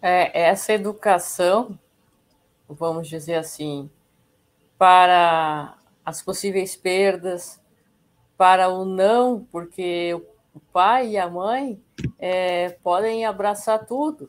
[0.00, 1.78] É, essa educação
[2.68, 3.90] vamos dizer assim,
[4.78, 7.60] para as possíveis perdas,
[8.36, 10.14] para o não, porque
[10.54, 11.82] o pai e a mãe
[12.18, 14.28] é, podem abraçar tudo.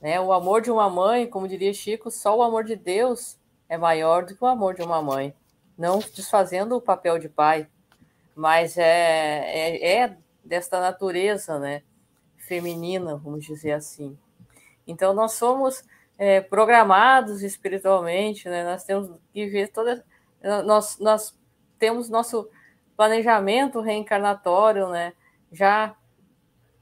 [0.00, 0.20] Né?
[0.20, 3.38] O amor de uma mãe, como diria Chico, só o amor de Deus
[3.68, 5.34] é maior do que o amor de uma mãe.
[5.76, 7.68] Não desfazendo o papel de pai,
[8.34, 11.82] mas é, é, é desta natureza né?
[12.36, 14.18] feminina, vamos dizer assim.
[14.86, 15.84] Então, nós somos
[16.20, 18.62] é, programados espiritualmente, né?
[18.62, 20.04] Nós temos que ver toda.
[20.66, 21.34] Nós, nós
[21.78, 22.46] temos nosso
[22.94, 25.14] planejamento reencarnatório, né?
[25.50, 25.96] Já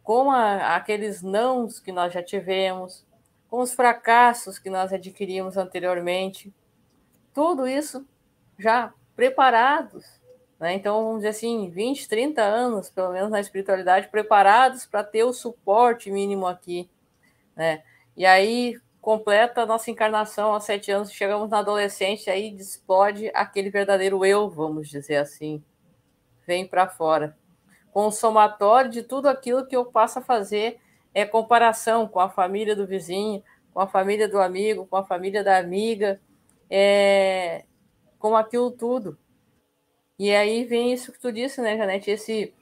[0.03, 3.07] com aqueles nãos que nós já tivemos,
[3.49, 6.53] com os fracassos que nós adquirimos anteriormente,
[7.33, 8.05] tudo isso
[8.59, 10.05] já preparados.
[10.59, 10.75] Né?
[10.75, 15.33] Então, vamos dizer assim, 20, 30 anos, pelo menos na espiritualidade, preparados para ter o
[15.33, 16.91] suporte mínimo aqui.
[17.55, 17.85] Né?
[18.17, 23.71] E aí, completa a nossa encarnação aos sete anos, chegamos na adolescência, aí explode aquele
[23.71, 25.65] verdadeiro eu, vamos dizer assim.
[26.47, 27.35] Vem para fora.
[27.91, 30.79] Com o somatório de tudo aquilo que eu passo a fazer
[31.15, 35.43] é comparação com a família do vizinho, com a família do amigo, com a família
[35.43, 36.21] da amiga,
[36.69, 37.65] é,
[38.19, 39.17] com aquilo tudo.
[40.19, 42.11] E aí vem isso que tu disse, né, Janete?
[42.11, 42.53] Esse,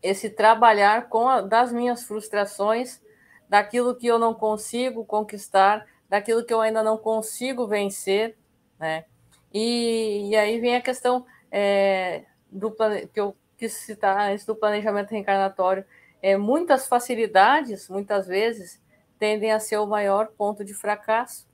[0.00, 3.02] esse trabalhar com a, das minhas frustrações
[3.48, 8.36] daquilo que eu não consigo conquistar, daquilo que eu ainda não consigo vencer,
[8.78, 9.04] né?
[9.52, 12.74] E, e aí vem a questão é, do
[13.12, 15.84] que eu quis citar antes do planejamento reencarnatório.
[16.20, 18.82] É, muitas facilidades, muitas vezes,
[19.18, 21.46] tendem a ser o maior ponto de fracasso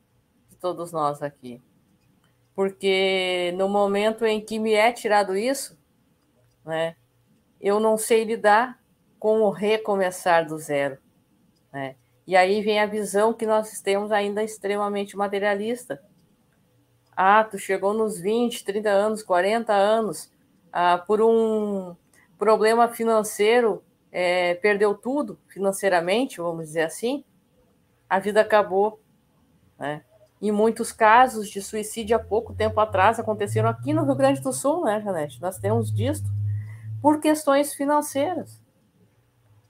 [0.48, 1.60] de todos nós aqui.
[2.54, 5.78] Porque no momento em que me é tirado isso,
[6.64, 6.96] né,
[7.60, 8.80] eu não sei lidar
[9.18, 10.98] com o recomeçar do zero.
[11.72, 11.96] Né?
[12.26, 16.02] E aí vem a visão que nós temos ainda extremamente materialista.
[17.16, 20.32] Ah, tu chegou nos 20, 30 anos, 40 anos,
[20.72, 21.94] ah, por um
[22.38, 23.82] problema financeiro,
[24.12, 27.24] é, perdeu tudo financeiramente, vamos dizer assim,
[28.08, 29.00] a vida acabou.
[29.78, 30.02] Né?
[30.40, 34.52] Em muitos casos de suicídio há pouco tempo atrás aconteceram aqui no Rio Grande do
[34.52, 35.40] Sul, né, Janete?
[35.40, 36.28] Nós temos disto
[37.02, 38.59] por questões financeiras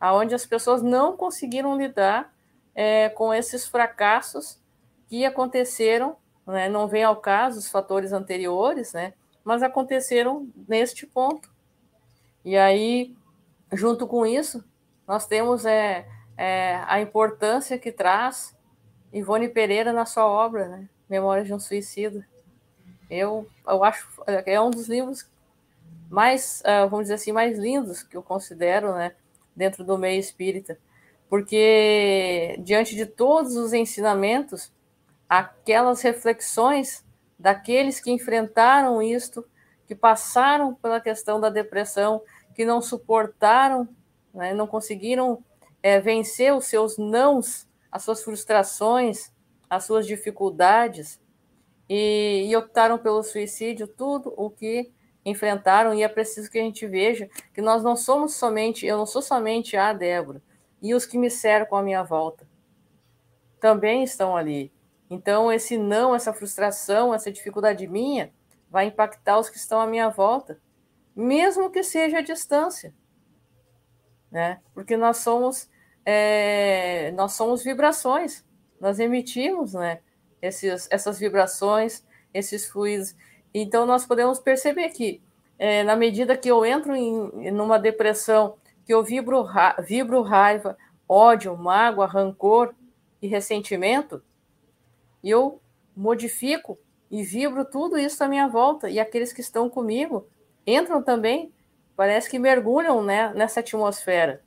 [0.01, 2.33] aonde as pessoas não conseguiram lidar
[2.75, 4.59] é, com esses fracassos
[5.09, 6.17] que aconteceram,
[6.47, 9.13] né, não vem ao caso os fatores anteriores, né,
[9.45, 11.51] mas aconteceram neste ponto.
[12.45, 13.15] E aí,
[13.73, 14.65] junto com isso,
[15.07, 16.07] nós temos é,
[16.37, 18.57] é, a importância que traz
[19.13, 22.27] Ivone Pereira na sua obra, né, Memórias de um Suicida.
[23.11, 24.09] Eu, eu acho
[24.47, 25.29] é um dos livros
[26.09, 29.13] mais, uh, vamos dizer assim, mais lindos que eu considero, né,
[29.61, 30.79] dentro do meio espírita,
[31.29, 34.73] porque diante de todos os ensinamentos,
[35.29, 37.05] aquelas reflexões
[37.39, 39.47] daqueles que enfrentaram isto,
[39.87, 42.23] que passaram pela questão da depressão,
[42.55, 43.87] que não suportaram,
[44.33, 45.45] né, não conseguiram
[45.83, 49.31] é, vencer os seus nãos, as suas frustrações,
[49.69, 51.21] as suas dificuldades,
[51.87, 54.91] e, e optaram pelo suicídio, tudo o que
[55.25, 59.07] enfrentaram e é preciso que a gente veja que nós não somos somente, eu não
[59.07, 60.43] sou somente a Débora
[60.81, 62.49] e os que me cercam à minha volta
[63.61, 64.73] também estão ali.
[65.11, 68.33] Então esse não, essa frustração, essa dificuldade minha
[68.71, 70.61] vai impactar os que estão à minha volta,
[71.15, 72.95] mesmo que seja a distância,
[74.31, 74.61] né?
[74.73, 75.69] Porque nós somos
[76.05, 78.45] é, nós somos vibrações,
[78.81, 80.01] nós emitimos, né?
[80.41, 83.15] Esses, essas vibrações, esses fluidos.
[83.53, 85.21] Então, nós podemos perceber que
[85.59, 88.57] é, na medida que eu entro em numa depressão,
[88.87, 90.77] que eu vibro, ra, vibro raiva,
[91.09, 92.75] ódio, mágoa, rancor
[93.21, 94.23] e ressentimento,
[95.23, 95.61] eu
[95.95, 96.79] modifico
[97.11, 98.89] e vibro tudo isso à minha volta.
[98.89, 100.27] E aqueles que estão comigo
[100.67, 101.53] entram também,
[101.97, 104.43] parece que mergulham né, nessa atmosfera.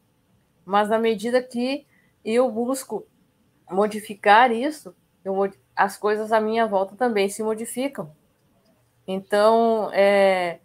[0.65, 1.85] Mas na medida que
[2.23, 3.05] eu busco
[3.69, 5.35] modificar isso, eu,
[5.75, 8.11] as coisas à minha volta também se modificam.
[9.07, 10.59] Então, é,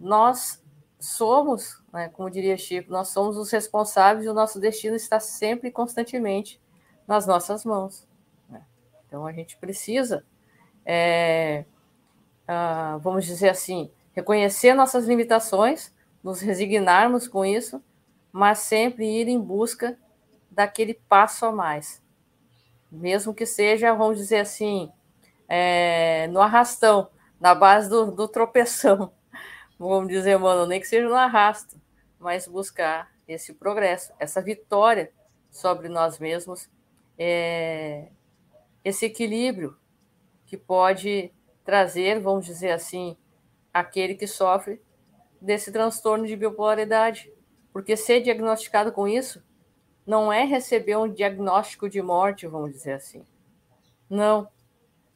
[0.00, 0.62] nós
[1.00, 5.68] somos, né, como diria Chico, nós somos os responsáveis e o nosso destino está sempre
[5.68, 6.60] e constantemente
[7.06, 8.06] nas nossas mãos.
[8.48, 8.62] Né?
[9.06, 10.24] Então, a gente precisa,
[10.84, 11.64] é,
[13.00, 17.82] vamos dizer assim, reconhecer nossas limitações, nos resignarmos com isso,
[18.32, 19.96] mas sempre ir em busca
[20.50, 22.02] daquele passo a mais.
[22.90, 24.90] Mesmo que seja, vamos dizer assim,
[25.48, 27.08] é, no arrastão,
[27.40, 29.12] na base do, do tropeção.
[29.78, 31.80] Vamos dizer, mano, nem que seja no arrasto,
[32.18, 35.12] mas buscar esse progresso, essa vitória
[35.50, 36.68] sobre nós mesmos,
[37.16, 38.08] é,
[38.84, 39.76] esse equilíbrio
[40.46, 41.32] que pode
[41.64, 43.16] trazer, vamos dizer assim,
[43.72, 44.80] aquele que sofre
[45.40, 47.32] desse transtorno de bipolaridade.
[47.72, 49.42] Porque ser diagnosticado com isso
[50.06, 53.24] não é receber um diagnóstico de morte, vamos dizer assim.
[54.08, 54.48] Não.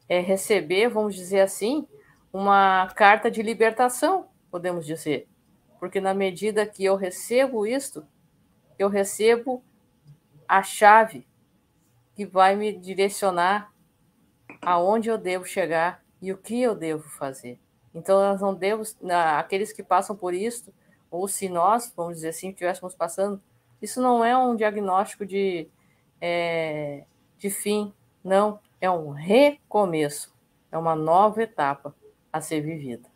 [0.07, 1.87] É receber, vamos dizer assim,
[2.33, 5.27] uma carta de libertação, podemos dizer.
[5.79, 8.05] Porque na medida que eu recebo isto,
[8.79, 9.63] eu recebo
[10.47, 11.27] a chave
[12.15, 13.71] que vai me direcionar
[14.61, 17.59] aonde eu devo chegar e o que eu devo fazer.
[17.93, 18.97] Então, nós não devemos,
[19.37, 20.73] aqueles que passam por isto,
[21.11, 23.39] ou se nós, vamos dizer assim, estivéssemos passando,
[23.79, 25.67] isso não é um diagnóstico de,
[26.19, 27.03] é,
[27.37, 27.93] de fim,
[28.23, 30.33] não, é um recomeço,
[30.71, 31.93] é uma nova etapa
[32.33, 33.07] a ser vivida.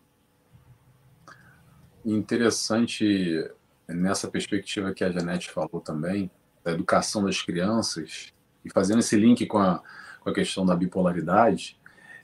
[2.06, 3.52] Interessante
[3.88, 6.30] nessa perspectiva que a Janete falou também,
[6.64, 8.34] da educação das crianças,
[8.64, 9.82] e fazendo esse link com a,
[10.20, 11.80] com a questão da bipolaridade,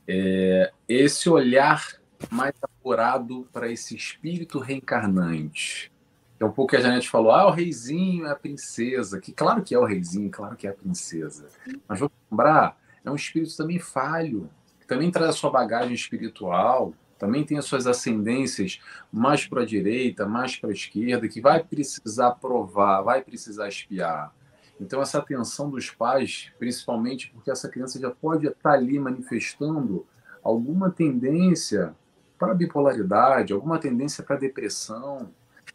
[0.08, 2.00] é, esse olhar
[2.30, 5.92] mais apurado para esse espírito reencarnante.
[6.40, 9.64] É um pouco que a Janete falou, ah, o reizinho é a princesa, que claro
[9.64, 11.48] que é o reizinho, claro que é a princesa.
[11.88, 14.50] Mas vou lembrar, é um espírito também falho,
[14.94, 18.80] também traz a sua bagagem espiritual, também tem as suas ascendências
[19.12, 24.32] mais para a direita, mais para a esquerda, que vai precisar provar, vai precisar espiar.
[24.80, 30.06] Então, essa atenção dos pais, principalmente porque essa criança já pode estar ali manifestando
[30.44, 31.96] alguma tendência
[32.38, 35.32] para bipolaridade, alguma tendência para depressão.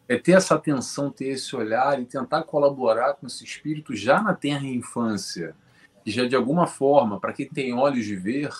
[0.06, 4.32] É ter essa atenção, ter esse olhar e tentar colaborar com esse espírito já na
[4.32, 5.56] tenra infância,
[6.04, 8.50] que já de alguma forma, para quem tem olhos de ver,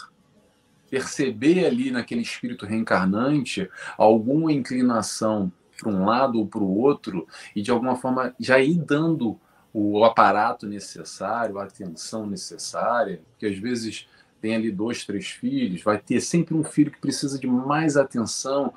[0.91, 7.63] perceber ali naquele espírito reencarnante alguma inclinação para um lado ou para o outro e
[7.63, 9.39] de alguma forma já ir dando
[9.73, 14.09] o aparato necessário, a atenção necessária, que às vezes
[14.41, 18.73] tem ali dois, três filhos, vai ter sempre um filho que precisa de mais atenção,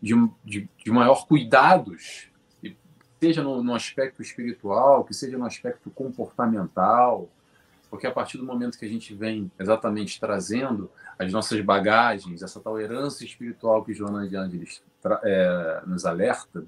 [0.00, 0.14] de,
[0.44, 2.28] de, de maior cuidados,
[3.20, 7.30] seja no, no aspecto espiritual, que seja no aspecto comportamental,
[7.88, 10.90] porque a partir do momento que a gente vem exatamente trazendo
[11.22, 14.82] as nossas bagagens, essa tal herança espiritual que Joana de Angelis
[15.22, 16.64] é, nos alerta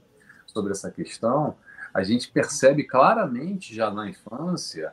[0.46, 1.56] sobre essa questão,
[1.92, 4.92] a gente percebe claramente já na infância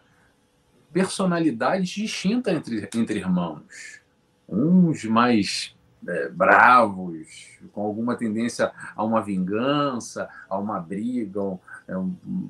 [0.92, 4.02] personalidades distintas entre, entre irmãos.
[4.48, 5.76] Uns mais
[6.08, 12.50] é, bravos, com alguma tendência a uma vingança, a uma briga, um, é um,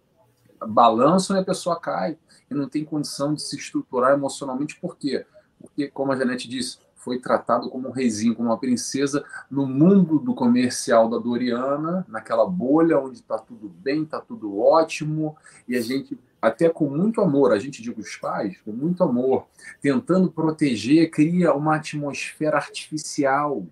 [0.66, 2.16] balançam e a pessoa cai
[2.50, 4.78] e não tem condição de se estruturar emocionalmente.
[4.80, 5.26] Por quê?
[5.60, 10.18] Porque, como a Janete disse, foi tratado como um reizinho, como uma princesa, no mundo
[10.18, 15.80] do comercial da Doriana, naquela bolha onde está tudo bem, está tudo ótimo, e a
[15.80, 19.46] gente, até com muito amor, a gente diz os pais, com muito amor,
[19.80, 23.66] tentando proteger, cria uma atmosfera artificial.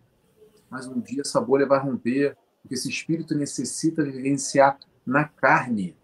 [0.69, 5.97] Mas um dia essa bolha vai romper, porque esse espírito necessita vivenciar na carne,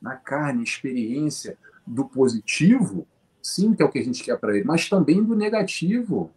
[0.00, 1.56] na carne, experiência
[1.86, 3.06] do positivo
[3.42, 6.30] sim, que é o que a gente quer para ele, mas também do negativo.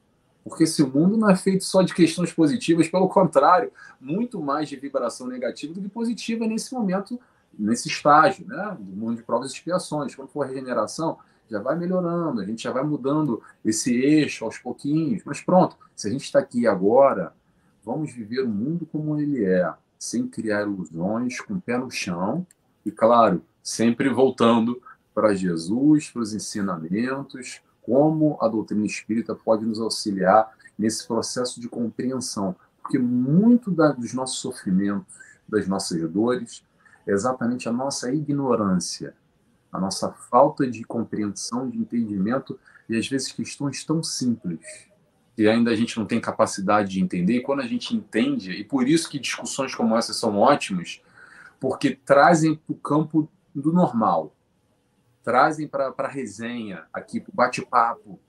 [0.43, 4.75] Porque esse mundo não é feito só de questões positivas, pelo contrário, muito mais de
[4.75, 7.19] vibração negativa do que positiva nesse momento,
[7.57, 8.77] nesse estágio, né?
[8.79, 10.15] Do mundo de provas e expiações.
[10.15, 11.17] Quando for regeneração,
[11.49, 15.23] já vai melhorando, a gente já vai mudando esse eixo aos pouquinhos.
[15.25, 17.33] Mas pronto, se a gente está aqui agora,
[17.83, 22.45] vamos viver o mundo como ele é, sem criar ilusões, com o pé no chão
[22.85, 24.81] e, claro, sempre voltando
[25.13, 31.69] para Jesus, para os ensinamentos, como a doutrina espírita pode nos auxiliar nesse processo de
[31.69, 32.55] compreensão.
[32.81, 35.13] Porque muito da, dos nossos sofrimentos,
[35.47, 36.63] das nossas dores,
[37.11, 39.15] exatamente a nossa ignorância,
[39.71, 44.59] a nossa falta de compreensão, de entendimento, e às vezes questões tão simples
[45.35, 47.35] que ainda a gente não tem capacidade de entender.
[47.35, 51.01] E quando a gente entende, e por isso que discussões como essa são ótimas,
[51.59, 54.33] porque trazem para o campo do normal,
[55.23, 58.19] trazem para a resenha, aqui para o bate-papo,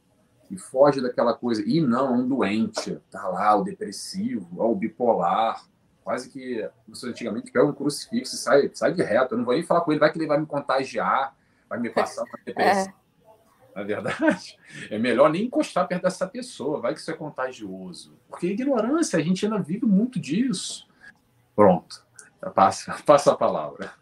[0.51, 5.65] e foge daquela coisa, e não, um doente, tá lá, o depressivo, ó, o bipolar,
[6.06, 9.54] quase que você antigamente pega um crucifixo e sai, sai de reto, eu não vou
[9.54, 11.36] nem falar com ele, vai que ele vai me contagiar,
[11.68, 12.92] vai me passar uma depressão.
[12.92, 13.06] É.
[13.74, 14.56] Na verdade,
[14.88, 18.16] é melhor nem encostar perto dessa pessoa, vai que isso é contagioso.
[18.28, 20.88] Porque ignorância, a gente ainda vive muito disso.
[21.56, 22.06] Pronto,
[22.54, 23.92] passa, passa a palavra.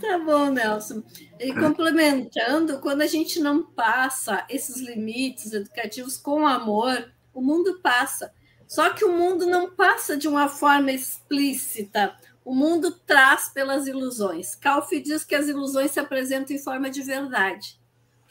[0.00, 1.02] Tá bom, Nelson.
[1.40, 8.32] E complementando, quando a gente não passa esses limites educativos com amor, o mundo passa.
[8.72, 12.16] Só que o mundo não passa de uma forma explícita.
[12.42, 14.54] O mundo traz pelas ilusões.
[14.54, 17.78] Calfi diz que as ilusões se apresentam em forma de verdade.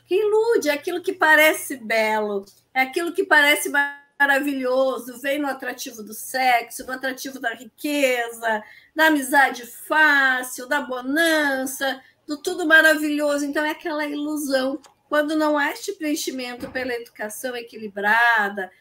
[0.07, 2.43] Que ilude é aquilo que parece belo,
[2.73, 3.69] é aquilo que parece
[4.19, 8.63] maravilhoso, vem no atrativo do sexo, no atrativo da riqueza,
[8.95, 13.45] da amizade fácil, da bonança, do tudo maravilhoso.
[13.45, 14.81] Então, é aquela ilusão.
[15.07, 18.71] Quando não há este preenchimento pela educação equilibrada,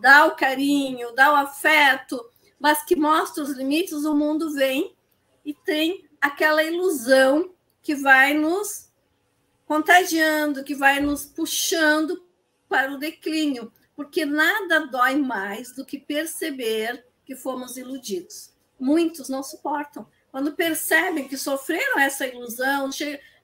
[0.00, 2.24] dá o carinho, dá o afeto,
[2.58, 4.94] mas que mostra os limites, o mundo vem
[5.44, 7.52] e tem aquela ilusão
[7.82, 8.90] que vai nos
[9.66, 12.24] contagiando, que vai nos puxando
[12.68, 18.52] para o declínio porque nada dói mais do que perceber que fomos iludidos.
[18.78, 20.06] Muitos não suportam.
[20.30, 22.90] Quando percebem que sofreram essa ilusão,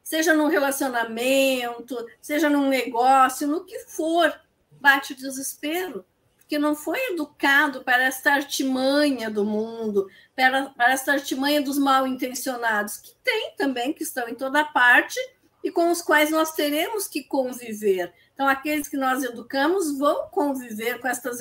[0.02, 4.38] seja num relacionamento, seja num negócio, no que for,
[4.72, 6.04] bate o desespero,
[6.52, 10.06] porque não foi educado para esta artimanha do mundo,
[10.36, 15.18] para, para esta artimanha dos mal intencionados, que tem também, que estão em toda parte,
[15.64, 18.12] e com os quais nós teremos que conviver.
[18.34, 21.38] Então, aqueles que nós educamos vão conviver com estas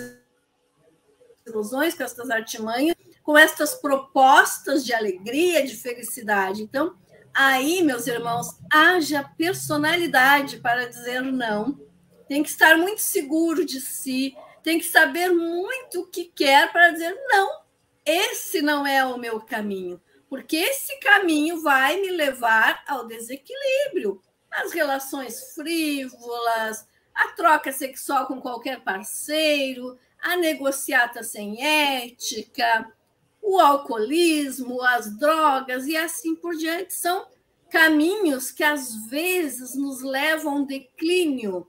[1.46, 6.64] ilusões, com estas artimanhas, com estas propostas de alegria, de felicidade.
[6.64, 6.96] Então,
[7.34, 11.78] aí, meus irmãos, haja personalidade para dizer não.
[12.30, 14.34] Tem que estar muito seguro de si,
[14.64, 17.62] tem que saber muito o que quer para dizer não.
[18.06, 24.72] Esse não é o meu caminho, porque esse caminho vai me levar ao desequilíbrio, as
[24.72, 32.92] relações frívolas, a troca sexual com qualquer parceiro, a negociata sem ética,
[33.42, 37.28] o alcoolismo, as drogas e assim por diante são
[37.70, 41.68] caminhos que às vezes nos levam a um declínio,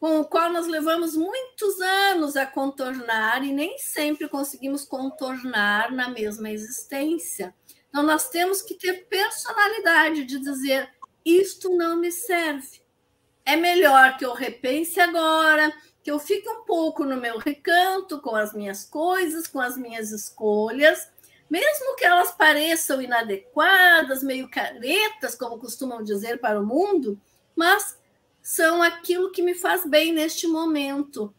[0.00, 6.08] com o qual nós levamos muitos anos a contornar e nem sempre conseguimos contornar na
[6.08, 7.54] mesma existência.
[7.90, 10.88] Então, nós temos que ter personalidade de dizer:
[11.22, 12.80] isto não me serve.
[13.44, 15.70] É melhor que eu repense agora,
[16.02, 20.12] que eu fique um pouco no meu recanto com as minhas coisas, com as minhas
[20.12, 21.10] escolhas,
[21.50, 27.20] mesmo que elas pareçam inadequadas, meio caretas, como costumam dizer para o mundo,
[27.54, 27.99] mas
[28.42, 31.34] são aquilo que me faz bem neste momento.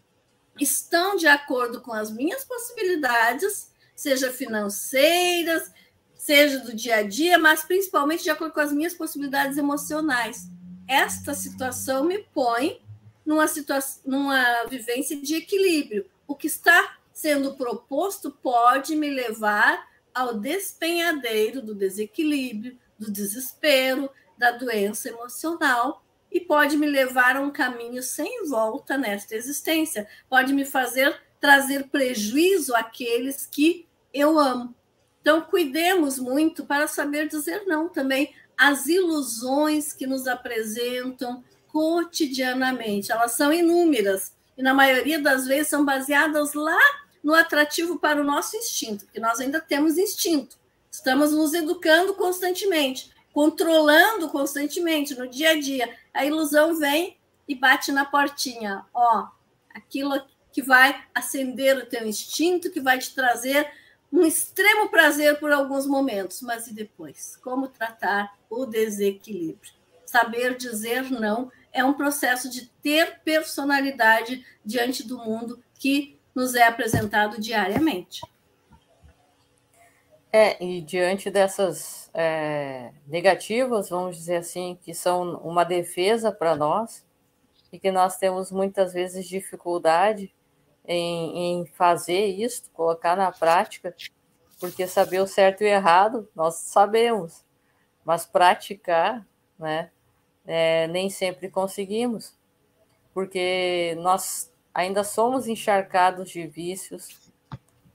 [0.59, 5.71] Estão de acordo com as minhas possibilidades, seja financeiras,
[6.15, 10.47] seja do dia a dia, mas principalmente de acordo com as minhas possibilidades emocionais.
[10.87, 12.81] Esta situação me põe
[13.25, 16.05] numa, situação, numa vivência de equilíbrio.
[16.27, 24.51] O que está sendo proposto pode me levar ao despenhadeiro do desequilíbrio, do desespero, da
[24.51, 30.63] doença emocional, e pode me levar a um caminho sem volta nesta existência, pode me
[30.65, 34.75] fazer trazer prejuízo àqueles que eu amo.
[35.21, 43.11] Então, cuidemos muito para saber dizer não também às ilusões que nos apresentam cotidianamente.
[43.11, 46.79] Elas são inúmeras e, na maioria das vezes, são baseadas lá
[47.23, 50.57] no atrativo para o nosso instinto, porque nós ainda temos instinto.
[50.91, 55.95] Estamos nos educando constantemente, controlando constantemente no dia a dia.
[56.13, 57.17] A ilusão vem
[57.47, 58.85] e bate na portinha.
[58.93, 59.27] Ó,
[59.73, 60.21] aquilo
[60.51, 63.69] que vai acender o teu instinto, que vai te trazer
[64.11, 67.37] um extremo prazer por alguns momentos, mas e depois?
[67.37, 69.73] Como tratar o desequilíbrio?
[70.05, 76.63] Saber dizer não é um processo de ter personalidade diante do mundo que nos é
[76.63, 78.21] apresentado diariamente.
[80.33, 87.05] É, e diante dessas é, negativas, vamos dizer assim, que são uma defesa para nós,
[87.71, 90.33] e que nós temos muitas vezes dificuldade
[90.85, 93.95] em, em fazer isso, colocar na prática,
[94.59, 97.43] porque saber o certo e o errado nós sabemos,
[98.03, 99.25] mas praticar,
[99.57, 99.89] né,
[100.45, 102.35] é, nem sempre conseguimos,
[103.13, 107.20] porque nós ainda somos encharcados de vícios,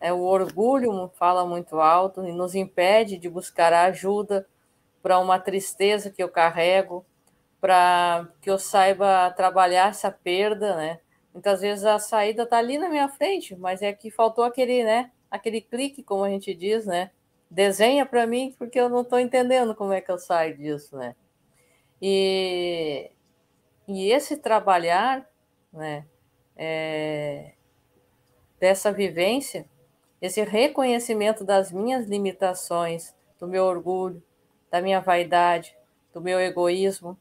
[0.01, 4.47] é, o orgulho fala muito alto e nos impede de buscar ajuda
[5.03, 7.05] para uma tristeza que eu carrego,
[7.61, 11.01] para que eu saiba trabalhar essa perda, né?
[11.33, 15.11] Muitas vezes a saída está ali na minha frente, mas é que faltou aquele, né?
[15.31, 17.11] Aquele clique, como a gente diz, né?
[17.51, 21.15] Desenha para mim, porque eu não estou entendendo como é que eu saio disso, né?
[22.01, 23.11] E,
[23.89, 25.29] e esse trabalhar,
[25.73, 26.07] né?
[26.57, 27.53] É,
[28.59, 29.67] dessa vivência,
[30.27, 34.23] esse reconhecimento das minhas limitações, do meu orgulho,
[34.71, 35.77] da minha vaidade,
[36.13, 37.19] do meu egoísmo,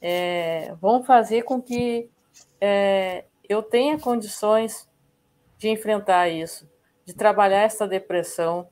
[0.00, 2.10] é, vão fazer com que
[2.60, 4.88] é, eu tenha condições
[5.56, 6.68] de enfrentar isso,
[7.04, 8.68] de trabalhar essa depressão,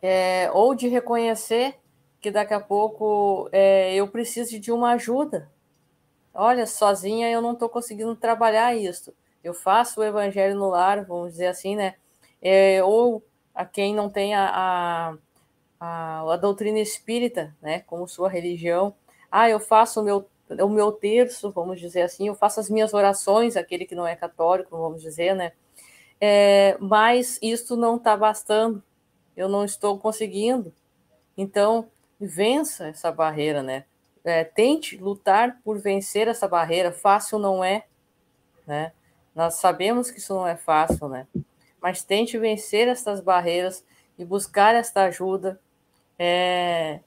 [0.00, 1.76] é, ou de reconhecer
[2.20, 5.50] que daqui a pouco é, eu preciso de uma ajuda.
[6.32, 9.14] Olha, sozinha eu não estou conseguindo trabalhar isso.
[9.42, 11.94] Eu faço o evangelho no lar, vamos dizer assim, né?
[12.42, 15.18] É, ou a quem não tem a,
[15.80, 18.94] a, a, doutrina espírita, né, como sua religião.
[19.30, 22.94] Ah, eu faço o meu o meu terço, vamos dizer assim, eu faço as minhas
[22.94, 25.52] orações, aquele que não é católico, vamos dizer, né?
[26.20, 28.80] É, mas isso não está bastando,
[29.36, 30.72] eu não estou conseguindo.
[31.36, 31.88] Então,
[32.18, 33.84] vença essa barreira, né?
[34.24, 37.84] É, tente lutar por vencer essa barreira, fácil não é,
[38.66, 38.92] né?
[39.34, 41.26] Nós sabemos que isso não é fácil, né?
[41.80, 43.84] Mas tente vencer essas barreiras
[44.18, 45.60] e buscar esta ajuda
[46.18, 47.00] é,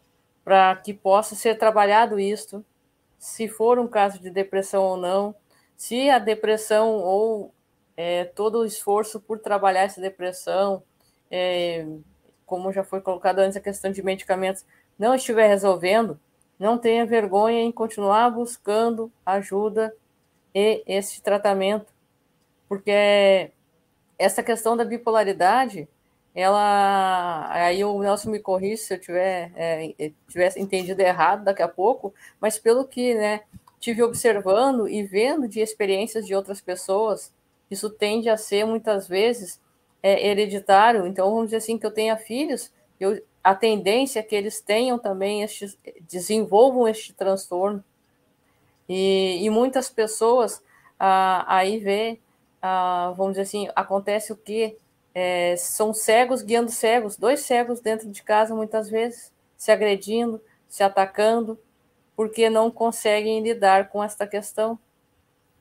[0.43, 2.63] para que possa ser trabalhado isto
[3.19, 5.35] se for um caso de depressão ou não,
[5.75, 7.53] se a depressão ou
[7.97, 10.81] é, todo o esforço por trabalhar essa depressão,
[11.29, 11.85] é,
[12.45, 14.65] como já foi colocado antes, a questão de medicamentos,
[14.97, 16.17] não estiver resolvendo,
[16.57, 19.93] não tenha vergonha em continuar buscando ajuda
[20.55, 21.93] e esse tratamento,
[22.67, 23.51] porque
[24.19, 25.87] essa questão da bipolaridade
[26.35, 31.67] ela aí o Nelson me corrige se eu tiver é, tivesse entendido errado daqui a
[31.67, 33.41] pouco, mas pelo que né
[33.79, 37.33] tive observando e vendo de experiências de outras pessoas,
[37.71, 39.59] isso tende a ser muitas vezes
[40.03, 41.07] é, hereditário.
[41.07, 44.99] Então vamos dizer assim que eu tenha filhos, eu, a tendência é que eles tenham
[44.99, 47.83] também este, desenvolvam este transtorno
[48.87, 50.61] e, e muitas pessoas
[50.99, 52.19] ah, aí vê,
[52.61, 54.77] ah, vamos dizer assim, acontece o que
[55.13, 60.83] é, são cegos guiando cegos, dois cegos dentro de casa, muitas vezes, se agredindo, se
[60.83, 61.59] atacando,
[62.15, 64.77] porque não conseguem lidar com esta questão.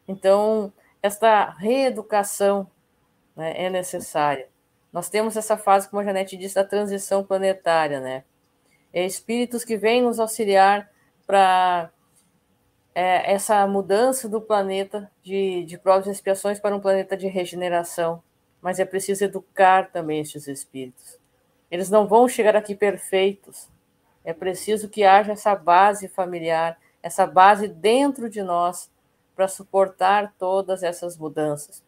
[0.07, 0.73] Então,
[1.03, 2.71] esta reeducação
[3.35, 4.49] né, é necessária.
[4.93, 8.25] Nós temos essa fase, como a Janete disse, da transição planetária, né?
[8.93, 10.91] É espíritos que vêm nos auxiliar
[11.27, 11.91] para
[12.99, 18.23] é, essa mudança do planeta de, de provas e expiações para um planeta de regeneração
[18.61, 21.19] mas é preciso educar também estes espíritos.
[21.71, 23.69] Eles não vão chegar aqui perfeitos.
[24.25, 28.91] É preciso que haja essa base familiar, essa base dentro de nós
[29.35, 31.83] para suportar todas essas mudanças.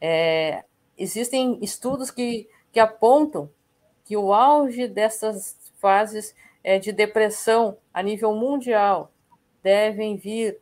[0.00, 0.64] É,
[0.96, 3.50] existem estudos que, que apontam
[4.04, 9.11] que o auge dessas fases é, de depressão a nível mundial
[9.62, 10.58] devem vir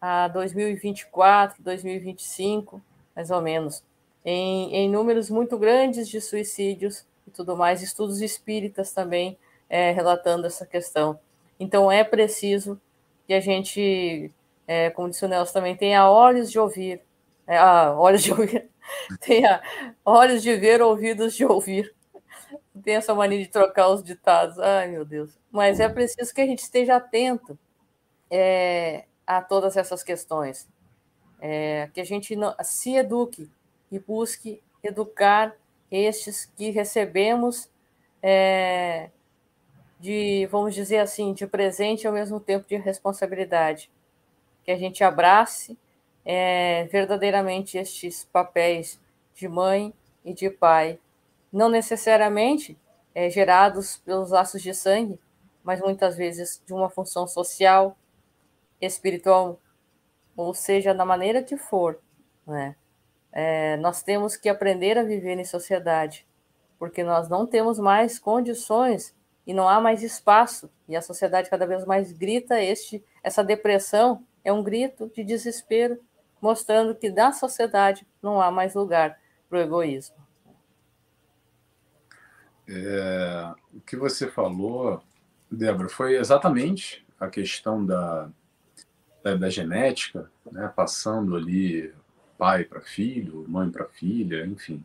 [0.00, 2.82] a 2024, 2025,
[3.14, 3.82] mais ou menos
[4.24, 9.36] em, em números muito grandes de suicídios e tudo mais, estudos espíritas também
[9.68, 11.18] é, relatando essa questão.
[11.60, 12.80] Então, é preciso
[13.26, 14.30] que a gente,
[14.66, 17.00] é, como disse o Nelson também, tenha olhos de ouvir,
[17.46, 18.68] é, ah, olhos de ouvir,
[19.20, 19.62] tenha
[20.04, 21.94] olhos de ver, ouvidos de ouvir.
[22.82, 24.58] Tem essa mania de trocar os ditados.
[24.58, 25.38] Ai, meu Deus.
[25.50, 27.58] Mas é preciso que a gente esteja atento
[28.36, 30.68] é, a todas essas questões.
[31.40, 33.48] É, que a gente não, se eduque
[33.92, 35.54] e busque educar
[35.88, 37.68] estes que recebemos
[38.20, 39.10] é,
[40.00, 43.88] de, vamos dizer assim, de presente e ao mesmo tempo de responsabilidade.
[44.64, 45.78] Que a gente abrace
[46.24, 49.00] é, verdadeiramente estes papéis
[49.34, 49.94] de mãe
[50.24, 50.98] e de pai,
[51.52, 52.76] não necessariamente
[53.14, 55.20] é, gerados pelos laços de sangue,
[55.62, 57.96] mas muitas vezes de uma função social,
[58.86, 59.60] espiritual,
[60.36, 61.98] ou seja, da maneira que for.
[62.46, 62.76] Né?
[63.32, 66.26] É, nós temos que aprender a viver em sociedade,
[66.78, 69.14] porque nós não temos mais condições
[69.46, 74.24] e não há mais espaço, e a sociedade cada vez mais grita este, essa depressão
[74.44, 75.98] é um grito de desespero,
[76.40, 80.16] mostrando que na sociedade não há mais lugar para o egoísmo.
[82.66, 85.02] É, o que você falou,
[85.50, 88.30] Débora, foi exatamente a questão da,
[89.24, 91.90] da, da genética, né, passando ali
[92.36, 94.84] pai para filho, mãe para filha, enfim.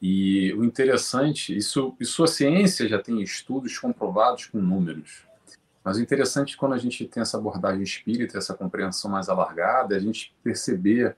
[0.00, 5.24] E o interessante, isso, isso a ciência já tem estudos comprovados com números.
[5.84, 9.94] Mas o interessante é quando a gente tem essa abordagem espírita, essa compreensão mais alargada,
[9.94, 11.14] a gente perceber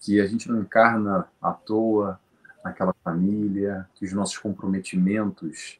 [0.00, 2.18] que a gente não encarna à toa
[2.64, 5.78] naquela família, que os nossos comprometimentos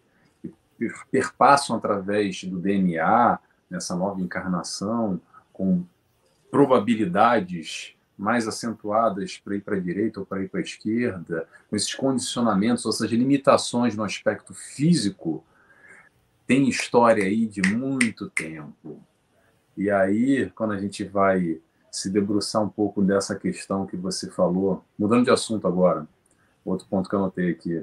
[1.10, 3.38] perpassam através do DNA,
[3.70, 5.20] nessa nova encarnação,
[5.52, 5.84] com
[6.50, 11.76] probabilidades mais acentuadas para ir para a direita ou para ir para a esquerda, com
[11.76, 15.42] esses condicionamentos, seja, limitações no aspecto físico,
[16.46, 19.02] tem história aí de muito tempo.
[19.76, 21.60] E aí, quando a gente vai
[21.90, 26.06] se debruçar um pouco dessa questão que você falou, mudando de assunto agora,
[26.64, 27.82] outro ponto que eu anotei aqui,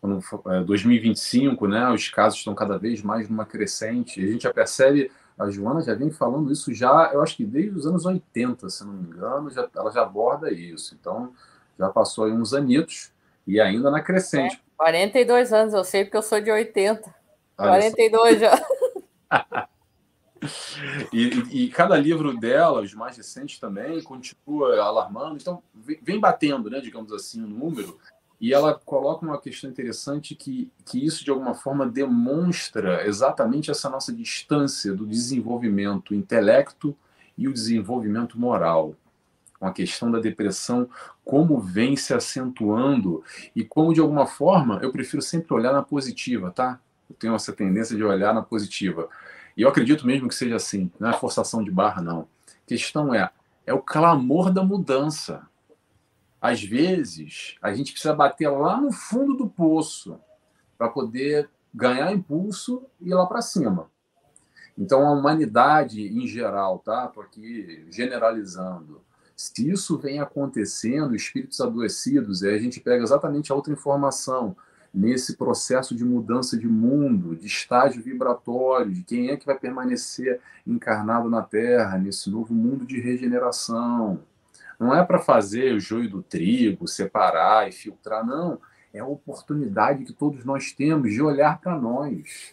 [0.00, 4.52] quando é, 2025, né, os casos estão cada vez mais numa crescente, a gente já
[4.52, 8.68] percebe a Joana já vem falando isso já, eu acho que desde os anos 80,
[8.68, 10.96] se não me engano, já, ela já aborda isso.
[10.98, 11.32] Então,
[11.78, 13.12] já passou aí uns anitos
[13.46, 14.56] e ainda na crescente.
[14.56, 17.14] É, 42 anos, eu sei porque eu sou de 80.
[17.56, 18.60] Olha 42 já.
[21.12, 25.36] e, e, cada livro dela, os mais recentes também, continua alarmando.
[25.36, 27.98] Então, vem batendo, né, digamos assim, o um número.
[28.40, 33.90] E ela coloca uma questão interessante que, que isso, de alguma forma, demonstra exatamente essa
[33.90, 36.96] nossa distância do desenvolvimento intelecto
[37.36, 38.94] e o desenvolvimento moral.
[39.58, 40.88] Com a questão da depressão,
[41.24, 43.24] como vem se acentuando
[43.56, 46.78] e como, de alguma forma, eu prefiro sempre olhar na positiva, tá?
[47.10, 49.08] Eu tenho essa tendência de olhar na positiva.
[49.56, 52.28] E eu acredito mesmo que seja assim, não é forçação de barra, não.
[52.46, 53.28] A questão é,
[53.66, 55.44] é o clamor da mudança
[56.40, 60.18] às vezes, a gente precisa bater lá no fundo do poço
[60.76, 63.90] para poder ganhar impulso e ir lá para cima.
[64.76, 67.06] Então, a humanidade em geral, tá?
[67.06, 69.02] Estou aqui generalizando.
[69.36, 74.56] Se isso vem acontecendo, espíritos adoecidos, aí a gente pega exatamente a outra informação
[74.94, 80.40] nesse processo de mudança de mundo, de estágio vibratório, de quem é que vai permanecer
[80.66, 84.20] encarnado na Terra, nesse novo mundo de regeneração.
[84.78, 88.60] Não é para fazer o joio do trigo, separar e filtrar, não.
[88.92, 92.52] É a oportunidade que todos nós temos de olhar para nós,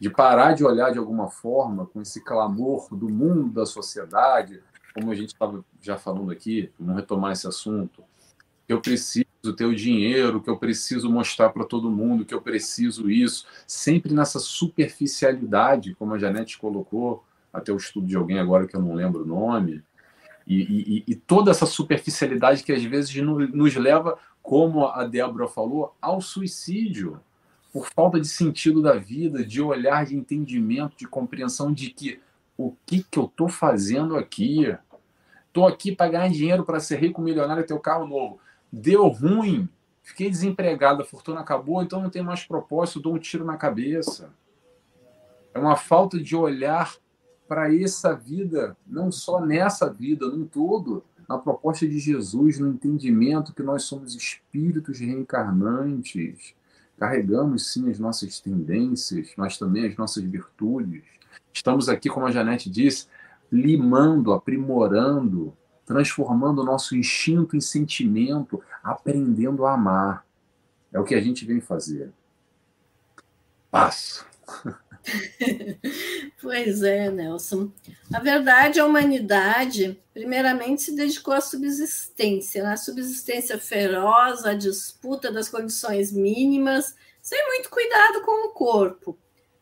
[0.00, 4.62] de parar de olhar de alguma forma com esse clamor do mundo, da sociedade,
[4.94, 8.02] como a gente estava já falando aqui, vamos retomar esse assunto,
[8.68, 9.26] eu preciso
[9.56, 14.12] ter o dinheiro, que eu preciso mostrar para todo mundo, que eu preciso isso, sempre
[14.12, 18.94] nessa superficialidade, como a Janete colocou, até o estudo de alguém agora que eu não
[18.94, 19.82] lembro o nome,
[20.48, 25.94] e, e, e, toda essa superficialidade que às vezes nos leva, como a Débora falou,
[26.00, 27.20] ao suicídio,
[27.70, 32.18] por falta de sentido da vida, de olhar, de entendimento, de compreensão de que
[32.56, 34.74] o que, que eu estou fazendo aqui?
[35.46, 38.40] Estou aqui para ganhar dinheiro para ser rico, milionário ter o um carro novo.
[38.72, 39.68] Deu ruim,
[40.02, 44.30] fiquei desempregado, a fortuna acabou, então não tem mais propósito, dou um tiro na cabeça.
[45.52, 46.94] É uma falta de olhar
[47.48, 53.54] para essa vida, não só nessa vida, num todo, na proposta de Jesus, no entendimento
[53.54, 56.54] que nós somos espíritos reencarnantes,
[56.98, 61.02] carregamos sim as nossas tendências, mas também as nossas virtudes.
[61.52, 63.06] Estamos aqui, como a Janete disse,
[63.50, 65.56] limando, aprimorando,
[65.86, 70.26] transformando o nosso instinto em sentimento, aprendendo a amar.
[70.92, 72.12] É o que a gente vem fazer.
[73.70, 74.26] Passo.
[76.40, 77.70] pois é, Nelson.
[78.12, 82.76] A verdade, a humanidade, primeiramente, se dedicou à subsistência, na né?
[82.76, 89.18] subsistência feroz, à disputa das condições mínimas, sem muito cuidado com o corpo.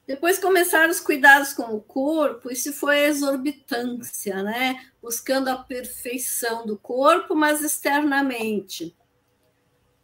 [0.07, 4.81] Depois começaram os cuidados com o corpo, isso foi a exorbitância, né?
[5.03, 8.97] Buscando a perfeição do corpo, mas externamente.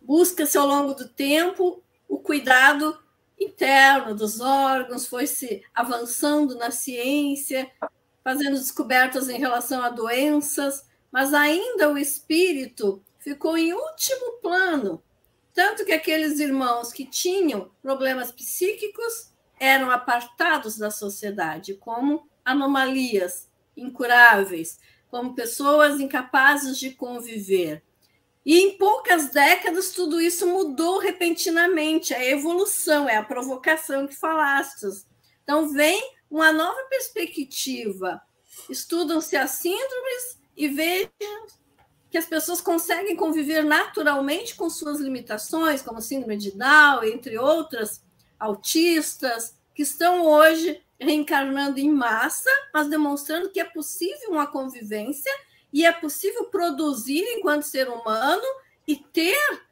[0.00, 2.98] Busca-se ao longo do tempo o cuidado
[3.44, 7.70] interno dos órgãos, foi se avançando na ciência,
[8.22, 15.02] fazendo descobertas em relação a doenças, mas ainda o espírito ficou em último plano.
[15.54, 24.80] Tanto que aqueles irmãos que tinham problemas psíquicos eram apartados da sociedade como anomalias incuráveis,
[25.08, 27.82] como pessoas incapazes de conviver.
[28.44, 32.12] E em poucas décadas tudo isso mudou repentinamente.
[32.12, 35.06] A evolução é a provocação que falastes.
[35.42, 38.20] Então vem uma nova perspectiva.
[38.68, 41.10] Estudam-se as síndromes e vejam
[42.10, 48.04] que as pessoas conseguem conviver naturalmente com suas limitações, como síndrome de Down, entre outras,
[48.38, 55.32] autistas, que estão hoje reencarnando em massa, mas demonstrando que é possível uma convivência
[55.72, 58.42] e é possível produzir enquanto ser humano
[58.86, 59.62] e ter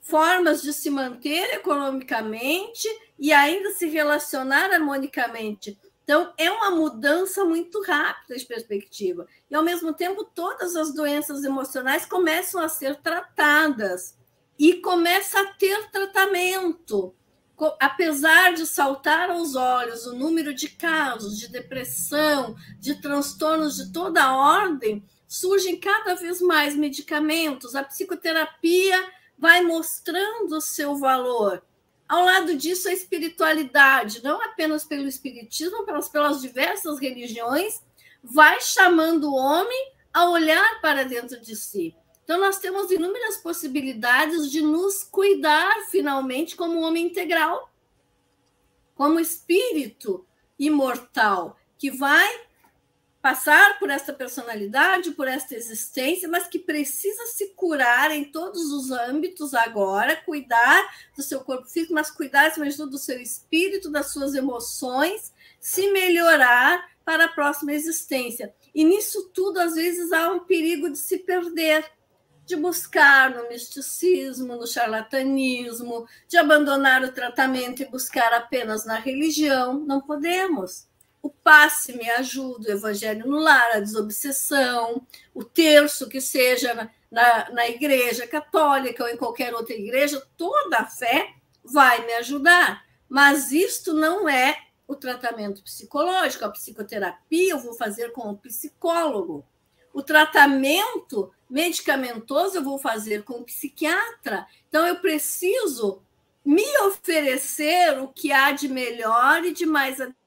[0.00, 2.88] formas de se manter economicamente
[3.18, 5.78] e ainda se relacionar harmonicamente.
[6.02, 9.26] Então, é uma mudança muito rápida de perspectiva.
[9.48, 14.18] E, ao mesmo tempo, todas as doenças emocionais começam a ser tratadas
[14.58, 17.14] e começa a ter tratamento
[17.78, 24.34] apesar de saltar aos olhos o número de casos de depressão, de transtornos de toda
[24.34, 31.62] ordem, surgem cada vez mais medicamentos, a psicoterapia vai mostrando o seu valor.
[32.08, 37.80] Ao lado disso, a espiritualidade, não apenas pelo espiritismo, mas pelas diversas religiões,
[38.20, 41.94] vai chamando o homem a olhar para dentro de si.
[42.24, 47.70] Então, nós temos inúmeras possibilidades de nos cuidar finalmente como um homem integral,
[48.96, 50.26] como espírito
[50.58, 52.49] imortal, que vai
[53.22, 58.90] passar por essa personalidade, por esta existência, mas que precisa se curar em todos os
[58.90, 63.90] âmbitos agora, cuidar do seu corpo físico, mas cuidar, acima de tudo, do seu espírito,
[63.90, 68.54] das suas emoções, se melhorar para a próxima existência.
[68.74, 71.84] E nisso tudo, às vezes, há um perigo de se perder
[72.46, 79.78] de buscar no misticismo, no charlatanismo, de abandonar o tratamento e buscar apenas na religião.
[79.86, 80.89] Não podemos.
[81.22, 86.90] O passe me ajuda, o evangelho no lar, a desobsessão, o terço que seja na,
[87.10, 91.34] na, na igreja católica ou em qualquer outra igreja, toda a fé
[91.64, 92.84] vai me ajudar.
[93.08, 94.56] Mas isto não é
[94.86, 99.44] o tratamento psicológico, a psicoterapia eu vou fazer com o psicólogo.
[99.92, 104.46] O tratamento medicamentoso eu vou fazer com o psiquiatra.
[104.68, 106.02] Então, eu preciso
[106.44, 110.19] me oferecer o que há de melhor e de mais adequado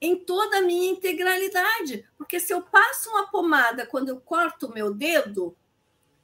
[0.00, 2.08] em toda a minha integralidade.
[2.16, 5.56] Porque se eu passo uma pomada quando eu corto o meu dedo,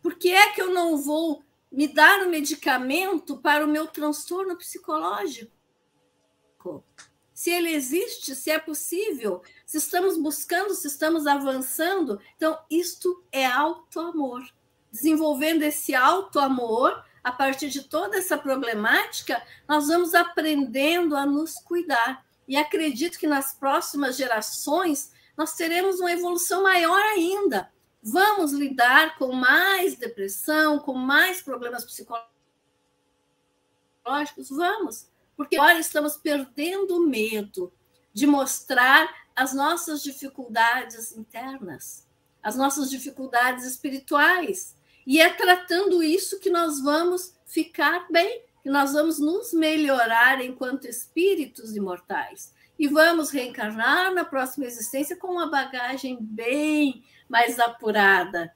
[0.03, 3.87] por que é que eu não vou me dar o um medicamento para o meu
[3.87, 5.55] transtorno psicológico?
[7.37, 12.19] se ele existe, se é possível, se estamos buscando, se estamos avançando.
[12.35, 14.43] Então, isto é auto-amor.
[14.91, 22.25] Desenvolvendo esse auto-amor, a partir de toda essa problemática, nós vamos aprendendo a nos cuidar.
[22.47, 27.71] E acredito que nas próximas gerações nós teremos uma evolução maior ainda.
[28.03, 32.29] Vamos lidar com mais depressão, com mais problemas psicológicos?
[34.51, 37.73] Vamos porque agora estamos perdendo o medo
[38.13, 42.07] de mostrar as nossas dificuldades internas,
[42.43, 44.75] as nossas dificuldades espirituais.
[45.07, 50.89] E é tratando isso que nós vamos ficar bem, que nós vamos nos melhorar enquanto
[50.89, 52.53] espíritos imortais.
[52.77, 58.53] E vamos reencarnar na próxima existência com uma bagagem bem mais apurada.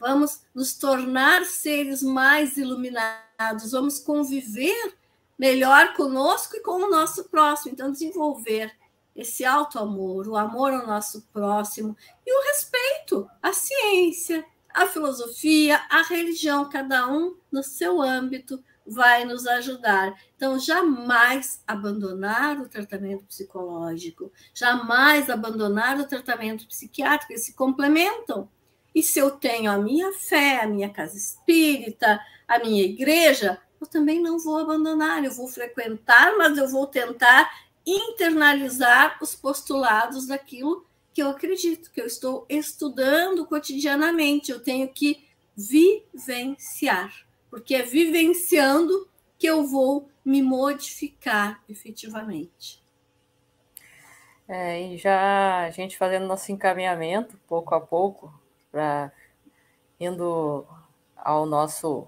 [0.00, 4.96] Vamos nos tornar seres mais iluminados, vamos conviver
[5.38, 7.74] melhor conosco e com o nosso próximo.
[7.74, 8.76] Então, desenvolver
[9.14, 11.96] esse alto amor, o amor ao nosso próximo
[12.26, 19.24] e o respeito à ciência, à filosofia, à religião, cada um no seu âmbito vai
[19.24, 20.14] nos ajudar.
[20.36, 28.48] Então, jamais abandonar o tratamento psicológico, jamais abandonar o tratamento psiquiátrico, eles se complementam.
[28.94, 33.86] E se eu tenho a minha fé, a minha casa espírita, a minha igreja, eu
[33.86, 37.50] também não vou abandonar, eu vou frequentar, mas eu vou tentar
[37.84, 45.24] internalizar os postulados daquilo que eu acredito, que eu estou estudando cotidianamente, eu tenho que
[45.56, 49.08] vivenciar, porque é vivenciando
[49.38, 52.82] que eu vou me modificar efetivamente.
[54.48, 58.32] É, e já a gente fazendo nosso encaminhamento pouco a pouco,
[59.98, 60.66] indo
[61.16, 62.06] ao nosso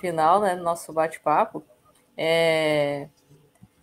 [0.00, 1.62] final, né, nosso bate-papo,
[2.16, 3.08] é,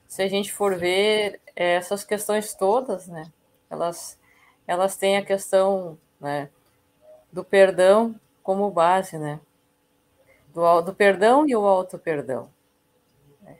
[0.08, 3.32] se a gente for ver essas questões todas, né,
[3.70, 4.18] elas,
[4.66, 6.50] elas têm a questão né,
[7.32, 9.40] do perdão como base, né,
[10.56, 12.50] do, do perdão e o auto-perdão,
[13.42, 13.58] né,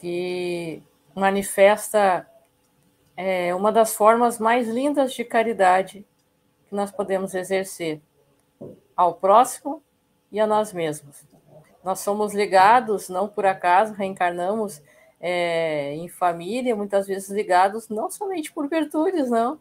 [0.00, 0.82] que
[1.14, 2.28] manifesta
[3.16, 6.04] é, uma das formas mais lindas de caridade
[6.68, 8.00] que nós podemos exercer
[8.96, 9.80] ao próximo
[10.32, 11.24] e a nós mesmos.
[11.84, 14.82] Nós somos ligados, não por acaso, reencarnamos
[15.20, 19.60] é, em família, muitas vezes ligados não somente por virtudes, não,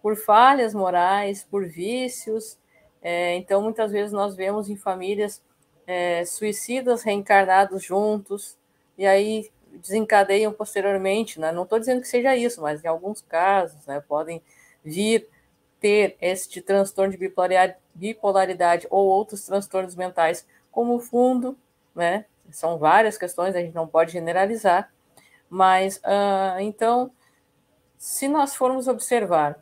[0.00, 2.58] por falhas morais, por vícios.
[3.02, 5.42] É, então, muitas vezes nós vemos em famílias
[5.86, 8.56] é, suicidas reencarnados juntos,
[8.96, 11.40] e aí desencadeiam posteriormente.
[11.40, 11.52] Né?
[11.52, 14.42] Não estou dizendo que seja isso, mas em alguns casos né, podem
[14.84, 15.28] vir
[15.80, 17.18] ter este transtorno de
[17.94, 21.58] bipolaridade, ou outros transtornos mentais como fundo,
[21.94, 22.24] né?
[22.50, 24.92] São várias questões, a gente não pode generalizar,
[25.50, 27.10] mas uh, então,
[27.98, 29.60] se nós formos observar,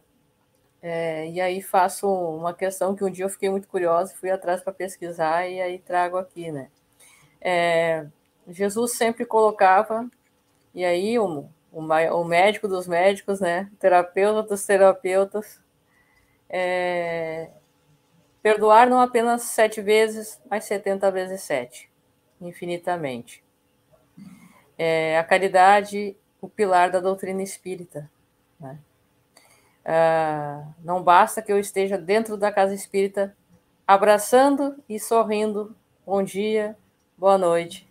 [0.83, 4.63] é, e aí faço uma questão que um dia eu fiquei muito curiosa, fui atrás
[4.63, 6.71] para pesquisar e aí trago aqui, né?
[7.41, 8.07] É,
[8.49, 10.09] Jesus sempre colocava,
[10.75, 13.71] e aí o, o, o médico dos médicos, né?
[13.79, 15.61] terapeuta dos terapeutas,
[16.49, 17.51] é,
[18.43, 21.91] Perdoar não apenas sete vezes, mas setenta vezes sete,
[22.41, 23.45] infinitamente.
[24.79, 28.11] É, a caridade, o pilar da doutrina espírita.
[28.59, 28.79] Né?
[29.85, 33.37] Ah, não basta que eu esteja dentro da casa espírita,
[33.87, 35.75] abraçando e sorrindo.
[36.07, 36.77] Bom dia,
[37.17, 37.89] boa noite.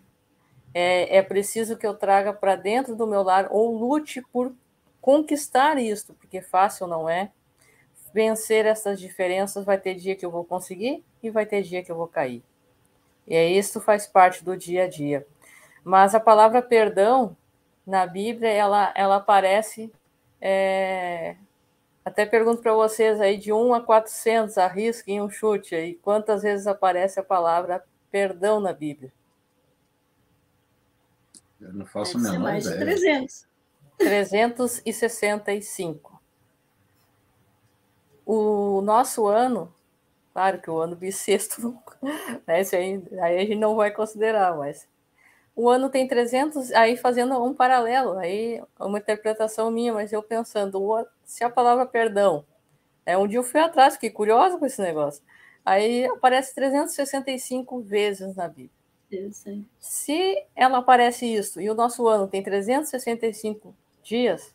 [0.72, 4.54] É, é preciso que eu traga para dentro do meu lar ou lute por
[5.00, 7.32] conquistar isto, porque fácil não é
[8.12, 11.90] vencer essas diferenças, vai ter dia que eu vou conseguir e vai ter dia que
[11.90, 12.42] eu vou cair.
[13.26, 15.26] E é isso faz parte do dia a dia.
[15.84, 17.36] Mas a palavra perdão
[17.86, 19.92] na Bíblia ela ela aparece
[20.40, 21.36] é...
[22.04, 26.66] até pergunto para vocês aí de 1 a 400, arrisquem um chute aí, quantas vezes
[26.66, 29.12] aparece a palavra perdão na Bíblia?
[31.60, 32.78] Eu não faço a menor mais ideia.
[32.78, 33.46] de 300.
[33.98, 36.10] 365
[38.32, 39.74] o nosso ano,
[40.32, 41.76] claro que o ano bissexto,
[42.46, 44.88] né, esse aí, aí a gente não vai considerar, mas
[45.56, 50.80] o ano tem 300, aí fazendo um paralelo, aí uma interpretação minha, mas eu pensando,
[51.30, 52.44] se a palavra perdão,
[53.06, 55.22] é um dia eu fui atrás, fiquei curiosa com esse negócio,
[55.64, 58.72] aí aparece 365 vezes na Bíblia.
[59.78, 64.52] Se ela aparece isso, e o nosso ano tem 365 dias,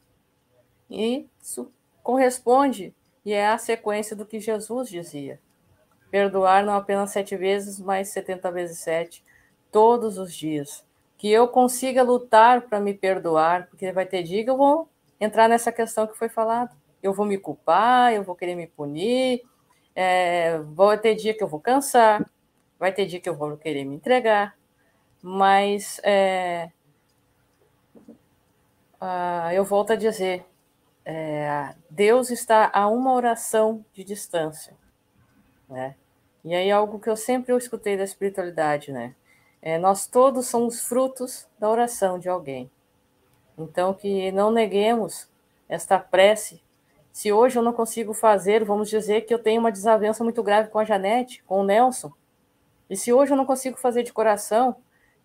[0.89, 1.71] e isso
[2.03, 2.93] corresponde
[3.23, 5.39] e é a sequência do que Jesus dizia.
[6.11, 9.23] Perdoar não apenas sete vezes, mas setenta vezes sete,
[9.71, 10.85] todos os dias.
[11.17, 14.89] Que eu consiga lutar para me perdoar, porque vai ter dia que eu vou
[15.19, 16.75] entrar nessa questão que foi falada.
[17.01, 19.43] Eu vou me culpar, eu vou querer me punir,
[19.95, 22.29] é, vai ter dia que eu vou cansar,
[22.79, 24.57] vai ter dia que eu vou querer me entregar,
[25.21, 26.69] mas é,
[28.99, 30.45] ah, eu volto a dizer,
[31.05, 34.75] é, Deus está a uma oração de distância,
[35.69, 35.95] né?
[36.43, 39.15] E aí algo que eu sempre escutei da espiritualidade, né?
[39.61, 42.69] É, nós todos somos frutos da oração de alguém.
[43.57, 45.29] Então que não neguemos
[45.67, 46.61] esta prece.
[47.11, 50.69] Se hoje eu não consigo fazer, vamos dizer que eu tenho uma desavença muito grave
[50.69, 52.11] com a Janete, com o Nelson.
[52.89, 54.75] E se hoje eu não consigo fazer de coração,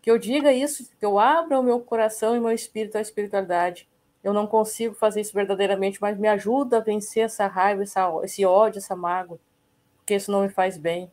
[0.00, 3.88] que eu diga isso, que eu abra o meu coração e meu espírito à espiritualidade
[4.22, 8.44] eu não consigo fazer isso verdadeiramente, mas me ajuda a vencer essa raiva, essa, esse
[8.44, 9.40] ódio, essa mágoa,
[9.96, 11.10] porque isso não me faz bem.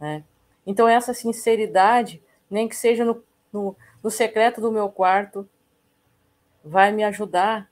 [0.00, 0.24] Né?
[0.66, 5.48] Então, essa sinceridade, nem que seja no, no, no secreto do meu quarto,
[6.64, 7.70] vai me ajudar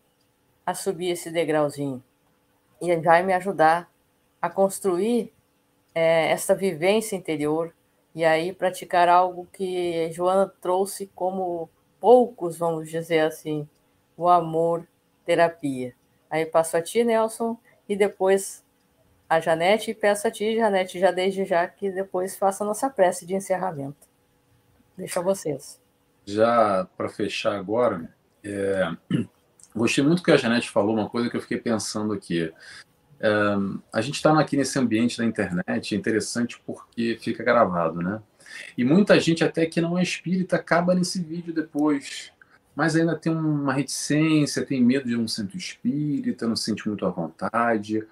[0.64, 2.02] a subir esse degrauzinho
[2.80, 3.90] e vai me ajudar
[4.40, 5.32] a construir
[5.94, 7.74] é, essa vivência interior
[8.14, 13.66] e aí praticar algo que Joana trouxe como poucos, vamos dizer assim,
[14.16, 14.86] o amor
[15.24, 15.94] terapia.
[16.28, 17.56] Aí passo a ti, Nelson,
[17.88, 18.64] e depois
[19.28, 22.90] a Janete, e peço a ti, Janete, já desde já que depois faça a nossa
[22.90, 24.06] prece de encerramento.
[24.96, 25.80] Deixa vocês.
[26.26, 28.12] Já para fechar agora,
[28.44, 28.96] é...
[29.74, 32.52] gostei muito que a Janete falou, uma coisa que eu fiquei pensando aqui.
[33.20, 33.28] É...
[33.92, 38.20] a gente está aqui nesse ambiente da internet, é interessante porque fica gravado, né?
[38.76, 42.32] E muita gente, até que não é espírita, acaba nesse vídeo depois.
[42.74, 47.04] Mas ainda tem uma reticência, tem medo de um centro espírita, não se sente muito
[47.04, 48.06] à vontade.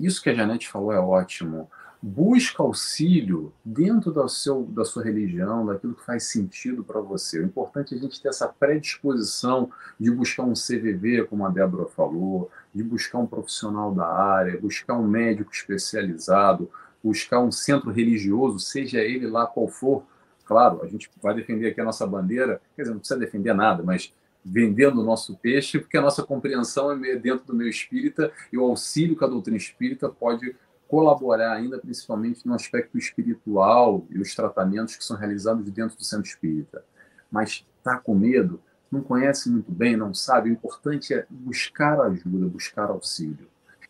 [0.00, 1.70] Isso que a Janete falou é ótimo.
[2.00, 7.40] Busca auxílio dentro do seu, da sua religião, daquilo que faz sentido para você.
[7.40, 9.68] O importante é a gente ter essa predisposição
[9.98, 14.94] de buscar um CVV, como a Débora falou, de buscar um profissional da área, buscar
[14.94, 16.70] um médico especializado,
[17.02, 20.04] buscar um centro religioso, seja ele lá qual for.
[20.44, 23.82] Claro, a gente vai defender aqui a nossa bandeira, quer dizer, não precisa defender nada,
[23.82, 24.12] mas
[24.44, 28.64] vendendo o nosso peixe, porque a nossa compreensão é dentro do meio espírita e o
[28.64, 30.54] auxílio que a doutrina espírita pode
[30.88, 36.26] colaborar ainda, principalmente no aspecto espiritual e os tratamentos que são realizados dentro do centro
[36.26, 36.82] espírita.
[37.30, 38.60] Mas está com medo,
[38.90, 43.46] não conhece muito bem, não sabe, o importante é buscar ajuda, buscar auxílio.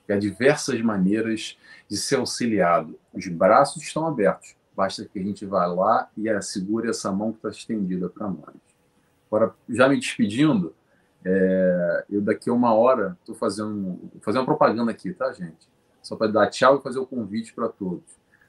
[0.08, 1.56] E há diversas maneiras
[1.88, 2.98] de ser auxiliado.
[3.14, 7.38] Os braços estão abertos, basta que a gente vá lá e segure essa mão que
[7.38, 8.54] está estendida para nós.
[9.30, 10.74] Agora, já me despedindo,
[11.24, 15.68] é, eu daqui a uma hora estou fazendo, fazendo uma propaganda aqui, tá, gente?
[16.08, 18.04] Só para dar tchau e fazer o convite para todos.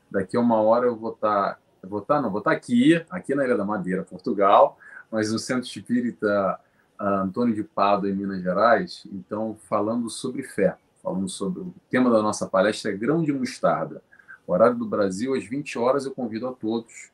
[0.10, 2.56] Daqui a uma hora eu vou estar, tá, vou estar, tá, não, vou estar tá
[2.56, 4.78] aqui, aqui na Ilha da Madeira, Portugal,
[5.12, 6.60] mas no Centro Espírita
[6.98, 12.22] Antônio de Pado, em Minas Gerais, então falando sobre fé falando sobre o tema da
[12.22, 14.02] nossa palestra é grão de mostarda.
[14.46, 17.10] O horário do Brasil, às 20 horas, eu convido a todos.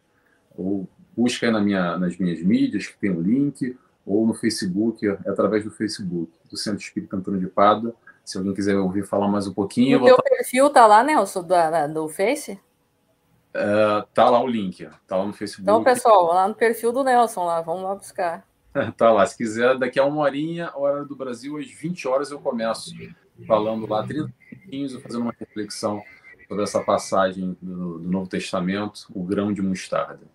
[0.58, 4.34] Ou busca aí na minha, nas minhas mídias, que tem o um link, ou no
[4.34, 7.94] Facebook, através do Facebook, do Centro Espírita Antônio de Pada.
[8.26, 10.02] Se alguém quiser ouvir falar mais um pouquinho.
[10.02, 10.24] O teu tá...
[10.24, 12.60] perfil tá lá, Nelson, do, do Face?
[13.56, 15.64] Uh, tá lá o link, tá lá no Facebook.
[15.64, 18.46] Então, pessoal, lá no perfil do Nelson, lá, vamos lá buscar.
[18.98, 22.40] tá lá, se quiser, daqui a uma horinha, hora do Brasil, às 20 horas eu
[22.40, 22.94] começo
[23.48, 26.04] falando lá 30 minutinhos, fazendo uma reflexão
[26.48, 30.28] sobre essa passagem do, do, Novo Testamento, o grão de mostarda.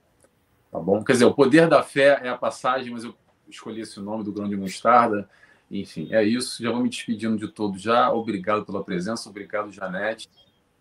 [0.71, 1.03] Tá bom?
[1.03, 3.15] Quer dizer, o poder da fé é a passagem, mas eu
[3.49, 5.29] escolhi esse nome do grão de mostarda.
[5.71, 6.63] Enfim, é isso.
[6.63, 8.11] Já vou me despedindo de todos já.
[8.13, 10.29] Obrigado pela presença, obrigado, Janete,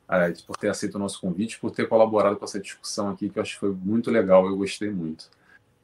[0.09, 3.37] eh, por ter aceito o nosso convite, por ter colaborado com essa discussão aqui, que
[3.37, 5.29] eu acho que foi muito legal, eu gostei muito.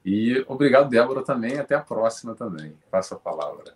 [0.03, 1.57] E obrigado, Débora, também.
[1.57, 2.75] Até a próxima também.
[2.91, 3.73] Passa a palavra.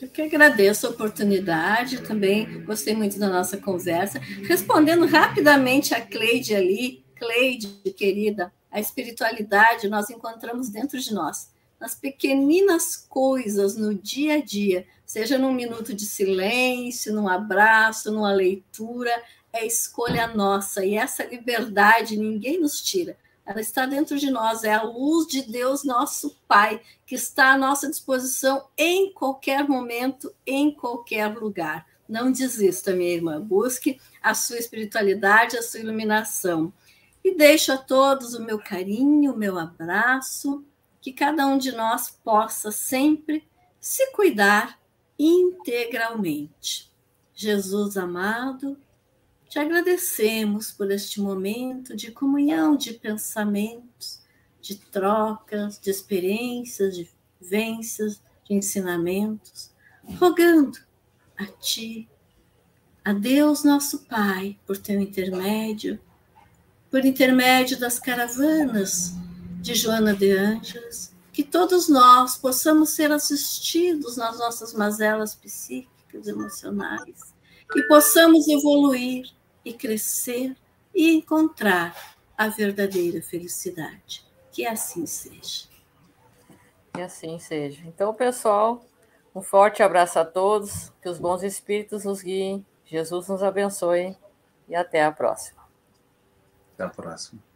[0.00, 4.18] Eu que agradeço a oportunidade, também gostei muito da nossa conversa.
[4.18, 11.50] Respondendo rapidamente a Cleide ali, Cleide, querida, a espiritualidade nós encontramos dentro de nós,
[11.80, 18.32] nas pequeninas coisas, no dia a dia, seja num minuto de silêncio, num abraço, numa
[18.32, 19.10] leitura,
[19.52, 23.16] é escolha nossa, e essa liberdade ninguém nos tira
[23.50, 27.58] ela está dentro de nós, é a luz de Deus, nosso Pai, que está à
[27.58, 31.84] nossa disposição em qualquer momento, em qualquer lugar.
[32.08, 36.72] Não desista, minha irmã, busque a sua espiritualidade, a sua iluminação.
[37.24, 40.64] E deixo a todos o meu carinho, o meu abraço,
[41.00, 43.48] que cada um de nós possa sempre
[43.80, 44.78] se cuidar
[45.18, 46.90] integralmente.
[47.34, 48.76] Jesus amado,
[49.48, 54.20] te agradecemos por este momento de comunhão de pensamentos,
[54.60, 57.10] de trocas, de experiências, de
[57.40, 59.70] vivências, de ensinamentos,
[60.18, 60.78] rogando
[61.36, 62.08] a Ti,
[63.02, 65.98] a Deus nosso Pai, por teu intermédio,
[66.90, 69.14] por intermédio das caravanas
[69.60, 77.34] de Joana de Ângeles, que todos nós possamos ser assistidos nas nossas mazelas psíquicas, emocionais,
[77.74, 79.30] e possamos evoluir
[79.64, 80.56] e crescer
[80.94, 84.26] e encontrar a verdadeira felicidade.
[84.50, 85.68] Que assim seja.
[86.92, 87.82] Que assim seja.
[87.86, 88.84] Então, pessoal,
[89.34, 94.16] um forte abraço a todos, que os bons espíritos nos guiem, Jesus nos abençoe
[94.68, 95.62] e até a próxima.
[96.74, 97.49] Até a próxima.